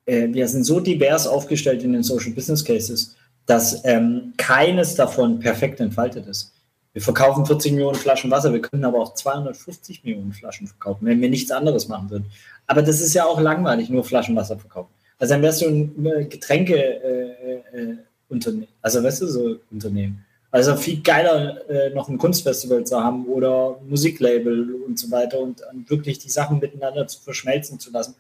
äh, 0.06 0.28
wir 0.30 0.46
sind 0.48 0.64
so 0.64 0.80
divers 0.80 1.26
aufgestellt 1.26 1.82
in 1.82 1.92
den 1.92 2.02
Social 2.02 2.32
Business 2.32 2.64
Cases, 2.64 3.16
dass 3.46 3.84
ähm, 3.84 4.32
keines 4.36 4.94
davon 4.94 5.40
perfekt 5.40 5.80
entfaltet 5.80 6.26
ist. 6.26 6.52
Wir 6.92 7.02
verkaufen 7.02 7.46
40 7.46 7.72
Millionen 7.72 7.96
Flaschen 7.96 8.30
Wasser, 8.30 8.52
wir 8.52 8.62
können 8.62 8.84
aber 8.84 8.98
auch 8.98 9.14
250 9.14 10.04
Millionen 10.04 10.32
Flaschen 10.32 10.66
verkaufen, 10.66 11.06
wenn 11.06 11.20
wir 11.20 11.28
nichts 11.28 11.50
anderes 11.50 11.88
machen 11.88 12.10
würden. 12.10 12.26
Aber 12.66 12.82
das 12.82 13.00
ist 13.00 13.14
ja 13.14 13.24
auch 13.24 13.40
langweilig, 13.40 13.88
nur 13.90 14.04
Flaschenwasser 14.04 14.58
verkaufen. 14.58 14.90
Also 15.18 15.34
dann 15.34 15.42
wärst 15.42 15.62
du 15.62 15.66
ein 15.66 16.06
äh, 16.06 16.24
Getränke 16.24 16.76
äh, 16.76 17.54
äh, 17.76 17.96
Unternehmen, 18.28 18.68
also 18.82 19.02
weißt 19.02 19.22
du, 19.22 19.26
so 19.26 19.56
Unternehmen. 19.70 20.24
Also 20.50 20.76
viel 20.76 21.02
geiler, 21.02 21.68
äh, 21.68 21.90
noch 21.90 22.08
ein 22.08 22.16
Kunstfestival 22.16 22.84
zu 22.84 23.02
haben 23.02 23.26
oder 23.26 23.78
Musiklabel 23.86 24.74
und 24.86 24.98
so 24.98 25.10
weiter 25.10 25.38
und, 25.40 25.60
und 25.72 25.90
wirklich 25.90 26.18
die 26.18 26.30
Sachen 26.30 26.58
miteinander 26.58 27.06
zu 27.06 27.20
verschmelzen 27.20 27.78
zu 27.78 27.90
lassen. 27.90 28.14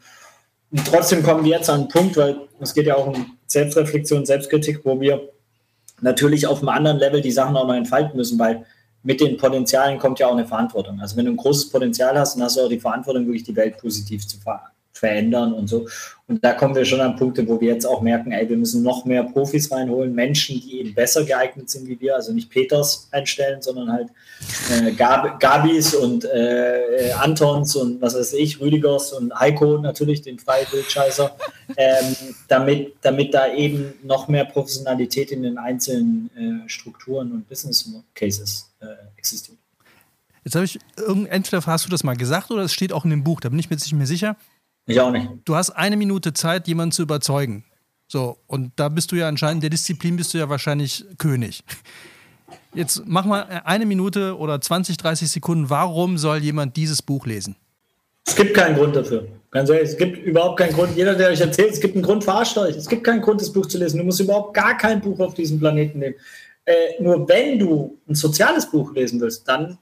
Und 0.70 0.86
trotzdem 0.86 1.22
kommen 1.22 1.44
wir 1.44 1.52
jetzt 1.52 1.70
an 1.70 1.80
einen 1.80 1.88
Punkt, 1.88 2.16
weil 2.18 2.36
es 2.60 2.74
geht 2.74 2.86
ja 2.86 2.96
auch 2.96 3.06
um 3.06 3.38
Selbstreflexion, 3.46 4.26
Selbstkritik, 4.26 4.84
wo 4.84 5.00
wir 5.00 5.30
natürlich 6.00 6.46
auf 6.46 6.60
einem 6.60 6.68
anderen 6.68 6.98
Level 6.98 7.20
die 7.20 7.30
Sachen 7.30 7.56
auch 7.56 7.66
noch 7.66 7.74
entfalten 7.74 8.16
müssen, 8.16 8.38
weil 8.38 8.64
mit 9.02 9.20
den 9.20 9.36
Potenzialen 9.36 9.98
kommt 9.98 10.18
ja 10.18 10.26
auch 10.26 10.32
eine 10.32 10.46
Verantwortung. 10.46 11.00
Also 11.00 11.16
wenn 11.16 11.24
du 11.24 11.32
ein 11.32 11.36
großes 11.36 11.70
Potenzial 11.70 12.18
hast, 12.18 12.34
dann 12.34 12.42
hast 12.42 12.56
du 12.56 12.62
auch 12.62 12.68
die 12.68 12.80
Verantwortung, 12.80 13.26
wirklich 13.26 13.44
die 13.44 13.56
Welt 13.56 13.78
positiv 13.78 14.26
zu 14.26 14.38
ver 14.38 14.60
verändern 14.98 15.52
und 15.52 15.68
so. 15.68 15.86
Und 16.26 16.44
da 16.44 16.52
kommen 16.52 16.74
wir 16.74 16.84
schon 16.84 17.00
an 17.00 17.16
Punkte, 17.16 17.48
wo 17.48 17.58
wir 17.58 17.72
jetzt 17.72 17.86
auch 17.86 18.02
merken, 18.02 18.32
ey, 18.32 18.46
wir 18.48 18.56
müssen 18.58 18.82
noch 18.82 19.06
mehr 19.06 19.24
Profis 19.24 19.72
reinholen, 19.72 20.14
Menschen, 20.14 20.60
die 20.60 20.80
eben 20.80 20.94
besser 20.94 21.24
geeignet 21.24 21.70
sind 21.70 21.88
wie 21.88 21.98
wir, 22.00 22.16
also 22.16 22.34
nicht 22.34 22.50
Peters 22.50 23.08
einstellen, 23.12 23.62
sondern 23.62 23.90
halt 23.90 24.08
äh, 24.70 24.92
Gab 24.92 25.40
Gabis 25.40 25.94
und 25.94 26.26
äh, 26.26 27.12
Antons 27.18 27.76
und 27.76 28.02
was 28.02 28.14
weiß 28.14 28.34
ich, 28.34 28.60
Rüdigers 28.60 29.12
und 29.12 29.32
Heiko 29.34 29.78
natürlich, 29.78 30.20
den 30.20 30.38
Freibildscheißer, 30.38 31.34
ähm, 31.76 32.16
damit, 32.48 32.96
damit 33.00 33.32
da 33.32 33.50
eben 33.52 33.94
noch 34.02 34.28
mehr 34.28 34.44
Professionalität 34.44 35.32
in 35.32 35.42
den 35.42 35.56
einzelnen 35.56 36.30
äh, 36.36 36.68
Strukturen 36.68 37.32
und 37.32 37.48
Business 37.48 37.90
Cases 38.14 38.70
äh, 38.80 38.86
existiert. 39.16 39.56
Jetzt 40.44 40.54
habe 40.54 40.64
ich, 40.64 40.78
entweder 41.30 41.64
hast 41.64 41.86
du 41.86 41.90
das 41.90 42.04
mal 42.04 42.16
gesagt 42.16 42.50
oder 42.50 42.62
es 42.62 42.72
steht 42.72 42.92
auch 42.92 43.04
in 43.04 43.10
dem 43.10 43.24
Buch, 43.24 43.40
da 43.40 43.48
bin 43.48 43.58
ich 43.58 43.70
mir 43.70 43.76
jetzt 43.76 43.84
nicht 43.84 43.94
mehr 43.94 44.06
sicher. 44.06 44.36
Ich 44.88 44.98
auch 45.00 45.12
nicht. 45.12 45.28
Du 45.44 45.54
hast 45.54 45.70
eine 45.70 45.96
Minute 45.96 46.32
Zeit, 46.32 46.66
jemanden 46.66 46.92
zu 46.92 47.02
überzeugen. 47.02 47.64
So, 48.08 48.38
und 48.46 48.72
da 48.76 48.88
bist 48.88 49.12
du 49.12 49.16
ja 49.16 49.28
anscheinend, 49.28 49.62
der 49.62 49.70
Disziplin 49.70 50.16
bist 50.16 50.32
du 50.32 50.38
ja 50.38 50.48
wahrscheinlich 50.48 51.04
König. 51.18 51.62
Jetzt 52.74 53.02
mach 53.04 53.26
mal 53.26 53.62
eine 53.64 53.84
Minute 53.84 54.38
oder 54.38 54.58
20, 54.58 54.96
30 54.96 55.30
Sekunden. 55.30 55.68
Warum 55.68 56.16
soll 56.16 56.38
jemand 56.38 56.76
dieses 56.76 57.02
Buch 57.02 57.26
lesen? 57.26 57.56
Es 58.26 58.34
gibt 58.34 58.54
keinen 58.54 58.76
Grund 58.76 58.96
dafür. 58.96 59.28
Ganz 59.50 59.68
ehrlich, 59.68 59.90
es 59.90 59.96
gibt 59.98 60.18
überhaupt 60.18 60.58
keinen 60.58 60.72
Grund. 60.72 60.96
Jeder, 60.96 61.14
der 61.14 61.28
euch 61.28 61.40
erzählt, 61.40 61.72
es 61.72 61.80
gibt 61.80 61.94
einen 61.94 62.04
Grund, 62.04 62.24
verarscht 62.24 62.56
euch. 62.56 62.76
Es 62.76 62.88
gibt 62.88 63.04
keinen 63.04 63.20
Grund, 63.20 63.42
das 63.42 63.52
Buch 63.52 63.66
zu 63.66 63.76
lesen. 63.76 63.98
Du 63.98 64.04
musst 64.04 64.20
überhaupt 64.20 64.54
gar 64.54 64.76
kein 64.78 65.02
Buch 65.02 65.20
auf 65.20 65.34
diesem 65.34 65.58
Planeten 65.58 65.98
nehmen. 65.98 66.14
Äh, 66.64 67.02
nur 67.02 67.28
wenn 67.28 67.58
du 67.58 67.98
ein 68.08 68.14
soziales 68.14 68.70
Buch 68.70 68.94
lesen 68.94 69.20
willst, 69.20 69.46
dann 69.48 69.78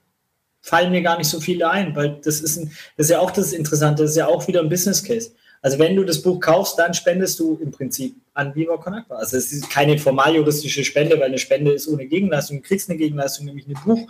fallen 0.66 0.90
mir 0.90 1.00
gar 1.00 1.16
nicht 1.16 1.28
so 1.28 1.40
viele 1.40 1.70
ein, 1.70 1.94
weil 1.94 2.20
das 2.24 2.40
ist, 2.40 2.56
ein, 2.56 2.72
das 2.96 3.06
ist 3.06 3.10
ja 3.10 3.20
auch 3.20 3.30
das 3.30 3.52
Interessante, 3.52 4.02
das 4.02 4.10
ist 4.12 4.16
ja 4.16 4.26
auch 4.26 4.46
wieder 4.48 4.60
ein 4.60 4.68
Business 4.68 5.02
Case. 5.02 5.30
Also 5.62 5.78
wenn 5.78 5.96
du 5.96 6.04
das 6.04 6.20
Buch 6.20 6.40
kaufst, 6.40 6.78
dann 6.78 6.92
spendest 6.92 7.38
du 7.38 7.58
im 7.62 7.70
Prinzip 7.70 8.16
an 8.34 8.54
Viva 8.54 8.76
Con 8.76 8.94
Also 9.08 9.36
es 9.36 9.52
ist 9.52 9.70
keine 9.70 9.96
formal 9.98 10.34
juristische 10.34 10.84
Spende, 10.84 11.16
weil 11.18 11.26
eine 11.26 11.38
Spende 11.38 11.72
ist 11.72 11.88
ohne 11.88 12.06
Gegenleistung. 12.06 12.58
Du 12.58 12.62
kriegst 12.62 12.90
eine 12.90 12.98
Gegenleistung, 12.98 13.46
nämlich 13.46 13.66
ein 13.66 13.74
Buch. 13.84 14.08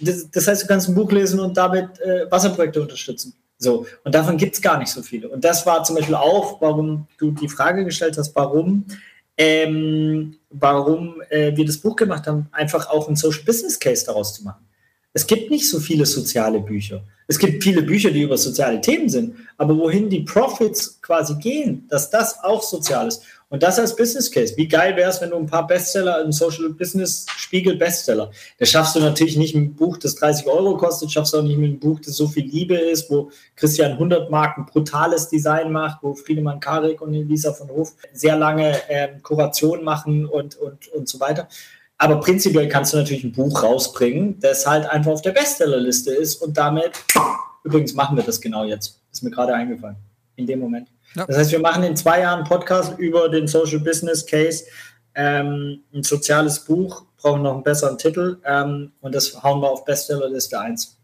Das, 0.00 0.30
das, 0.30 0.46
heißt, 0.46 0.62
du 0.62 0.66
kannst 0.66 0.88
ein 0.88 0.94
Buch 0.94 1.10
lesen 1.12 1.40
und 1.40 1.56
damit 1.56 2.00
äh, 2.00 2.30
Wasserprojekte 2.30 2.80
unterstützen. 2.80 3.34
So, 3.58 3.86
und 4.04 4.14
davon 4.14 4.36
gibt 4.36 4.54
es 4.54 4.62
gar 4.62 4.78
nicht 4.78 4.90
so 4.90 5.02
viele. 5.02 5.28
Und 5.28 5.44
das 5.44 5.66
war 5.66 5.84
zum 5.84 5.96
Beispiel 5.96 6.14
auch, 6.14 6.60
warum 6.60 7.06
du 7.18 7.32
die 7.32 7.48
Frage 7.48 7.84
gestellt 7.84 8.16
hast, 8.16 8.34
warum 8.34 8.86
ähm, 9.36 10.36
warum 10.50 11.22
äh, 11.30 11.56
wir 11.56 11.64
das 11.64 11.78
Buch 11.78 11.96
gemacht 11.96 12.26
haben, 12.26 12.48
einfach 12.52 12.90
auch 12.90 13.06
einen 13.06 13.16
Social 13.16 13.42
Business 13.42 13.78
Case 13.78 14.04
daraus 14.04 14.34
zu 14.34 14.44
machen. 14.44 14.66
Es 15.12 15.26
gibt 15.26 15.50
nicht 15.50 15.68
so 15.68 15.80
viele 15.80 16.06
soziale 16.06 16.60
Bücher. 16.60 17.02
Es 17.26 17.38
gibt 17.38 17.62
viele 17.62 17.82
Bücher, 17.82 18.10
die 18.10 18.22
über 18.22 18.36
soziale 18.36 18.80
Themen 18.80 19.08
sind, 19.08 19.34
aber 19.56 19.76
wohin 19.76 20.08
die 20.08 20.20
Profits 20.20 21.00
quasi 21.00 21.34
gehen, 21.36 21.86
dass 21.88 22.10
das 22.10 22.42
auch 22.42 22.62
sozial 22.62 23.08
ist. 23.08 23.22
Und 23.48 23.64
das 23.64 23.80
als 23.80 23.96
Business 23.96 24.30
Case. 24.30 24.56
Wie 24.56 24.68
geil 24.68 24.94
wäre 24.94 25.10
es, 25.10 25.20
wenn 25.20 25.30
du 25.30 25.36
ein 25.36 25.46
paar 25.46 25.66
Bestseller 25.66 26.22
im 26.22 26.30
Social 26.30 26.70
Business 26.70 27.26
Spiegel 27.36 27.76
Bestseller. 27.76 28.30
Das 28.58 28.70
schaffst 28.70 28.94
du 28.94 29.00
natürlich 29.00 29.36
nicht 29.36 29.56
mit 29.56 29.64
einem 29.64 29.74
Buch, 29.74 29.96
das 29.96 30.14
30 30.14 30.46
Euro 30.46 30.76
kostet, 30.76 31.10
schaffst 31.10 31.32
du 31.32 31.38
auch 31.38 31.42
nicht 31.42 31.58
mit 31.58 31.70
einem 31.70 31.80
Buch, 31.80 31.98
das 31.98 32.14
so 32.14 32.28
viel 32.28 32.46
Liebe 32.46 32.76
ist, 32.76 33.10
wo 33.10 33.32
Christian 33.56 33.92
100 33.92 34.30
Mark 34.30 34.56
ein 34.56 34.66
brutales 34.66 35.28
Design 35.28 35.72
macht, 35.72 36.00
wo 36.02 36.14
Friedemann 36.14 36.60
Karik 36.60 37.00
und 37.00 37.12
Elisa 37.12 37.52
von 37.52 37.68
Hof 37.70 37.94
sehr 38.12 38.36
lange 38.36 38.76
ähm, 38.88 39.20
Kuration 39.22 39.82
machen 39.82 40.26
und, 40.26 40.54
und, 40.54 40.86
und 40.88 41.08
so 41.08 41.18
weiter. 41.18 41.48
Aber 42.00 42.18
prinzipiell 42.18 42.66
kannst 42.66 42.94
du 42.94 42.96
natürlich 42.96 43.24
ein 43.24 43.32
Buch 43.32 43.62
rausbringen, 43.62 44.40
das 44.40 44.66
halt 44.66 44.86
einfach 44.86 45.12
auf 45.12 45.20
der 45.20 45.32
Bestsellerliste 45.32 46.10
ist 46.14 46.36
und 46.36 46.56
damit, 46.56 46.92
übrigens 47.62 47.92
machen 47.92 48.16
wir 48.16 48.24
das 48.24 48.40
genau 48.40 48.64
jetzt. 48.64 49.02
Ist 49.12 49.22
mir 49.22 49.30
gerade 49.30 49.52
eingefallen. 49.52 49.96
In 50.36 50.46
dem 50.46 50.60
Moment. 50.60 50.88
Ja. 51.14 51.26
Das 51.26 51.36
heißt, 51.36 51.52
wir 51.52 51.58
machen 51.58 51.82
in 51.82 51.94
zwei 51.94 52.20
Jahren 52.20 52.44
Podcast 52.44 52.98
über 52.98 53.28
den 53.28 53.46
Social 53.46 53.80
Business 53.80 54.24
Case, 54.24 54.64
ähm, 55.14 55.80
ein 55.92 56.02
soziales 56.02 56.64
Buch, 56.64 57.04
brauchen 57.18 57.42
noch 57.42 57.52
einen 57.52 57.64
besseren 57.64 57.98
Titel 57.98 58.38
ähm, 58.46 58.92
und 59.02 59.14
das 59.14 59.42
hauen 59.42 59.60
wir 59.60 59.70
auf 59.70 59.84
Bestsellerliste 59.84 60.58
1. 60.58 60.96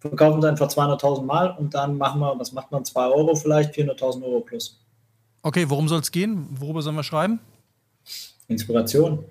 Verkaufen 0.00 0.40
es 0.40 0.44
einfach 0.44 0.66
200.000 0.66 1.22
Mal 1.22 1.56
und 1.56 1.72
dann 1.72 1.96
machen 1.96 2.18
wir, 2.18 2.36
was 2.36 2.50
macht 2.50 2.72
man, 2.72 2.84
2 2.84 3.06
Euro 3.06 3.36
vielleicht, 3.36 3.76
400.000 3.76 4.24
Euro 4.24 4.40
plus. 4.40 4.80
Okay, 5.42 5.70
worum 5.70 5.86
soll 5.86 6.00
es 6.00 6.10
gehen? 6.10 6.48
Worüber 6.50 6.82
sollen 6.82 6.96
wir 6.96 7.04
schreiben? 7.04 7.38
Inspiration 8.48 9.24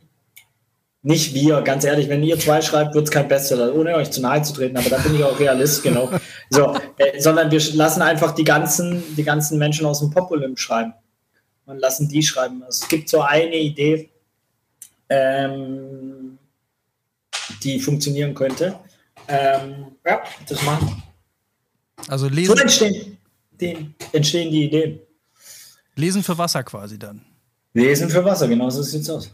nicht 1.03 1.33
wir, 1.33 1.61
ganz 1.61 1.83
ehrlich, 1.83 2.09
wenn 2.09 2.23
ihr 2.23 2.37
zwei 2.39 2.61
schreibt, 2.61 2.93
wird 2.93 3.05
es 3.05 3.11
kein 3.11 3.27
Bestseller, 3.27 3.73
ohne 3.73 3.95
euch 3.95 4.11
zu 4.11 4.21
nahe 4.21 4.41
zu 4.43 4.53
treten, 4.53 4.77
aber 4.77 4.89
da 4.89 4.97
bin 4.97 5.15
ich 5.15 5.23
auch 5.23 5.39
Realist, 5.39 5.83
genau. 5.83 6.09
So, 6.53 6.75
äh, 6.97 7.17
sondern 7.21 7.49
wir 7.49 7.61
lassen 7.75 8.01
einfach 8.01 8.35
die 8.35 8.43
ganzen, 8.43 9.15
die 9.15 9.23
ganzen 9.23 9.57
Menschen 9.57 9.85
aus 9.85 9.99
dem 9.99 10.09
Populum 10.09 10.57
schreiben 10.57 10.93
und 11.65 11.79
lassen 11.79 12.09
die 12.09 12.21
schreiben. 12.21 12.61
Also 12.61 12.83
es 12.83 12.89
gibt 12.89 13.07
so 13.07 13.21
eine 13.21 13.55
Idee, 13.55 14.09
ähm, 15.07 16.37
die 17.63 17.79
funktionieren 17.79 18.35
könnte. 18.35 18.77
Ähm, 19.29 19.95
ja, 20.05 20.21
das 20.45 20.61
machen. 20.63 21.01
Also 22.09 22.27
lesen. 22.27 22.53
So 22.53 22.61
entstehen 22.61 23.17
die, 23.51 23.95
entstehen 24.11 24.51
die 24.51 24.65
Ideen. 24.65 24.99
Lesen 25.95 26.21
für 26.21 26.37
Wasser 26.37 26.63
quasi 26.63 26.99
dann. 26.99 27.21
Lesen 27.73 28.09
für 28.09 28.25
Wasser, 28.25 28.47
genau 28.49 28.69
so 28.69 28.81
sieht 28.81 29.03
es 29.03 29.09
aus. 29.09 29.31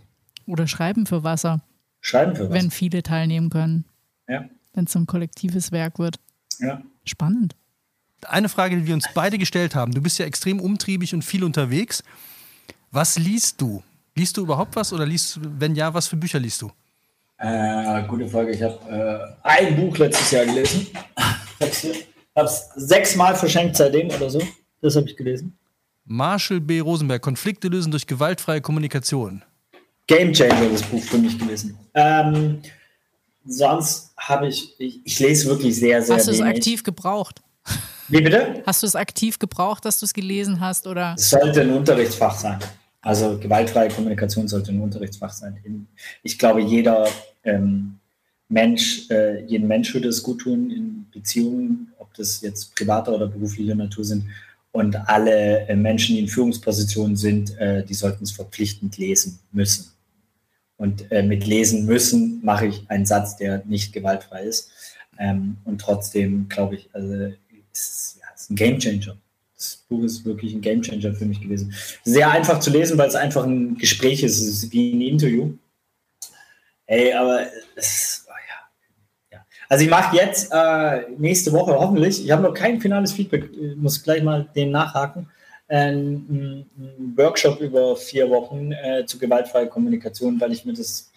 Oder 0.48 0.66
Schreiben 0.66 1.06
für 1.06 1.24
Wasser. 1.24 1.62
Schreiben 2.02 2.36
für 2.36 2.46
Wasser. 2.46 2.54
Wenn 2.54 2.72
viele 2.72 3.04
teilnehmen 3.04 3.50
können. 3.50 3.86
Ja. 4.28 4.46
Wenn 4.74 4.86
es 4.86 4.94
so 4.94 5.00
ein 5.00 5.06
kollektives 5.06 5.72
Werk 5.72 6.00
wird. 6.00 6.20
Ja. 6.60 6.82
Spannend. 7.04 7.56
Eine 8.26 8.50
Frage, 8.50 8.78
die 8.78 8.88
wir 8.88 8.96
uns 8.96 9.06
beide 9.14 9.38
gestellt 9.38 9.76
haben. 9.76 9.92
Du 9.92 10.02
bist 10.02 10.18
ja 10.18 10.26
extrem 10.26 10.60
umtriebig 10.60 11.14
und 11.14 11.24
viel 11.24 11.44
unterwegs. 11.44 12.04
Was 12.92 13.20
liest 13.20 13.62
du? 13.62 13.84
Liest 14.16 14.38
du 14.38 14.42
überhaupt 14.42 14.76
was 14.76 14.92
oder 14.94 15.06
liest, 15.06 15.40
wenn 15.42 15.76
ja, 15.76 15.94
was 15.94 16.08
für 16.08 16.18
Bücher 16.18 16.40
liest 16.40 16.62
du? 16.64 16.72
Äh, 17.38 18.04
gute 18.08 18.28
Frage. 18.28 18.52
Ich 18.52 18.64
habe 18.64 19.38
äh, 19.44 19.48
ein 19.48 19.76
Buch 19.76 19.96
letztes 19.98 20.32
Jahr 20.32 20.46
gelesen. 20.46 20.88
Ich 21.60 22.08
habe 22.36 22.48
es 22.48 22.70
sechsmal 22.76 23.36
verschenkt 23.36 23.76
seitdem 23.76 24.10
oder 24.10 24.30
so. 24.30 24.42
Das 24.82 24.96
habe 24.96 25.08
ich 25.08 25.16
gelesen. 25.16 25.58
Marshall 26.06 26.62
B. 26.62 26.80
Rosenberg, 26.80 27.22
Konflikte 27.22 27.68
lösen 27.68 27.92
durch 27.92 28.08
gewaltfreie 28.08 28.62
Kommunikation. 28.62 29.44
Game 30.08 30.34
Changer, 30.34 30.70
das 30.70 30.82
Buch 30.84 31.04
für 31.04 31.18
mich 31.18 31.38
gewesen. 31.38 31.78
Ähm, 31.94 32.62
sonst 33.46 34.14
habe 34.18 34.48
ich, 34.48 34.74
ich, 34.80 35.02
ich, 35.04 35.20
lese 35.20 35.48
wirklich 35.50 35.76
sehr, 35.76 36.02
sehr 36.02 36.16
Hast 36.16 36.28
du 36.28 36.32
es 36.32 36.42
aktiv 36.42 36.84
gebraucht? 36.84 37.42
Wie 38.08 38.22
bitte? 38.22 38.64
Hast 38.66 38.84
du 38.84 38.88
es 38.88 38.96
aktiv 38.96 39.38
gebraucht, 39.38 39.84
dass 39.84 40.00
du 40.00 40.06
es 40.06 40.14
gelesen 40.14 40.62
hast? 40.62 40.88
Oder? 40.88 41.16
Es 41.18 41.30
sollte 41.30 41.62
ein 41.62 41.72
Unterrichtsfach 41.72 42.38
sein. 42.38 42.60
Also 43.02 43.38
gewaltfreie 43.38 43.90
Kommunikation 43.90 44.48
sollte 44.48 44.72
ein 44.72 44.80
Unterrichtsfach 44.80 45.32
sein. 45.34 45.88
Ich 46.24 46.40
glaube, 46.40 46.62
jeder 46.62 47.08
ähm, 47.44 48.00
Mensch, 48.50 49.10
äh, 49.10 49.44
jeden 49.46 49.68
Mensch 49.68 49.94
würde 49.94 50.08
es 50.08 50.24
gut 50.24 50.40
tun 50.40 50.72
in 50.72 51.06
Beziehungen, 51.12 51.92
ob 52.00 52.14
das 52.14 52.42
jetzt 52.42 52.74
privater 52.76 53.14
oder 53.14 53.28
beruflicher 53.28 53.76
Natur 53.76 54.06
sind. 54.06 54.24
Und 54.72 54.96
alle 55.10 55.68
äh, 55.68 55.76
Menschen, 55.76 56.16
die 56.16 56.22
in 56.22 56.28
Führungspositionen 56.28 57.18
sind, 57.18 57.58
äh, 57.58 57.84
die 57.84 57.94
sollten 57.94 58.24
es 58.24 58.32
verpflichtend 58.32 58.98
lesen 58.98 59.40
müssen. 59.52 59.92
Und 60.78 61.12
äh, 61.12 61.24
mit 61.24 61.46
lesen 61.46 61.86
müssen 61.86 62.40
mache 62.44 62.68
ich 62.68 62.90
einen 62.90 63.06
Satz, 63.06 63.36
der 63.36 63.64
nicht 63.66 63.94
gewaltfrei 63.94 64.44
ist. 64.44 64.72
Ähm, 65.18 65.58
und 65.66 65.82
trotzdem 65.82 66.48
glaube 66.50 66.76
ich, 66.76 66.90
also 66.94 67.34
ist, 67.74 68.20
ja, 68.22 68.28
ist 68.36 68.52
ein 68.52 68.56
Gamechanger. 68.56 69.18
Das 69.56 69.84
Buch 69.90 70.04
ist 70.04 70.24
wirklich 70.24 70.54
ein 70.54 70.62
Gamechanger 70.62 71.16
für 71.16 71.26
mich 71.26 71.42
gewesen. 71.42 71.74
Sehr 72.04 72.30
einfach 72.30 72.60
zu 72.60 72.70
lesen, 72.70 72.98
weil 73.00 73.10
es 73.10 73.16
einfach 73.16 73.44
ein 73.44 73.76
Gespräch 73.78 74.22
ist. 74.22 74.40
Es 74.40 74.64
ist 74.64 74.72
wie 74.72 74.94
ein 74.94 75.02
Interview. 75.02 75.54
Ey, 76.86 77.12
aber 77.14 77.48
es, 77.76 78.26
oh 78.28 78.32
ja. 78.32 79.38
ja. 79.38 79.46
Also 79.68 79.84
ich 79.84 79.90
mache 79.90 80.16
jetzt 80.16 80.52
äh, 80.54 81.10
nächste 81.18 81.52
Woche 81.52 81.74
hoffentlich, 81.74 82.24
ich 82.24 82.32
habe 82.32 82.44
noch 82.44 82.54
kein 82.54 82.80
finales 82.80 83.12
Feedback, 83.12 83.50
ich 83.52 83.76
muss 83.76 84.02
gleich 84.02 84.24
mal 84.24 84.48
den 84.56 84.72
nachhaken, 84.72 85.30
einen, 85.68 86.70
Workshop 87.16 87.60
über 87.60 87.96
vier 87.96 88.30
Wochen 88.30 88.72
äh, 88.72 89.06
zu 89.06 89.18
gewaltfreier 89.18 89.68
Kommunikation, 89.68 90.40
weil 90.40 90.52
ich 90.52 90.66
mir 90.66 90.74
das 90.74 91.12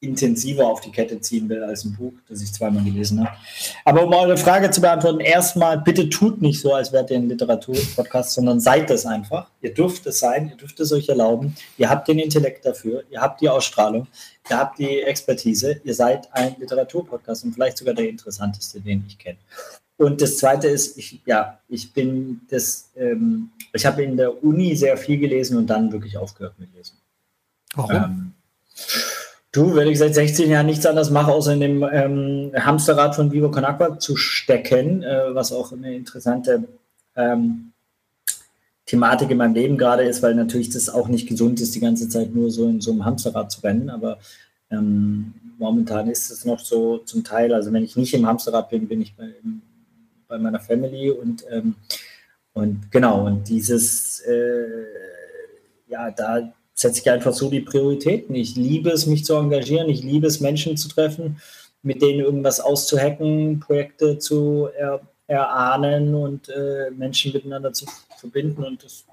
intensiver 0.00 0.66
auf 0.66 0.80
die 0.80 0.90
Kette 0.90 1.20
ziehen 1.20 1.48
will 1.48 1.62
als 1.62 1.84
ein 1.84 1.94
Buch, 1.94 2.14
das 2.28 2.40
ich 2.40 2.52
zweimal 2.52 2.82
gelesen 2.82 3.20
habe. 3.20 3.36
Aber 3.84 4.04
um 4.04 4.12
eure 4.14 4.38
Frage 4.38 4.70
zu 4.70 4.80
beantworten, 4.80 5.20
erstmal, 5.20 5.78
bitte 5.78 6.08
tut 6.08 6.40
nicht 6.40 6.60
so, 6.60 6.72
als 6.72 6.90
wärt 6.90 7.10
ihr 7.10 7.18
ein 7.18 7.28
Literaturpodcast, 7.28 8.32
sondern 8.32 8.60
seid 8.60 8.88
das 8.88 9.04
einfach. 9.04 9.50
Ihr 9.60 9.74
dürft 9.74 10.06
es 10.06 10.18
sein, 10.18 10.48
ihr 10.48 10.56
dürft 10.56 10.80
es 10.80 10.90
euch 10.92 11.08
erlauben. 11.08 11.54
Ihr 11.76 11.90
habt 11.90 12.08
den 12.08 12.18
Intellekt 12.18 12.64
dafür, 12.64 13.04
ihr 13.10 13.20
habt 13.20 13.42
die 13.42 13.50
Ausstrahlung, 13.50 14.06
ihr 14.48 14.56
habt 14.56 14.78
die 14.78 15.02
Expertise, 15.02 15.80
ihr 15.84 15.94
seid 15.94 16.28
ein 16.32 16.56
Literaturpodcast 16.58 17.44
und 17.44 17.52
vielleicht 17.52 17.76
sogar 17.76 17.92
der 17.92 18.08
interessanteste, 18.08 18.80
den 18.80 19.04
ich 19.06 19.18
kenne. 19.18 19.38
Und 20.00 20.22
das 20.22 20.38
Zweite 20.38 20.66
ist, 20.66 20.96
ich, 20.96 21.20
ja, 21.26 21.58
ich 21.68 21.92
bin 21.92 22.40
das, 22.48 22.88
ähm, 22.96 23.50
ich 23.74 23.84
habe 23.84 24.02
in 24.02 24.16
der 24.16 24.42
Uni 24.42 24.74
sehr 24.74 24.96
viel 24.96 25.18
gelesen 25.18 25.58
und 25.58 25.66
dann 25.66 25.92
wirklich 25.92 26.16
aufgehört 26.16 26.54
mit 26.58 26.74
Lesen. 26.74 26.96
Warum? 27.74 27.94
Ähm, 27.94 28.32
du, 29.52 29.74
wenn 29.74 29.88
ich 29.88 29.98
seit 29.98 30.14
16 30.14 30.48
Jahren 30.48 30.64
nichts 30.64 30.86
anderes 30.86 31.10
mache, 31.10 31.30
außer 31.30 31.52
in 31.52 31.60
dem 31.60 31.82
ähm, 31.82 32.50
Hamsterrad 32.54 33.14
von 33.14 33.30
Vivo 33.30 33.50
Con 33.50 33.66
Agua 33.66 33.98
zu 33.98 34.16
stecken, 34.16 35.02
äh, 35.02 35.34
was 35.34 35.52
auch 35.52 35.70
eine 35.72 35.94
interessante 35.94 36.64
ähm, 37.14 37.72
Thematik 38.86 39.30
in 39.30 39.36
meinem 39.36 39.54
Leben 39.54 39.76
gerade 39.76 40.04
ist, 40.04 40.22
weil 40.22 40.34
natürlich 40.34 40.70
das 40.70 40.88
auch 40.88 41.08
nicht 41.08 41.28
gesund 41.28 41.60
ist, 41.60 41.74
die 41.74 41.80
ganze 41.80 42.08
Zeit 42.08 42.34
nur 42.34 42.50
so 42.50 42.66
in 42.66 42.80
so 42.80 42.92
einem 42.92 43.04
Hamsterrad 43.04 43.52
zu 43.52 43.60
rennen. 43.60 43.90
Aber 43.90 44.16
ähm, 44.70 45.34
momentan 45.58 46.08
ist 46.08 46.30
es 46.30 46.46
noch 46.46 46.58
so 46.58 46.96
zum 47.04 47.22
Teil, 47.22 47.52
also 47.52 47.70
wenn 47.70 47.84
ich 47.84 47.96
nicht 47.96 48.14
im 48.14 48.26
Hamsterrad 48.26 48.70
bin, 48.70 48.88
bin 48.88 49.02
ich 49.02 49.14
bei, 49.14 49.28
im 49.44 49.60
bei 50.30 50.38
meiner 50.38 50.60
Family 50.60 51.10
und, 51.10 51.44
ähm, 51.50 51.74
und 52.54 52.90
genau, 52.90 53.26
und 53.26 53.48
dieses, 53.48 54.20
äh, 54.20 54.84
ja, 55.88 56.10
da 56.10 56.52
setze 56.72 57.00
ich 57.00 57.10
einfach 57.10 57.34
so 57.34 57.50
die 57.50 57.60
Prioritäten. 57.60 58.34
Ich 58.34 58.56
liebe 58.56 58.90
es, 58.90 59.06
mich 59.06 59.24
zu 59.24 59.34
engagieren, 59.34 59.90
ich 59.90 60.02
liebe 60.02 60.26
es, 60.26 60.40
Menschen 60.40 60.76
zu 60.76 60.88
treffen, 60.88 61.40
mit 61.82 62.00
denen 62.00 62.20
irgendwas 62.20 62.60
auszuhacken, 62.60 63.60
Projekte 63.60 64.18
zu 64.18 64.68
er, 64.78 65.00
erahnen 65.26 66.14
und 66.14 66.48
äh, 66.48 66.90
Menschen 66.90 67.32
miteinander 67.32 67.72
zu 67.72 67.86
verbinden. 68.18 68.64
Und 68.64 68.82
das 68.82 69.04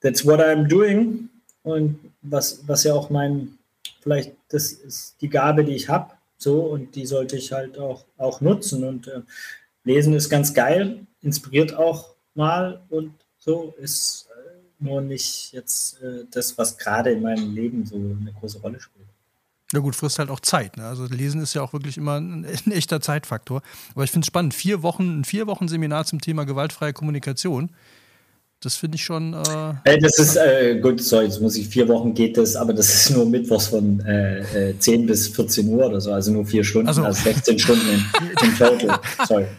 that's 0.00 0.24
what 0.24 0.40
I'm 0.40 0.68
doing. 0.68 1.28
Und 1.62 1.98
was, 2.22 2.62
was 2.66 2.84
ja 2.84 2.94
auch 2.94 3.10
mein, 3.10 3.58
vielleicht 4.00 4.32
das 4.48 4.72
ist 4.72 5.16
die 5.20 5.28
Gabe, 5.28 5.64
die 5.64 5.74
ich 5.74 5.88
habe, 5.88 6.15
so, 6.38 6.60
und 6.60 6.94
die 6.94 7.06
sollte 7.06 7.36
ich 7.36 7.52
halt 7.52 7.78
auch, 7.78 8.04
auch 8.16 8.40
nutzen. 8.40 8.84
Und 8.84 9.08
äh, 9.08 9.22
Lesen 9.84 10.14
ist 10.14 10.28
ganz 10.28 10.52
geil, 10.54 11.06
inspiriert 11.22 11.74
auch 11.74 12.14
mal 12.34 12.82
und 12.88 13.14
so 13.38 13.74
ist 13.78 14.28
äh, 14.30 14.84
nur 14.84 15.00
nicht 15.00 15.52
jetzt 15.52 16.02
äh, 16.02 16.24
das, 16.30 16.58
was 16.58 16.76
gerade 16.76 17.10
in 17.12 17.22
meinem 17.22 17.54
Leben 17.54 17.86
so 17.86 17.96
eine 17.96 18.32
große 18.38 18.60
Rolle 18.60 18.80
spielt. 18.80 19.06
Ja 19.72 19.80
gut, 19.80 19.96
frisst 19.96 20.18
halt 20.18 20.30
auch 20.30 20.40
Zeit. 20.40 20.76
Ne? 20.76 20.86
Also 20.86 21.06
Lesen 21.06 21.40
ist 21.40 21.54
ja 21.54 21.62
auch 21.62 21.72
wirklich 21.72 21.96
immer 21.96 22.20
ein, 22.20 22.44
ein 22.66 22.72
echter 22.72 23.00
Zeitfaktor. 23.00 23.62
Aber 23.94 24.04
ich 24.04 24.10
finde 24.10 24.24
es 24.24 24.28
spannend. 24.28 24.54
Vier 24.54 24.82
Wochen, 24.82 25.20
ein 25.20 25.24
vier 25.24 25.46
Wochen 25.46 25.68
Seminar 25.68 26.04
zum 26.04 26.20
Thema 26.20 26.44
gewaltfreie 26.44 26.92
Kommunikation. 26.92 27.70
Das 28.60 28.76
finde 28.76 28.96
ich 28.96 29.04
schon. 29.04 29.34
Äh, 29.34 29.74
hey, 29.84 29.98
das 29.98 30.18
ist 30.18 30.36
äh, 30.36 30.80
gut, 30.80 31.02
sorry, 31.02 31.26
jetzt 31.26 31.40
muss 31.40 31.56
ich 31.56 31.68
vier 31.68 31.86
Wochen 31.88 32.14
geht 32.14 32.38
das, 32.38 32.56
aber 32.56 32.72
das 32.72 32.92
ist 32.92 33.10
nur 33.10 33.26
mittwochs 33.26 33.68
von 33.68 34.00
äh, 34.00 34.74
10 34.78 35.02
äh, 35.02 35.06
bis 35.06 35.28
14 35.28 35.68
Uhr 35.68 35.86
oder 35.86 36.00
so, 36.00 36.10
also 36.10 36.32
nur 36.32 36.46
vier 36.46 36.64
Stunden, 36.64 36.88
also, 36.88 37.04
also 37.04 37.22
16 37.22 37.58
Stunden 37.58 37.86
im, 37.86 38.48
im 38.48 38.56
Total. 38.56 39.00
Sorry. 39.26 39.46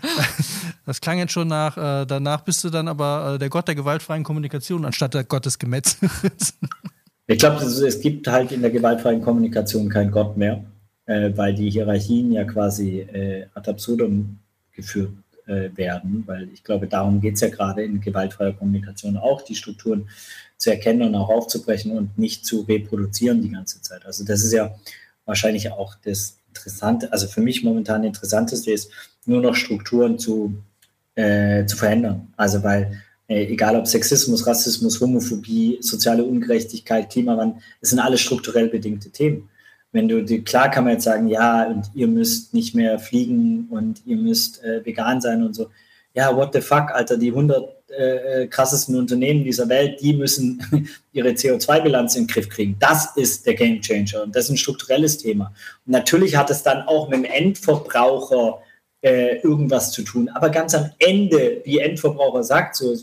Das 0.86 1.02
klang 1.02 1.18
jetzt 1.18 1.34
schon 1.34 1.50
nach, 1.50 1.76
äh, 1.76 2.06
danach 2.06 2.46
bist 2.46 2.64
du 2.64 2.70
dann 2.70 2.88
aber 2.88 3.34
äh, 3.34 3.38
der 3.38 3.50
Gott 3.50 3.68
der 3.68 3.76
gewaltfreien 3.76 4.24
Kommunikation 4.24 4.86
anstatt 4.86 5.14
der 5.14 5.26
Gott 5.26 5.46
des 5.46 5.60
Gemetzels. 5.60 6.54
Ich 7.30 7.40
glaube, 7.40 7.62
es 7.62 8.00
gibt 8.00 8.26
halt 8.30 8.54
in 8.54 8.62
der 8.62 8.72
gewaltfreien 8.72 9.22
Kommunikation 9.22 9.90
keinen 9.90 10.12
Gott 10.12 10.38
mehr, 10.38 10.64
äh, 11.08 11.30
weil 11.36 11.54
die 11.54 11.70
Hierarchien 11.70 12.32
ja 12.32 12.46
quasi 12.46 13.02
äh, 13.02 13.48
ad 13.54 13.70
absurdum 13.70 14.40
geführt 14.72 15.12
äh, 15.48 15.70
werden, 15.76 16.24
weil 16.26 16.50
ich 16.54 16.64
glaube, 16.64 16.88
darum 16.88 17.22
geht 17.22 17.36
es 17.36 17.42
ja 17.42 17.50
gerade 17.50 17.84
in 17.84 18.02
gewaltfreier 18.02 18.54
Kommunikation 18.54 19.18
auch, 19.18 19.42
die 19.42 19.56
Strukturen 19.56 20.10
zu 20.58 20.72
erkennen 20.72 21.02
und 21.04 21.16
auch 21.16 21.30
aufzubrechen 21.30 21.92
und 21.92 22.18
nicht 22.18 22.46
zu 22.46 22.62
reproduzieren 22.62 23.42
die 23.42 23.52
ganze 23.52 23.82
Zeit. 23.82 24.06
Also 24.06 24.24
das 24.24 24.44
ist 24.44 24.54
ja 24.54 24.76
wahrscheinlich 25.26 25.72
auch 25.72 25.96
das 26.04 26.38
Interessante, 26.50 27.12
also 27.12 27.28
für 27.28 27.42
mich 27.42 27.64
momentan 27.64 28.04
interessanteste 28.04 28.72
ist, 28.72 28.92
nur 29.26 29.42
noch 29.42 29.56
Strukturen 29.56 30.18
zu, 30.18 30.56
äh, 31.16 31.66
zu 31.66 31.78
verändern. 31.78 32.34
Also 32.36 32.64
weil 32.64 33.04
äh, 33.28 33.46
egal 33.46 33.76
ob 33.76 33.88
Sexismus, 33.88 34.48
Rassismus, 34.48 35.00
Homophobie, 35.02 35.78
soziale 35.82 36.24
Ungerechtigkeit, 36.24 37.12
Klimawandel, 37.12 37.62
das 37.82 37.92
sind 37.92 38.00
alles 38.00 38.22
strukturell 38.22 38.70
bedingte 38.70 39.12
Themen. 39.12 39.50
Wenn 39.98 40.08
du, 40.08 40.24
klar 40.44 40.70
kann 40.70 40.84
man 40.84 40.94
jetzt 40.94 41.06
sagen, 41.06 41.28
ja, 41.28 41.66
und 41.66 41.90
ihr 41.96 42.08
müsst 42.08 42.54
nicht 42.54 42.76
mehr 42.76 43.00
fliegen 43.00 43.68
und 43.72 44.02
ihr 44.06 44.18
müsst 44.18 44.64
äh, 44.64 44.86
vegan 44.86 45.22
sein 45.22 45.44
und 45.44 45.56
so. 45.56 45.72
Ja, 46.14 46.36
what 46.36 46.54
the 46.54 46.62
fuck, 46.62 46.92
Alter, 46.92 47.18
die 47.18 47.30
100 47.30 47.78
äh, 47.90 48.44
äh, 48.44 48.48
krassesten 48.48 48.96
Unternehmen 48.96 49.44
dieser 49.44 49.70
Welt, 49.70 50.00
die 50.02 50.14
müssen 50.14 50.62
ihre 51.14 51.30
CO2-Bilanz 51.30 52.16
in 52.16 52.24
den 52.24 52.28
Griff 52.28 52.48
kriegen. 52.48 52.76
Das 52.80 53.16
ist 53.16 53.46
der 53.46 53.56
Game 53.56 53.82
Changer 53.82 54.24
und 54.24 54.36
das 54.36 54.46
ist 54.46 54.52
ein 54.52 54.58
strukturelles 54.58 55.18
Thema. 55.18 55.54
Und 55.86 55.94
natürlich 55.94 56.36
hat 56.36 56.52
es 56.52 56.62
dann 56.62 56.84
auch 56.84 57.10
mit 57.10 57.20
dem 57.20 57.26
Endverbraucher 57.26 58.60
äh, 59.02 59.38
irgendwas 59.38 59.92
zu 59.92 60.04
tun. 60.04 60.30
Aber 60.30 60.50
ganz 60.50 60.76
am 60.76 60.92
Ende, 61.00 61.62
wie 61.66 61.80
Endverbraucher 61.80 62.44
sagt, 62.44 62.76
so 62.76 62.96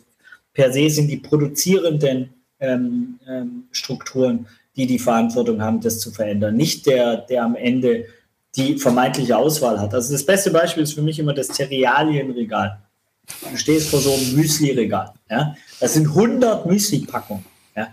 per 0.53 0.73
se 0.73 0.89
sind 0.91 1.09
die 1.09 1.17
produzierenden 1.17 2.35
ähm, 2.61 3.19
ähm, 3.27 3.65
Strukturen, 3.73 4.47
die 4.77 4.87
die 4.87 4.99
Verantwortung 4.99 5.63
haben, 5.63 5.81
das 5.81 6.01
zu 6.01 6.11
verändern. 6.11 6.57
Nicht 6.57 6.87
der, 6.87 7.19
der 7.19 7.45
am 7.45 7.55
Ende 7.55 8.07
die 8.57 8.79
vermeintliche 8.79 9.37
Auswahl 9.37 9.81
hat. 9.81 9.95
Also 9.95 10.13
das 10.13 10.25
beste 10.25 10.51
Beispiel 10.51 10.83
ist 10.85 10.95
für 10.95 11.03
mich 11.03 11.19
immer 11.19 11.35
das 11.35 11.49
Cerealienregal. 11.49 12.81
Du 13.51 13.57
stehst 13.57 13.89
vor 13.89 14.01
so 14.01 14.13
einem 14.13 14.37
Müsli-Regal. 14.37 15.13
Ja? 15.31 15.57
Das 15.81 15.95
sind 15.95 16.09
100 16.09 16.67
Müsli-Packungen. 16.67 17.45
Ja? 17.77 17.89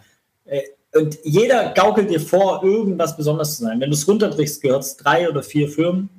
Äh, 0.45 0.61
und 0.93 1.17
jeder 1.23 1.73
gaukelt 1.73 2.09
dir 2.09 2.19
vor, 2.19 2.63
irgendwas 2.63 3.15
Besonderes 3.15 3.55
zu 3.55 3.63
sein. 3.63 3.79
Wenn 3.79 3.89
du 3.89 3.95
es 3.95 4.07
runterbrichst, 4.07 4.61
gehört 4.61 4.84
es 4.84 4.97
drei 4.97 5.29
oder 5.29 5.41
vier 5.41 5.69
Firmen. 5.69 6.09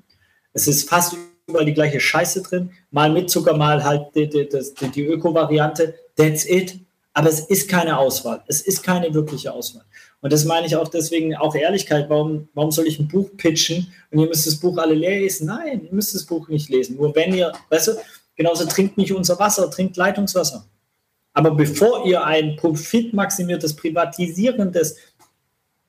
Es 0.55 0.67
ist 0.67 0.89
fast 0.89 1.15
überall 1.47 1.67
die 1.67 1.75
gleiche 1.75 2.01
Scheiße 2.01 2.43
drin. 2.43 2.71
Mal 2.91 3.13
mit 3.13 3.29
Zucker, 3.29 3.55
mal 3.57 3.85
halt 3.85 4.15
die, 4.15 4.29
die, 4.29 4.49
die, 4.49 4.89
die 4.89 5.05
Öko-Variante. 5.05 5.95
That's 6.17 6.47
it. 6.47 6.81
Aber 7.13 7.29
es 7.29 7.41
ist 7.41 7.69
keine 7.69 7.99
Auswahl. 7.99 8.43
Es 8.47 8.63
ist 8.63 8.83
keine 8.83 9.13
wirkliche 9.13 9.53
Auswahl. 9.53 9.85
Und 10.23 10.33
das 10.33 10.45
meine 10.45 10.67
ich 10.67 10.77
auch 10.77 10.89
deswegen, 10.89 11.37
auch 11.37 11.55
Ehrlichkeit, 11.55 12.09
warum, 12.09 12.49
warum 12.55 12.71
soll 12.71 12.87
ich 12.87 12.99
ein 12.99 13.09
Buch 13.09 13.29
pitchen 13.37 13.93
und 14.11 14.21
ihr 14.21 14.29
müsst 14.29 14.47
das 14.47 14.57
Buch 14.57 14.79
alle 14.79 14.95
lesen? 14.95 15.49
Nein, 15.49 15.85
ihr 15.85 15.93
müsst 15.93 16.15
das 16.15 16.25
Buch 16.25 16.49
nicht 16.49 16.71
lesen. 16.71 16.97
Nur 16.97 17.15
wenn 17.15 17.35
ihr, 17.35 17.53
weißt 17.69 17.89
du, 17.89 17.93
genauso 18.37 18.65
trinkt 18.65 18.97
nicht 18.97 19.13
unser 19.13 19.39
Wasser, 19.39 19.71
trinkt 19.71 19.97
Leitungswasser. 19.97 20.65
Aber 21.35 21.51
bevor 21.51 22.07
ihr 22.07 22.25
ein 22.25 22.57
profitmaximiertes, 22.57 23.75
privatisierendes, 23.75 24.97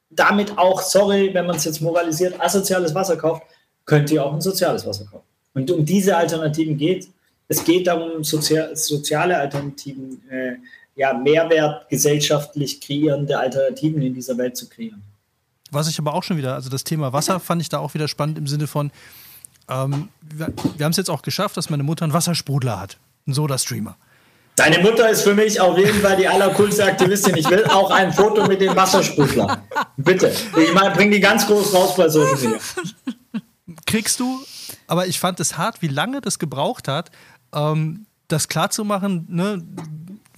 damit 0.10 0.58
auch, 0.58 0.82
sorry, 0.82 1.34
wenn 1.34 1.46
man 1.46 1.56
es 1.56 1.66
jetzt 1.66 1.82
moralisiert, 1.82 2.40
asoziales 2.42 2.94
Wasser 2.94 3.16
kauft, 3.16 3.44
könnt 3.86 4.12
ihr 4.12 4.26
auch 4.26 4.34
ein 4.34 4.42
soziales 4.42 4.86
Wasser 4.86 5.06
kaufen. 5.06 5.26
Und 5.54 5.70
um 5.70 5.86
diese 5.86 6.18
Alternativen 6.18 6.78
geht 6.78 7.08
es 7.48 7.64
geht 7.64 7.88
darum, 7.88 8.24
sozial, 8.24 8.76
soziale 8.76 9.38
Alternativen, 9.38 10.22
äh, 10.30 10.56
ja, 10.96 11.14
Mehrwert 11.14 11.90
gesellschaftlich 11.90 12.82
kreierende 12.82 13.40
Alternativen 13.40 14.02
in 14.02 14.14
dieser 14.14 14.38
Welt 14.38 14.58
zu 14.58 14.70
kreieren. 14.70 15.02
Was 15.72 15.88
ich 15.88 15.98
aber 15.98 16.14
auch 16.14 16.24
schon 16.24 16.38
wieder, 16.38 16.54
also 16.54 16.70
das 16.70 16.84
Thema 16.84 17.14
Wasser 17.14 17.40
fand 17.40 17.62
ich 17.62 17.70
da 17.70 17.80
auch 17.80 17.94
wieder 17.94 18.08
spannend 18.08 18.38
im 18.38 18.48
Sinne 18.48 18.68
von, 18.68 18.92
ähm, 19.70 20.10
wir, 20.22 20.54
wir 20.78 20.86
haben 20.86 20.92
es 20.92 20.98
jetzt 20.98 21.10
auch 21.10 21.24
geschafft, 21.24 21.58
dass 21.58 21.70
meine 21.70 21.84
Mutter 21.84 22.04
einen 22.04 22.14
Wassersprudler 22.14 22.80
hat, 22.80 22.98
einen 23.26 23.34
Soda-Streamer. 23.34 23.98
Deine 24.56 24.80
Mutter 24.80 25.10
ist 25.10 25.24
für 25.24 25.34
mich 25.34 25.60
auf 25.60 25.78
jeden 25.80 26.00
Fall 26.00 26.16
die 26.16 26.28
allercoolste 26.28 26.86
Aktivistin. 26.86 27.36
Ich 27.38 27.50
will 27.50 27.66
auch 27.66 27.90
ein 27.90 28.14
Foto 28.14 28.46
mit 28.46 28.62
dem 28.62 28.76
Wassersprudler. 28.76 29.64
Bitte. 29.98 30.32
Ich 30.58 30.74
meine, 30.76 30.94
bring 30.94 31.10
die 31.10 31.20
ganz 31.20 31.48
groß 31.48 31.74
raus 31.74 31.96
bei 31.96 32.08
Social 32.08 32.36
Media. 32.36 32.60
Kriegst 33.88 34.20
du, 34.20 34.40
aber 34.86 35.08
ich 35.08 35.20
fand 35.20 35.40
es 35.40 35.58
hart, 35.58 35.82
wie 35.82 35.88
lange 35.88 36.22
das 36.22 36.38
gebraucht 36.38 36.88
hat, 36.88 37.10
ähm, 37.52 38.06
das 38.28 38.48
klarzumachen, 38.48 39.26
ne, 39.28 39.64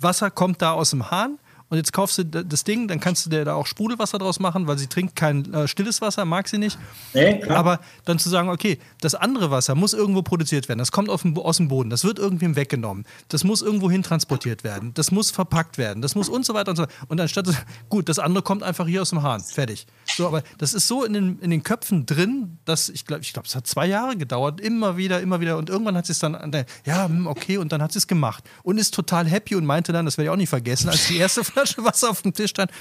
Wasser 0.05 0.29
kommt 0.29 0.61
da 0.61 0.71
aus 0.71 0.91
dem 0.91 1.09
Hahn 1.11 1.39
und 1.69 1.77
jetzt 1.77 1.93
kaufst 1.93 2.19
du 2.19 2.25
das 2.25 2.63
Ding, 2.63 2.87
dann 2.87 2.99
kannst 2.99 3.25
du 3.25 3.29
dir 3.29 3.43
da 3.43 3.55
auch 3.55 3.65
Sprudelwasser 3.65 4.19
draus 4.19 4.39
machen, 4.39 4.67
weil 4.67 4.77
sie 4.77 4.87
trinkt 4.87 5.15
kein 5.15 5.51
äh, 5.53 5.67
stilles 5.67 5.99
Wasser, 6.01 6.23
mag 6.23 6.47
sie 6.47 6.57
nicht. 6.57 6.77
Nee, 7.13 7.43
Aber 7.45 7.79
dann 8.05 8.19
zu 8.19 8.29
sagen, 8.29 8.49
okay, 8.49 8.77
das 9.01 9.15
andere 9.15 9.49
Wasser 9.49 9.73
muss 9.73 9.93
irgendwo 9.93 10.21
produziert 10.21 10.69
werden, 10.69 10.79
das 10.79 10.91
kommt 10.91 11.09
dem, 11.23 11.37
aus 11.37 11.57
dem 11.57 11.67
Boden, 11.67 11.89
das 11.89 12.03
wird 12.03 12.19
irgendwem 12.19 12.55
weggenommen, 12.55 13.05
das 13.29 13.43
muss 13.43 13.61
irgendwo 13.61 13.89
hin 13.89 14.03
transportiert 14.03 14.63
werden, 14.63 14.93
das 14.93 15.11
muss 15.11 15.31
verpackt 15.31 15.77
werden, 15.77 16.01
das 16.01 16.13
muss 16.13 16.29
und 16.29 16.45
so 16.45 16.53
weiter 16.53 16.69
und 16.69 16.77
so 16.77 16.83
weiter. 16.83 16.93
Und 17.07 17.19
anstatt, 17.19 17.47
gut, 17.89 18.09
das 18.09 18.19
andere 18.19 18.43
kommt 18.43 18.61
einfach 18.61 18.87
hier 18.87 19.01
aus 19.01 19.09
dem 19.09 19.23
Hahn, 19.23 19.41
fertig. 19.41 19.87
So, 20.05 20.27
aber 20.27 20.43
das 20.59 20.73
ist 20.73 20.87
so 20.87 21.03
in 21.03 21.13
den, 21.13 21.39
in 21.39 21.49
den 21.49 21.63
Köpfen 21.63 22.05
drin, 22.05 22.59
dass 22.65 22.89
ich 22.89 23.05
glaube, 23.05 23.23
ich 23.23 23.33
glaube, 23.33 23.47
es 23.47 23.55
hat 23.55 23.65
zwei 23.65 23.87
Jahre 23.87 24.15
gedauert, 24.15 24.61
immer 24.61 24.97
wieder, 24.97 25.19
immer 25.19 25.39
wieder. 25.39 25.57
Und 25.57 25.69
irgendwann 25.69 25.97
hat 25.97 26.05
sie 26.05 26.11
es 26.11 26.19
dann, 26.19 26.65
ja, 26.85 27.05
hm, 27.05 27.27
okay, 27.27 27.57
und 27.57 27.71
dann 27.71 27.81
hat 27.81 27.91
sie 27.91 27.99
es 27.99 28.07
gemacht. 28.07 28.43
Und 28.63 28.77
ist 28.77 28.93
total 28.93 29.25
happy 29.25 29.55
und 29.55 29.65
meinte 29.65 29.91
dann, 29.91 30.05
das 30.05 30.17
werde 30.17 30.27
ich 30.27 30.31
auch 30.31 30.37
nicht 30.37 30.49
vergessen, 30.49 30.89
als 30.89 31.07
die 31.07 31.17
erste 31.17 31.43
Flasche 31.65 31.83
Wasser 31.83 32.09
auf 32.11 32.21
dem 32.21 32.33
Tisch 32.33 32.51
stand. 32.51 32.71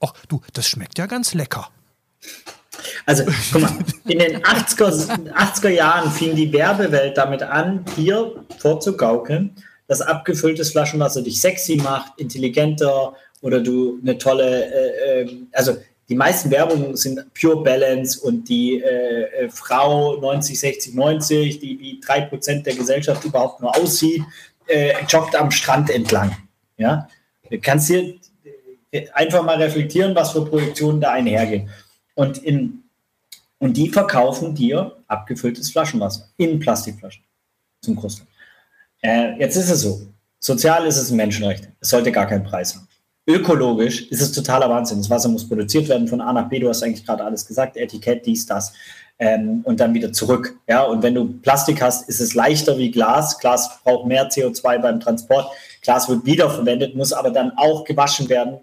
Ach 0.00 0.12
du, 0.28 0.40
das 0.52 0.68
schmeckt 0.68 0.98
ja 0.98 1.06
ganz 1.06 1.34
lecker. 1.34 1.68
Also, 3.04 3.24
guck 3.52 3.62
mal, 3.62 3.72
in 4.06 4.18
den 4.18 4.42
80er, 4.42 5.32
80er 5.32 5.68
Jahren 5.68 6.10
fing 6.10 6.36
die 6.36 6.52
Werbewelt 6.52 7.16
damit 7.16 7.42
an, 7.42 7.84
dir 7.96 8.44
vorzugaukeln, 8.58 9.56
dass 9.88 10.00
abgefülltes 10.00 10.70
Flaschenwasser 10.70 11.22
dich 11.22 11.40
sexy 11.40 11.76
macht, 11.76 12.12
intelligenter 12.18 13.14
oder 13.40 13.60
du 13.60 13.98
eine 14.02 14.18
tolle, 14.18 14.72
äh, 14.72 15.22
äh, 15.22 15.36
also 15.52 15.76
die 16.08 16.14
meisten 16.14 16.50
Werbungen 16.50 16.96
sind 16.96 17.20
Pure 17.34 17.62
Balance 17.62 18.20
und 18.20 18.48
die 18.48 18.80
äh, 18.80 19.44
äh 19.44 19.50
Frau 19.50 20.16
90, 20.20 20.58
60, 20.58 20.94
90, 20.94 21.58
die 21.58 21.78
wie 21.78 22.00
3% 22.00 22.62
der 22.62 22.74
Gesellschaft 22.74 23.24
überhaupt 23.24 23.60
nur 23.60 23.76
aussieht, 23.76 24.22
äh, 24.66 24.94
joggt 25.08 25.34
am 25.34 25.50
Strand 25.50 25.90
entlang. 25.90 26.36
Ja? 26.76 27.08
Kannst 27.60 27.88
dir 27.88 28.14
einfach 29.14 29.42
mal 29.42 29.56
reflektieren, 29.56 30.14
was 30.14 30.32
für 30.32 30.44
Projektionen 30.44 31.00
da 31.00 31.12
einhergehen. 31.12 31.70
Und, 32.14 32.38
in, 32.38 32.82
und 33.58 33.76
die 33.76 33.88
verkaufen 33.88 34.54
dir 34.54 34.96
abgefülltes 35.06 35.70
Flaschenwasser 35.70 36.28
in 36.36 36.58
Plastikflaschen 36.58 37.24
zum 37.80 37.96
Großteil. 37.96 38.26
Äh, 39.02 39.38
jetzt 39.38 39.56
ist 39.56 39.70
es 39.70 39.80
so, 39.80 40.02
sozial 40.38 40.86
ist 40.86 40.98
es 40.98 41.10
ein 41.10 41.16
Menschenrecht. 41.16 41.68
Es 41.80 41.90
sollte 41.90 42.12
gar 42.12 42.26
keinen 42.26 42.44
Preis 42.44 42.74
haben. 42.74 42.86
Ökologisch 43.26 44.08
ist 44.10 44.20
es 44.20 44.32
totaler 44.32 44.68
Wahnsinn. 44.68 44.98
Das 44.98 45.08
Wasser 45.08 45.28
muss 45.28 45.48
produziert 45.48 45.88
werden 45.88 46.08
von 46.08 46.20
A 46.20 46.32
nach 46.32 46.48
B. 46.48 46.58
Du 46.58 46.68
hast 46.68 46.82
eigentlich 46.82 47.06
gerade 47.06 47.24
alles 47.24 47.46
gesagt. 47.46 47.76
Etikett, 47.76 48.26
dies, 48.26 48.46
das. 48.46 48.72
Ähm, 49.18 49.60
und 49.64 49.78
dann 49.78 49.94
wieder 49.94 50.12
zurück. 50.12 50.56
Ja, 50.68 50.82
und 50.82 51.02
wenn 51.02 51.14
du 51.14 51.26
Plastik 51.40 51.80
hast, 51.80 52.08
ist 52.08 52.20
es 52.20 52.34
leichter 52.34 52.78
wie 52.78 52.90
Glas. 52.90 53.38
Glas 53.38 53.80
braucht 53.84 54.06
mehr 54.06 54.28
CO2 54.28 54.78
beim 54.78 54.98
Transport. 54.98 55.46
Glas 55.82 56.08
wird 56.08 56.24
wiederverwendet, 56.24 56.94
muss 56.94 57.12
aber 57.12 57.30
dann 57.30 57.52
auch 57.56 57.84
gewaschen 57.84 58.28
werden. 58.28 58.60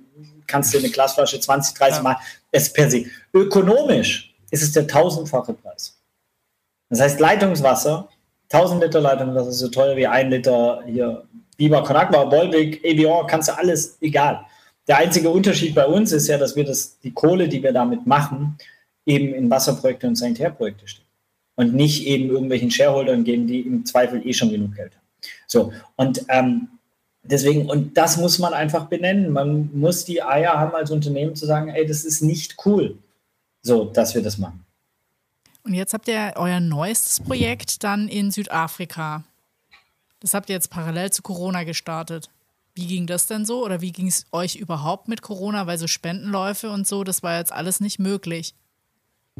Kannst 0.47 0.73
du 0.73 0.79
eine 0.79 0.89
Glasflasche 0.89 1.39
20, 1.39 1.77
30 1.77 1.97
ja. 1.97 2.03
Mal. 2.03 2.15
Es 2.51 2.73
per 2.73 2.89
se. 2.89 3.05
Ökonomisch 3.33 4.33
ist 4.49 4.63
es 4.63 4.71
der 4.71 4.87
tausendfache 4.87 5.53
Preis. 5.53 5.97
Das 6.89 7.01
heißt, 7.01 7.19
Leitungswasser, 7.19 8.09
1000 8.51 8.83
Liter 8.83 9.01
Leitungswasser 9.01 9.49
ist 9.49 9.59
so 9.59 9.67
teuer 9.67 9.95
wie 9.95 10.07
ein 10.07 10.31
Liter 10.31 10.83
hier 10.87 11.23
Biber, 11.57 11.83
Konakwa, 11.83 12.23
Bolvik, 12.23 12.83
Evian, 12.83 13.27
kannst 13.27 13.49
du 13.49 13.57
alles, 13.57 13.97
egal. 13.99 14.45
Der 14.87 14.97
einzige 14.97 15.29
Unterschied 15.29 15.75
bei 15.75 15.85
uns 15.85 16.13
ist 16.13 16.27
ja, 16.27 16.37
dass 16.37 16.55
wir 16.55 16.63
das, 16.63 16.97
die 17.01 17.11
Kohle, 17.11 17.47
die 17.49 17.61
wir 17.61 17.73
damit 17.73 18.07
machen, 18.07 18.57
eben 19.05 19.33
in 19.33 19.49
Wasserprojekte 19.49 20.07
und 20.07 20.15
Sanitärprojekte 20.15 20.87
stecken. 20.87 21.07
Und 21.55 21.75
nicht 21.75 22.07
eben 22.07 22.29
irgendwelchen 22.29 22.71
Shareholdern 22.71 23.25
geben, 23.25 23.45
die 23.45 23.59
im 23.59 23.85
Zweifel 23.85 24.25
eh 24.25 24.33
schon 24.33 24.49
genug 24.49 24.75
Geld 24.75 24.93
haben. 24.95 25.05
So, 25.45 25.73
und 25.97 26.25
ähm, 26.29 26.69
deswegen, 27.23 27.69
und 27.69 27.97
das 27.97 28.17
muss 28.17 28.39
man 28.39 28.53
einfach 28.53 28.85
benennen. 28.85 29.31
Man 29.31 29.69
muss 29.73 30.05
die 30.05 30.21
Eier 30.23 30.53
haben 30.53 30.75
als 30.75 30.91
Unternehmen 30.91 31.35
zu 31.35 31.45
sagen, 31.45 31.69
ey, 31.69 31.85
das 31.85 32.03
ist 32.03 32.21
nicht 32.21 32.57
cool, 32.65 32.97
so, 33.61 33.85
dass 33.85 34.15
wir 34.15 34.21
das 34.21 34.37
machen. 34.37 34.65
Und 35.63 35.73
jetzt 35.73 35.93
habt 35.93 36.07
ihr 36.07 36.33
euer 36.35 36.59
neuestes 36.59 37.19
Projekt 37.19 37.83
dann 37.83 38.07
in 38.07 38.31
Südafrika. 38.31 39.23
Das 40.19 40.33
habt 40.33 40.49
ihr 40.49 40.55
jetzt 40.55 40.69
parallel 40.69 41.11
zu 41.11 41.21
Corona 41.21 41.63
gestartet. 41.63 42.29
Wie 42.75 42.87
ging 42.87 43.07
das 43.07 43.27
denn 43.27 43.45
so? 43.45 43.63
Oder 43.65 43.81
wie 43.81 43.91
ging 43.91 44.07
es 44.07 44.25
euch 44.31 44.55
überhaupt 44.55 45.07
mit 45.07 45.21
Corona? 45.21 45.67
Weil 45.67 45.77
so 45.77 45.87
Spendenläufe 45.87 46.69
und 46.69 46.87
so, 46.87 47.03
das 47.03 47.23
war 47.23 47.37
jetzt 47.37 47.51
alles 47.51 47.81
nicht 47.81 47.99
möglich. 47.99 48.53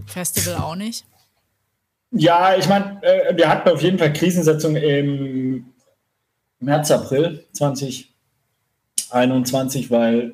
Festival 0.05 0.55
auch 0.55 0.75
nicht? 0.75 1.05
Ja, 2.11 2.55
ich 2.55 2.67
meine, 2.67 3.01
äh, 3.03 3.35
wir 3.37 3.47
hatten 3.47 3.69
auf 3.69 3.81
jeden 3.81 3.99
Fall 3.99 4.11
Krisensetzung 4.13 4.75
im 4.75 5.68
März, 6.59 6.91
April 6.91 7.45
2021, 7.53 9.89
weil 9.89 10.33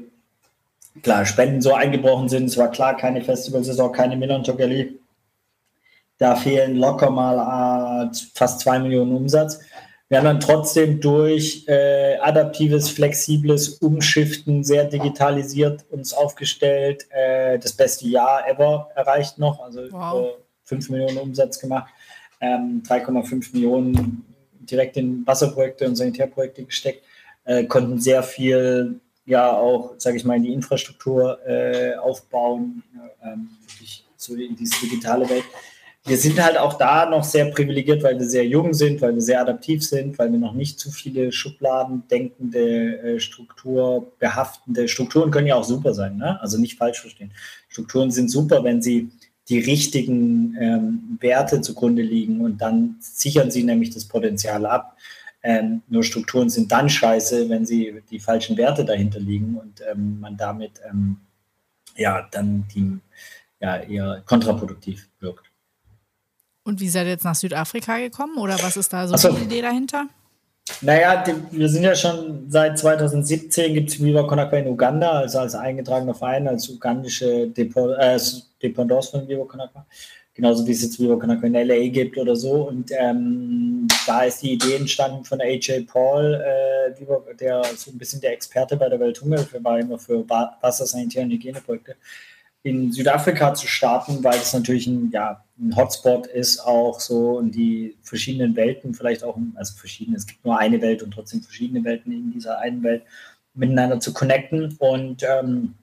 klar, 1.01 1.25
Spenden 1.25 1.61
so 1.61 1.73
eingebrochen 1.73 2.29
sind. 2.29 2.45
Es 2.45 2.57
war 2.57 2.71
klar, 2.71 2.95
keine 2.97 3.23
Festivalsaison, 3.23 3.91
keine 3.91 4.17
Milan 4.17 4.43
Togelli. 4.43 4.99
Da 6.17 6.35
fehlen 6.35 6.77
locker 6.77 7.09
mal 7.09 8.05
äh, 8.05 8.09
fast 8.33 8.61
zwei 8.61 8.79
Millionen 8.79 9.15
Umsatz. 9.15 9.59
Wir 10.07 10.19
haben 10.19 10.25
dann 10.25 10.39
trotzdem 10.39 11.01
durch 11.01 11.65
äh, 11.67 12.17
adaptives, 12.19 12.89
flexibles 12.89 13.69
Umschiften 13.79 14.63
sehr 14.63 14.85
digitalisiert 14.85 15.83
uns 15.89 16.13
aufgestellt, 16.13 17.07
äh, 17.09 17.57
das 17.57 17.73
beste 17.73 18.07
Jahr 18.07 18.47
ever 18.47 18.91
erreicht 18.95 19.39
noch, 19.39 19.59
also 19.59 19.81
wow. 19.91 20.37
5 20.65 20.91
Millionen 20.91 21.17
Umsatz 21.17 21.59
gemacht, 21.59 21.91
ähm, 22.39 22.83
3,5 22.87 23.53
Millionen 23.53 24.34
direkt 24.69 24.97
in 24.97 25.25
Wasserprojekte 25.25 25.87
und 25.87 25.95
Sanitärprojekte 25.95 26.63
gesteckt, 26.63 27.03
äh, 27.45 27.65
konnten 27.65 27.99
sehr 27.99 28.23
viel 28.23 28.99
ja 29.25 29.51
auch, 29.51 29.95
sage 29.97 30.17
ich 30.17 30.25
mal, 30.25 30.37
in 30.37 30.43
die 30.43 30.53
Infrastruktur 30.53 31.39
äh, 31.47 31.95
aufbauen, 31.95 32.83
ähm, 33.23 33.49
wirklich 33.61 34.05
so 34.17 34.35
in 34.35 34.55
diese 34.55 34.79
digitale 34.81 35.27
Welt 35.29 35.45
wir 36.07 36.17
sind 36.17 36.41
halt 36.41 36.57
auch 36.57 36.75
da 36.75 37.09
noch 37.09 37.23
sehr 37.23 37.45
privilegiert, 37.45 38.03
weil 38.03 38.19
wir 38.19 38.27
sehr 38.27 38.45
jung 38.45 38.75
sind, 38.75 39.01
weil 39.01 39.15
wir 39.15 39.21
sehr 39.21 39.41
adaptiv 39.41 39.83
sind, 39.83 40.19
weil 40.19 40.31
wir 40.31 40.37
noch 40.37 40.53
nicht 40.53 40.79
zu 40.79 40.91
viele 40.91 41.31
Schubladen 41.31 42.03
denkende, 42.09 42.99
äh, 42.99 43.19
strukturbehaftende 43.19 44.87
Strukturen 44.87 45.31
können 45.31 45.47
ja 45.47 45.55
auch 45.55 45.63
super 45.63 45.95
sein, 45.95 46.17
ne? 46.17 46.39
also 46.41 46.59
nicht 46.59 46.77
falsch 46.77 47.01
verstehen. 47.01 47.31
Strukturen 47.69 48.11
sind 48.11 48.29
super, 48.29 48.63
wenn 48.63 48.83
sie 48.83 49.09
die 49.49 49.59
richtigen 49.59 50.55
ähm, 50.59 51.17
Werte 51.19 51.61
zugrunde 51.61 52.01
liegen 52.01 52.41
und 52.41 52.59
dann 52.59 52.95
sichern 52.99 53.51
sie 53.51 53.63
nämlich 53.63 53.91
das 53.91 54.05
Potenzial 54.05 54.65
ab. 54.65 54.97
Ähm, 55.43 55.83
nur 55.87 56.03
Strukturen 56.03 56.49
sind 56.49 56.71
dann 56.71 56.89
scheiße, 56.89 57.49
wenn 57.49 57.65
sie 57.65 58.01
die 58.09 58.19
falschen 58.19 58.57
Werte 58.57 58.83
dahinter 58.83 59.19
liegen 59.19 59.55
und 59.55 59.81
ähm, 59.91 60.19
man 60.19 60.37
damit 60.37 60.81
ähm, 60.89 61.17
ja 61.95 62.27
dann 62.31 62.65
die 62.73 62.99
ja 63.59 63.77
eher 63.77 64.23
kontraproduktiv 64.25 65.07
wirkt. 65.19 65.51
Und 66.63 66.79
wie 66.79 66.89
seid 66.89 67.05
ihr 67.05 67.11
jetzt 67.11 67.23
nach 67.25 67.35
Südafrika 67.35 67.99
gekommen 67.99 68.37
oder 68.37 68.55
was 68.63 68.75
ist 68.75 68.91
da 68.91 69.07
so, 69.07 69.15
so. 69.15 69.31
die 69.31 69.43
Idee 69.43 69.61
dahinter? 69.61 70.07
Naja, 70.81 71.23
wir 71.51 71.69
sind 71.69 71.83
ja 71.83 71.95
schon 71.95 72.49
seit 72.49 72.77
2017 72.79 73.73
gibt 73.73 73.89
es 73.89 74.03
Viva 74.03 74.23
Konakwa 74.23 74.57
in 74.57 74.67
Uganda, 74.67 75.11
also 75.11 75.39
als 75.39 75.55
eingetragener 75.55 76.15
Verein, 76.15 76.47
als 76.47 76.67
ugandische 76.69 77.47
Depot, 77.47 77.95
äh, 77.97 78.19
Dependance 78.61 79.11
von 79.11 79.27
Viva 79.27 79.45
Konakwa. 79.45 79.85
Genauso 80.33 80.67
wie 80.67 80.71
es 80.71 80.81
jetzt 80.81 80.99
Viva 80.99 81.15
Konakwa 81.15 81.47
in 81.47 81.53
LA 81.53 81.87
gibt 81.89 82.17
oder 82.17 82.35
so. 82.35 82.67
Und 82.67 82.91
ähm, 82.91 83.87
da 84.07 84.23
ist 84.23 84.41
die 84.41 84.53
Idee 84.53 84.75
entstanden 84.75 85.23
von 85.23 85.39
AJ 85.39 85.81
Paul, 85.87 86.33
äh, 86.33 87.35
der 87.39 87.63
so 87.75 87.91
ein 87.91 87.97
bisschen 87.97 88.19
der 88.21 88.33
Experte 88.33 88.75
bei 88.75 88.89
der 88.89 88.99
Welthungerhilfe 88.99 89.63
war, 89.63 89.79
immer 89.79 89.99
für 89.99 90.27
Wasser, 90.27 90.85
Sanitär 90.85 91.23
und 91.23 91.31
Hygieneprojekte 91.31 91.95
in 92.65 92.91
Südafrika 92.91 93.53
zu 93.53 93.67
starten, 93.67 94.23
weil 94.23 94.39
es 94.39 94.51
natürlich 94.51 94.87
ein, 94.87 95.11
ja, 95.11 95.43
ein 95.59 95.75
Hotspot 95.75 96.25
ist, 96.25 96.59
auch 96.59 96.99
so 96.99 97.37
und 97.37 97.51
die 97.51 97.95
verschiedenen 98.01 98.55
Welten 98.55 98.95
vielleicht 98.95 99.23
auch, 99.23 99.37
also 99.53 99.75
verschiedene, 99.75 100.17
es 100.17 100.25
gibt 100.25 100.43
nur 100.43 100.57
eine 100.57 100.81
Welt 100.81 101.03
und 101.03 101.11
trotzdem 101.11 101.43
verschiedene 101.43 101.83
Welten 101.83 102.11
in 102.11 102.31
dieser 102.33 102.57
einen 102.57 102.81
Welt 102.81 103.03
miteinander 103.53 103.99
zu 103.99 104.13
connecten. 104.13 104.75
Und 104.79 105.21
ähm, 105.21 105.75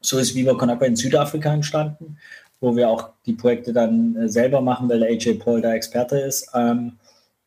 so 0.00 0.18
ist 0.18 0.34
Viva 0.34 0.54
Con 0.54 0.70
in 0.70 0.96
Südafrika 0.96 1.54
entstanden, 1.54 2.18
wo 2.60 2.74
wir 2.74 2.88
auch 2.90 3.10
die 3.26 3.34
Projekte 3.34 3.72
dann 3.72 4.16
äh, 4.16 4.28
selber 4.28 4.60
machen, 4.60 4.88
weil 4.88 4.98
der 4.98 5.10
AJ 5.10 5.34
Paul 5.34 5.60
da 5.60 5.72
Experte 5.72 6.18
ist. 6.18 6.50
Ähm, 6.52 6.94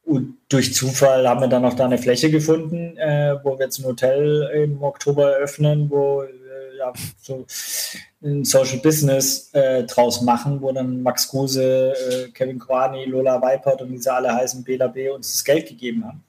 und 0.05 0.37
durch 0.47 0.73
Zufall 0.73 1.27
haben 1.27 1.41
wir 1.41 1.49
dann 1.49 1.65
auch 1.65 1.73
da 1.73 1.83
eine 1.83 1.97
Fläche 1.97 2.31
gefunden, 2.31 2.95
äh, 2.95 3.35
wo 3.43 3.59
wir 3.59 3.65
jetzt 3.65 3.79
ein 3.79 3.85
Hotel 3.85 4.49
im 4.63 4.81
Oktober 4.81 5.33
eröffnen, 5.33 5.89
wo 5.89 6.23
ja, 6.87 7.03
so 7.21 7.45
ein 8.23 8.45
Social 8.45 8.79
Business 8.79 9.49
äh, 9.53 9.83
draus 9.83 10.21
machen, 10.21 10.61
wo 10.61 10.71
dann 10.71 11.01
Max 11.01 11.29
Kruse, 11.29 11.93
äh, 11.93 12.31
Kevin 12.31 12.59
Kwani, 12.59 13.05
Lola 13.05 13.41
Weipert 13.41 13.81
und 13.81 13.91
diese 13.91 14.13
alle 14.13 14.33
heißen 14.33 14.63
Bela 14.63 14.87
B 14.87 15.09
uns 15.09 15.31
das 15.31 15.43
Geld 15.43 15.67
gegeben 15.67 16.05
haben. 16.05 16.23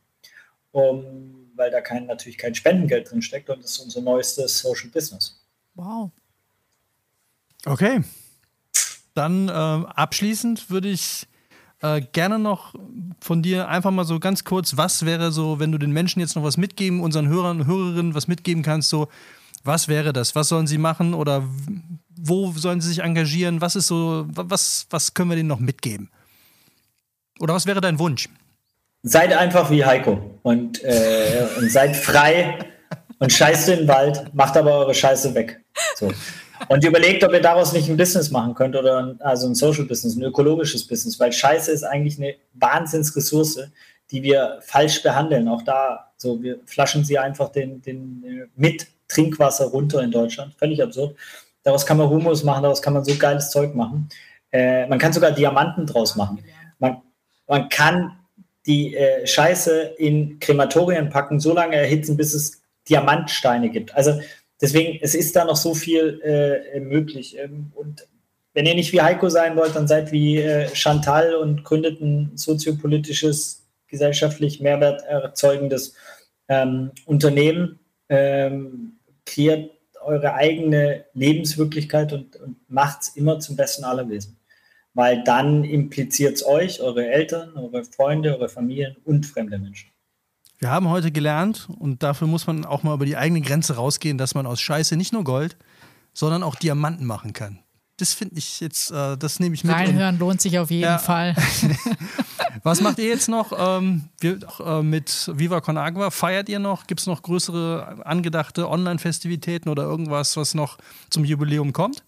Um, 0.73 1.51
weil 1.57 1.71
da 1.71 1.81
kein, 1.81 2.07
natürlich 2.07 2.39
kein 2.39 2.55
Spendengeld 2.55 3.11
drin 3.11 3.23
steckt 3.23 3.51
und 3.51 3.63
das 3.63 3.73
ist 3.73 3.79
unser 3.79 4.01
neuestes 4.01 4.59
Social 4.61 4.89
Business. 4.91 5.41
Wow. 5.75 6.11
Okay. 7.65 8.03
Dann 9.15 9.49
äh, 9.49 9.53
abschließend 9.53 10.71
würde 10.71 10.89
ich 10.89 11.27
äh, 11.81 12.01
gerne 12.13 12.39
noch 12.39 12.75
von 13.21 13.43
dir 13.43 13.69
einfach 13.69 13.91
mal 13.91 14.05
so 14.05 14.21
ganz 14.21 14.45
kurz, 14.45 14.77
was 14.77 15.05
wäre 15.05 15.33
so, 15.33 15.59
wenn 15.59 15.73
du 15.73 15.79
den 15.79 15.93
Menschen 15.93 16.21
jetzt 16.21 16.37
noch 16.37 16.43
was 16.43 16.57
mitgeben, 16.57 17.01
unseren 17.01 17.29
Hörern 17.29 17.61
und 17.61 17.67
Hörerinnen 17.67 18.15
was 18.15 18.29
mitgeben 18.29 18.63
kannst, 18.63 18.89
so 18.89 19.09
was 19.69 19.87
wäre 19.87 20.13
das? 20.13 20.35
Was 20.35 20.49
sollen 20.49 20.67
sie 20.67 20.79
machen 20.79 21.15
oder 21.15 21.45
wo 22.17 22.51
sollen 22.53 22.81
sie 22.81 22.89
sich 22.89 23.01
engagieren? 23.01 23.61
Was 23.61 23.77
ist 23.77 23.87
so, 23.87 24.25
was, 24.29 24.87
was 24.91 25.15
können 25.15 25.31
wir 25.31 25.37
denen 25.37 25.49
noch 25.49 25.61
mitgeben? 25.61 26.11
Oder 27.39 27.55
was 27.55 27.67
wäre 27.67 27.81
dein 27.81 28.01
Wunsch? 28.01 28.29
Seid 29.05 29.33
einfach 29.33 29.71
wie 29.71 29.85
Heiko 29.85 30.41
und, 30.43 30.83
äh, 30.83 31.47
und 31.57 31.71
seid 31.71 31.95
frei 31.95 32.59
und 33.21 33.33
scheißt 33.33 33.69
in 33.69 33.79
den 33.81 33.89
Wald, 33.89 34.35
macht 34.35 34.57
aber 34.57 34.73
eure 34.73 34.95
Scheiße 34.95 35.35
weg. 35.35 35.61
So. 35.95 36.13
Und 36.69 36.85
überlegt, 36.85 37.23
ob 37.23 37.33
ihr 37.33 37.41
daraus 37.41 37.73
nicht 37.73 37.89
ein 37.89 37.97
Business 37.97 38.31
machen 38.31 38.55
könnt 38.55 38.75
oder 38.75 38.99
ein, 38.99 39.21
also 39.21 39.47
ein 39.47 39.55
Social 39.55 39.85
Business, 39.85 40.17
ein 40.17 40.23
ökologisches 40.23 40.85
Business, 40.87 41.21
weil 41.21 41.33
Scheiße 41.33 41.71
ist 41.71 41.85
eigentlich 41.85 42.19
eine 42.19 42.35
Wahnsinnsressource, 42.55 43.61
die 44.11 44.23
wir 44.25 44.59
falsch 44.63 45.03
behandeln. 45.03 45.47
Auch 45.47 45.63
da, 45.63 46.11
so 46.17 46.43
wir 46.43 46.59
flaschen 46.67 47.05
sie 47.05 47.19
einfach 47.19 47.51
den, 47.51 47.81
den 47.83 48.49
mit 48.57 48.89
Trinkwasser 49.09 49.67
runter 49.67 50.03
in 50.03 50.11
Deutschland. 50.11 50.55
Völlig 50.59 50.83
absurd. 50.83 51.17
Daraus 51.63 51.85
kann 51.85 51.99
man 51.99 52.09
Humus 52.09 52.45
machen, 52.45 52.63
daraus 52.63 52.81
kann 52.81 52.95
man 52.95 53.05
so 53.05 53.15
geiles 53.17 53.51
Zeug 53.51 53.75
machen. 53.75 54.09
Äh, 54.53 54.87
man 54.87 54.99
kann 54.99 55.13
sogar 55.13 55.33
Diamanten 55.33 55.87
draus 55.87 56.17
machen. 56.17 56.43
Man, 56.79 57.03
man 57.47 57.69
kann 57.69 58.19
die 58.67 58.95
äh, 58.95 59.27
Scheiße 59.27 59.95
in 59.99 60.39
Krematorien 60.41 61.11
packen, 61.11 61.41
so 61.41 61.55
lange 61.55 61.77
erhitzen, 61.77 62.17
bis 62.17 62.35
es 62.35 62.63
Diamantsteine 62.89 63.71
gibt. 63.71 63.95
Also 63.95 64.21
deswegen, 64.61 64.99
es 65.03 65.15
ist 65.15 65.35
da 65.37 65.45
noch 65.45 65.57
so 65.57 65.75
viel 65.75 66.21
äh, 66.23 66.81
möglich. 66.81 67.37
Ähm, 67.39 67.73
und 67.75 68.07
wenn 68.55 68.67
ihr 68.67 68.75
nicht 68.75 68.93
wie 68.93 69.03
Heiko 69.03 69.29
sein 69.29 69.57
wollt, 69.57 69.77
dann 69.77 69.89
seid 69.89 70.13
wie 70.13 70.39
äh, 70.39 70.75
Chantal 70.75 71.35
und 71.35 71.65
gründet 71.65 72.01
ein 72.01 72.33
soziopolitisches, 72.35 73.67
gesellschaftlich 73.89 74.61
Mehrwert 74.61 75.03
erzeugendes 75.03 75.95
ähm, 76.49 76.91
Unternehmen. 77.07 77.79
Ähm, 78.11 78.98
kreiert 79.29 79.71
eure 80.01 80.35
eigene 80.35 81.05
Lebenswirklichkeit 81.15 82.13
und, 82.13 82.37
und 82.37 82.57
macht 82.69 83.03
es 83.03 83.09
immer 83.11 83.41
zum 83.41 83.57
Besten 83.57 83.85
aller 83.85 84.09
Wesen. 84.09 84.39
Weil 84.95 85.23
dann 85.25 85.65
impliziert 85.65 86.37
es 86.37 86.47
euch, 86.47 86.81
eure 86.81 87.07
Eltern, 87.07 87.57
eure 87.57 87.85
Freunde, 87.85 88.37
eure 88.37 88.49
Familien 88.49 88.97
und 89.05 89.27
fremde 89.27 89.59
Menschen. 89.59 89.91
Wir 90.59 90.71
haben 90.71 90.89
heute 90.89 91.13
gelernt, 91.13 91.69
und 91.79 92.03
dafür 92.03 92.27
muss 92.27 92.47
man 92.47 92.65
auch 92.65 92.83
mal 92.83 92.95
über 92.95 93.07
die 93.07 93.17
eigene 93.17 93.41
Grenze 93.43 93.77
rausgehen, 93.77 94.19
dass 94.19 94.35
man 94.35 94.47
aus 94.47 94.61
Scheiße 94.61 94.97
nicht 94.97 95.13
nur 95.13 95.23
Gold, 95.23 95.57
sondern 96.15 96.43
auch 96.43 96.57
Diamanten 96.57 97.07
machen 97.07 97.33
kann 97.33 97.61
das 97.99 98.15
finde 98.15 98.39
ich 98.39 98.61
jetzt, 98.61 98.91
äh, 98.91 99.17
das 99.17 99.41
nehme 99.41 99.55
ich 99.55 99.65
mit. 99.65 99.75
Reinhören 99.75 100.19
lohnt 100.19 100.41
sich 100.41 100.59
auf 100.59 100.71
jeden 100.71 100.85
ja. 100.85 100.99
Fall. 100.99 101.35
Was 102.63 102.81
macht 102.81 102.99
ihr 102.99 103.09
jetzt 103.09 103.29
noch 103.29 103.53
ähm, 103.59 104.05
äh, 104.23 104.83
mit 104.83 105.31
Viva 105.35 105.61
Con 105.61 105.77
Agua? 105.77 106.11
Feiert 106.11 106.49
ihr 106.49 106.59
noch? 106.59 106.87
Gibt 106.87 107.01
es 107.01 107.07
noch 107.07 107.23
größere 107.23 107.99
angedachte 108.05 108.69
Online-Festivitäten 108.69 109.69
oder 109.69 109.85
irgendwas, 109.85 110.37
was 110.37 110.55
noch 110.55 110.79
zum 111.11 111.25
Jubiläum 111.25 111.73
kommt? 111.73 112.03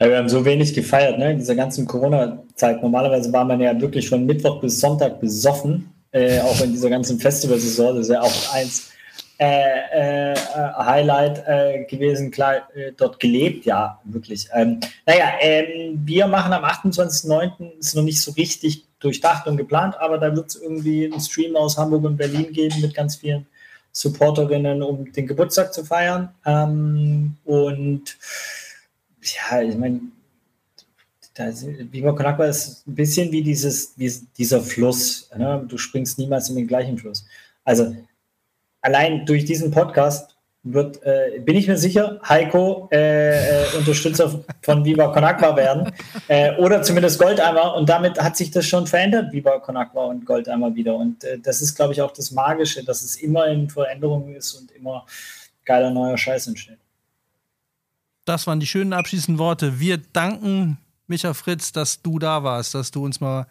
Ja, 0.00 0.08
wir 0.08 0.16
haben 0.18 0.28
so 0.28 0.44
wenig 0.44 0.74
gefeiert, 0.74 1.18
ne? 1.18 1.32
In 1.32 1.38
dieser 1.38 1.54
ganzen 1.54 1.86
Corona-Zeit. 1.86 2.82
Normalerweise 2.82 3.32
war 3.32 3.44
man 3.44 3.60
ja 3.60 3.78
wirklich 3.80 4.08
von 4.08 4.26
Mittwoch 4.26 4.60
bis 4.60 4.80
Sonntag 4.80 5.20
besoffen, 5.20 5.92
äh, 6.10 6.40
auch 6.40 6.60
in 6.60 6.72
dieser 6.72 6.90
ganzen 6.90 7.20
Festivalsaison. 7.20 7.96
Das 7.96 8.08
ist 8.08 8.12
ja 8.12 8.20
auch 8.20 8.54
eins 8.54 8.90
äh, 9.38 10.32
äh, 10.32 10.36
Highlight 10.76 11.42
äh, 11.46 11.84
gewesen, 11.84 12.30
klar, 12.30 12.68
äh, 12.74 12.92
dort 12.96 13.18
gelebt, 13.18 13.64
ja, 13.64 14.00
wirklich. 14.04 14.48
Ähm, 14.54 14.78
naja, 15.06 15.32
ähm, 15.40 16.00
wir 16.04 16.26
machen 16.26 16.52
am 16.52 16.64
28.09. 16.64 17.78
ist 17.78 17.96
noch 17.96 18.02
nicht 18.02 18.20
so 18.20 18.32
richtig 18.32 18.84
durchdacht 19.02 19.46
und 19.46 19.56
geplant, 19.56 19.96
aber 19.98 20.18
da 20.18 20.34
wird 20.34 20.48
es 20.48 20.56
irgendwie 20.56 21.06
einen 21.06 21.20
Stream 21.20 21.56
aus 21.56 21.76
Hamburg 21.76 22.04
und 22.04 22.16
Berlin 22.16 22.52
geben 22.52 22.80
mit 22.80 22.94
ganz 22.94 23.16
vielen 23.16 23.46
Supporterinnen, 23.92 24.82
um 24.82 25.12
den 25.12 25.26
Geburtstag 25.26 25.74
zu 25.74 25.84
feiern. 25.84 26.30
Ähm, 26.46 27.36
und 27.44 28.16
ja, 29.22 29.62
ich 29.62 29.76
meine, 29.76 30.00
Viva 31.90 32.12
Con 32.12 32.40
ist 32.46 32.86
ein 32.86 32.94
bisschen 32.94 33.32
wie 33.32 33.42
dieses, 33.42 33.92
wie 33.96 34.12
dieser 34.36 34.60
Fluss. 34.60 35.30
Ne? 35.36 35.64
Du 35.68 35.78
springst 35.78 36.18
niemals 36.18 36.48
in 36.48 36.56
den 36.56 36.66
gleichen 36.66 36.98
Fluss. 36.98 37.24
Also 37.64 37.94
allein 38.80 39.24
durch 39.26 39.44
diesen 39.44 39.70
Podcast 39.70 40.31
wird, 40.64 41.02
äh, 41.02 41.40
bin 41.40 41.56
ich 41.56 41.66
mir 41.66 41.76
sicher, 41.76 42.20
Heiko 42.28 42.88
äh, 42.92 43.64
äh, 43.64 43.76
Unterstützer 43.76 44.44
von 44.62 44.84
Viva 44.84 45.08
Con 45.08 45.22
werden 45.56 45.92
äh, 46.28 46.56
oder 46.56 46.82
zumindest 46.82 47.18
Goldeimer 47.18 47.74
und 47.74 47.88
damit 47.88 48.20
hat 48.20 48.36
sich 48.36 48.50
das 48.50 48.66
schon 48.66 48.86
verändert, 48.86 49.32
Viva 49.32 49.58
Con 49.58 49.76
und 49.76 50.24
Goldeimer 50.24 50.74
wieder 50.74 50.94
und 50.94 51.24
äh, 51.24 51.38
das 51.38 51.62
ist, 51.62 51.74
glaube 51.74 51.92
ich, 51.92 52.00
auch 52.00 52.12
das 52.12 52.30
Magische, 52.30 52.84
dass 52.84 53.02
es 53.02 53.16
immer 53.16 53.46
in 53.48 53.68
Veränderung 53.68 54.32
ist 54.34 54.54
und 54.54 54.70
immer 54.70 55.04
geiler 55.64 55.90
neuer 55.90 56.16
Scheiß 56.16 56.46
entsteht. 56.46 56.78
Das 58.24 58.46
waren 58.46 58.60
die 58.60 58.66
schönen 58.66 58.92
abschließenden 58.92 59.38
Worte. 59.40 59.80
Wir 59.80 59.98
danken 60.12 60.78
Micha 61.08 61.34
Fritz, 61.34 61.72
dass 61.72 62.02
du 62.02 62.20
da 62.20 62.44
warst, 62.44 62.74
dass 62.74 62.92
du 62.92 63.04
uns 63.04 63.20
mal 63.20 63.46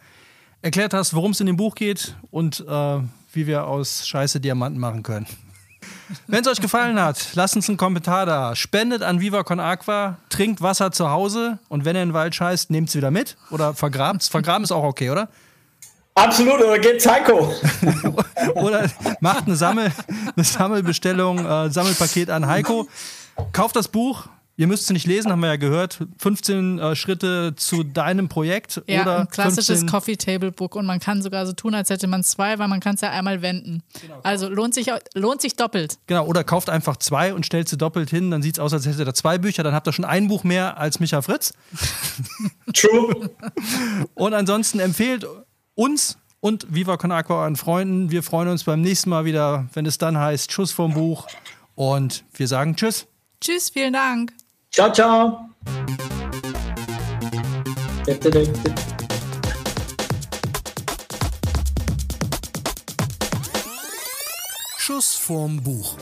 erklärt 0.61 0.93
hast, 0.93 1.13
worum 1.13 1.31
es 1.31 1.41
in 1.41 1.47
dem 1.47 1.57
Buch 1.57 1.75
geht 1.75 2.15
und 2.29 2.63
äh, 2.65 2.99
wie 3.33 3.47
wir 3.47 3.67
aus 3.67 4.07
Scheiße 4.07 4.39
Diamanten 4.39 4.79
machen 4.79 5.03
können. 5.03 5.27
Wenn 6.27 6.41
es 6.41 6.47
euch 6.47 6.61
gefallen 6.61 6.99
hat, 6.99 7.29
lasst 7.33 7.55
uns 7.55 7.67
einen 7.69 7.77
Kommentar 7.77 8.25
da. 8.25 8.55
Spendet 8.55 9.01
an 9.03 9.19
Viva 9.19 9.43
Con 9.43 9.59
Aqua, 9.59 10.17
trinkt 10.29 10.61
Wasser 10.61 10.91
zu 10.91 11.09
Hause 11.09 11.59
und 11.69 11.85
wenn 11.85 11.95
ihr 11.95 12.03
in 12.03 12.09
den 12.09 12.13
Wald 12.13 12.35
scheißt, 12.35 12.69
nehmt 12.69 12.89
es 12.89 12.95
wieder 12.95 13.11
mit 13.11 13.37
oder 13.49 13.73
vergrabt 13.73 14.23
Vergraben 14.23 14.63
ist 14.63 14.71
auch 14.71 14.83
okay, 14.83 15.09
oder? 15.09 15.29
Absolut, 16.15 16.55
oder 16.61 16.77
geht 16.77 16.97
Psycho. 16.97 17.53
oder 18.55 18.89
macht 19.21 19.47
eine, 19.47 19.55
Sammel, 19.55 19.91
eine 20.35 20.43
Sammelbestellung, 20.43 21.45
äh, 21.45 21.69
Sammelpaket 21.69 22.29
an 22.29 22.47
Heiko. 22.47 22.87
Kauft 23.53 23.75
das 23.75 23.87
Buch, 23.87 24.27
Ihr 24.61 24.67
müsst 24.67 24.83
es 24.83 24.89
nicht 24.91 25.07
lesen, 25.07 25.31
haben 25.31 25.39
wir 25.39 25.47
ja 25.47 25.55
gehört. 25.55 26.05
15 26.19 26.77
äh, 26.77 26.95
Schritte 26.95 27.55
zu 27.55 27.83
deinem 27.83 28.29
Projekt. 28.29 28.83
Ja, 28.85 29.01
oder 29.01 29.19
ein 29.21 29.27
klassisches 29.27 29.87
Coffee 29.87 30.17
Table 30.17 30.51
Book 30.51 30.75
und 30.75 30.85
man 30.85 30.99
kann 30.99 31.23
sogar 31.23 31.47
so 31.47 31.53
tun, 31.53 31.73
als 31.73 31.89
hätte 31.89 32.05
man 32.05 32.23
zwei, 32.23 32.59
weil 32.59 32.67
man 32.67 32.79
kann 32.79 32.93
es 32.93 33.01
ja 33.01 33.09
einmal 33.09 33.41
wenden. 33.41 33.81
Genau. 33.99 34.19
Also 34.21 34.49
lohnt 34.49 34.75
sich, 34.75 34.91
lohnt 35.15 35.41
sich 35.41 35.55
doppelt. 35.55 35.97
Genau, 36.05 36.27
oder 36.27 36.43
kauft 36.43 36.69
einfach 36.69 36.97
zwei 36.97 37.33
und 37.33 37.43
stellt 37.43 37.69
sie 37.69 37.77
doppelt 37.77 38.11
hin, 38.11 38.29
dann 38.29 38.43
sieht 38.43 38.57
es 38.57 38.59
aus, 38.59 38.71
als 38.71 38.85
hättet 38.85 39.07
ihr 39.07 39.13
zwei 39.15 39.39
Bücher, 39.39 39.63
dann 39.63 39.73
habt 39.73 39.87
ihr 39.87 39.93
schon 39.93 40.05
ein 40.05 40.27
Buch 40.27 40.43
mehr 40.43 40.77
als 40.77 40.99
Micha 40.99 41.23
Fritz. 41.23 41.53
True. 42.75 43.31
und 44.13 44.33
ansonsten 44.35 44.79
empfehlt 44.79 45.25
uns 45.73 46.19
und 46.39 46.67
Viva 46.69 46.97
Con 46.97 47.11
Aqua 47.11 47.47
an 47.47 47.55
Freunden. 47.55 48.11
Wir 48.11 48.21
freuen 48.21 48.47
uns 48.47 48.65
beim 48.65 48.81
nächsten 48.81 49.09
Mal 49.09 49.25
wieder, 49.25 49.69
wenn 49.73 49.87
es 49.87 49.97
dann 49.97 50.19
heißt 50.19 50.51
Schuss 50.51 50.71
vom 50.71 50.93
Buch. 50.93 51.25
Und 51.73 52.23
wir 52.35 52.47
sagen 52.47 52.75
Tschüss. 52.75 53.07
Tschüss, 53.39 53.71
vielen 53.71 53.93
Dank. 53.93 54.33
Ciao, 54.73 54.89
ciao. 54.93 55.49
Schuss 64.77 65.15
vorm 65.27 65.61
Buch. 65.61 65.97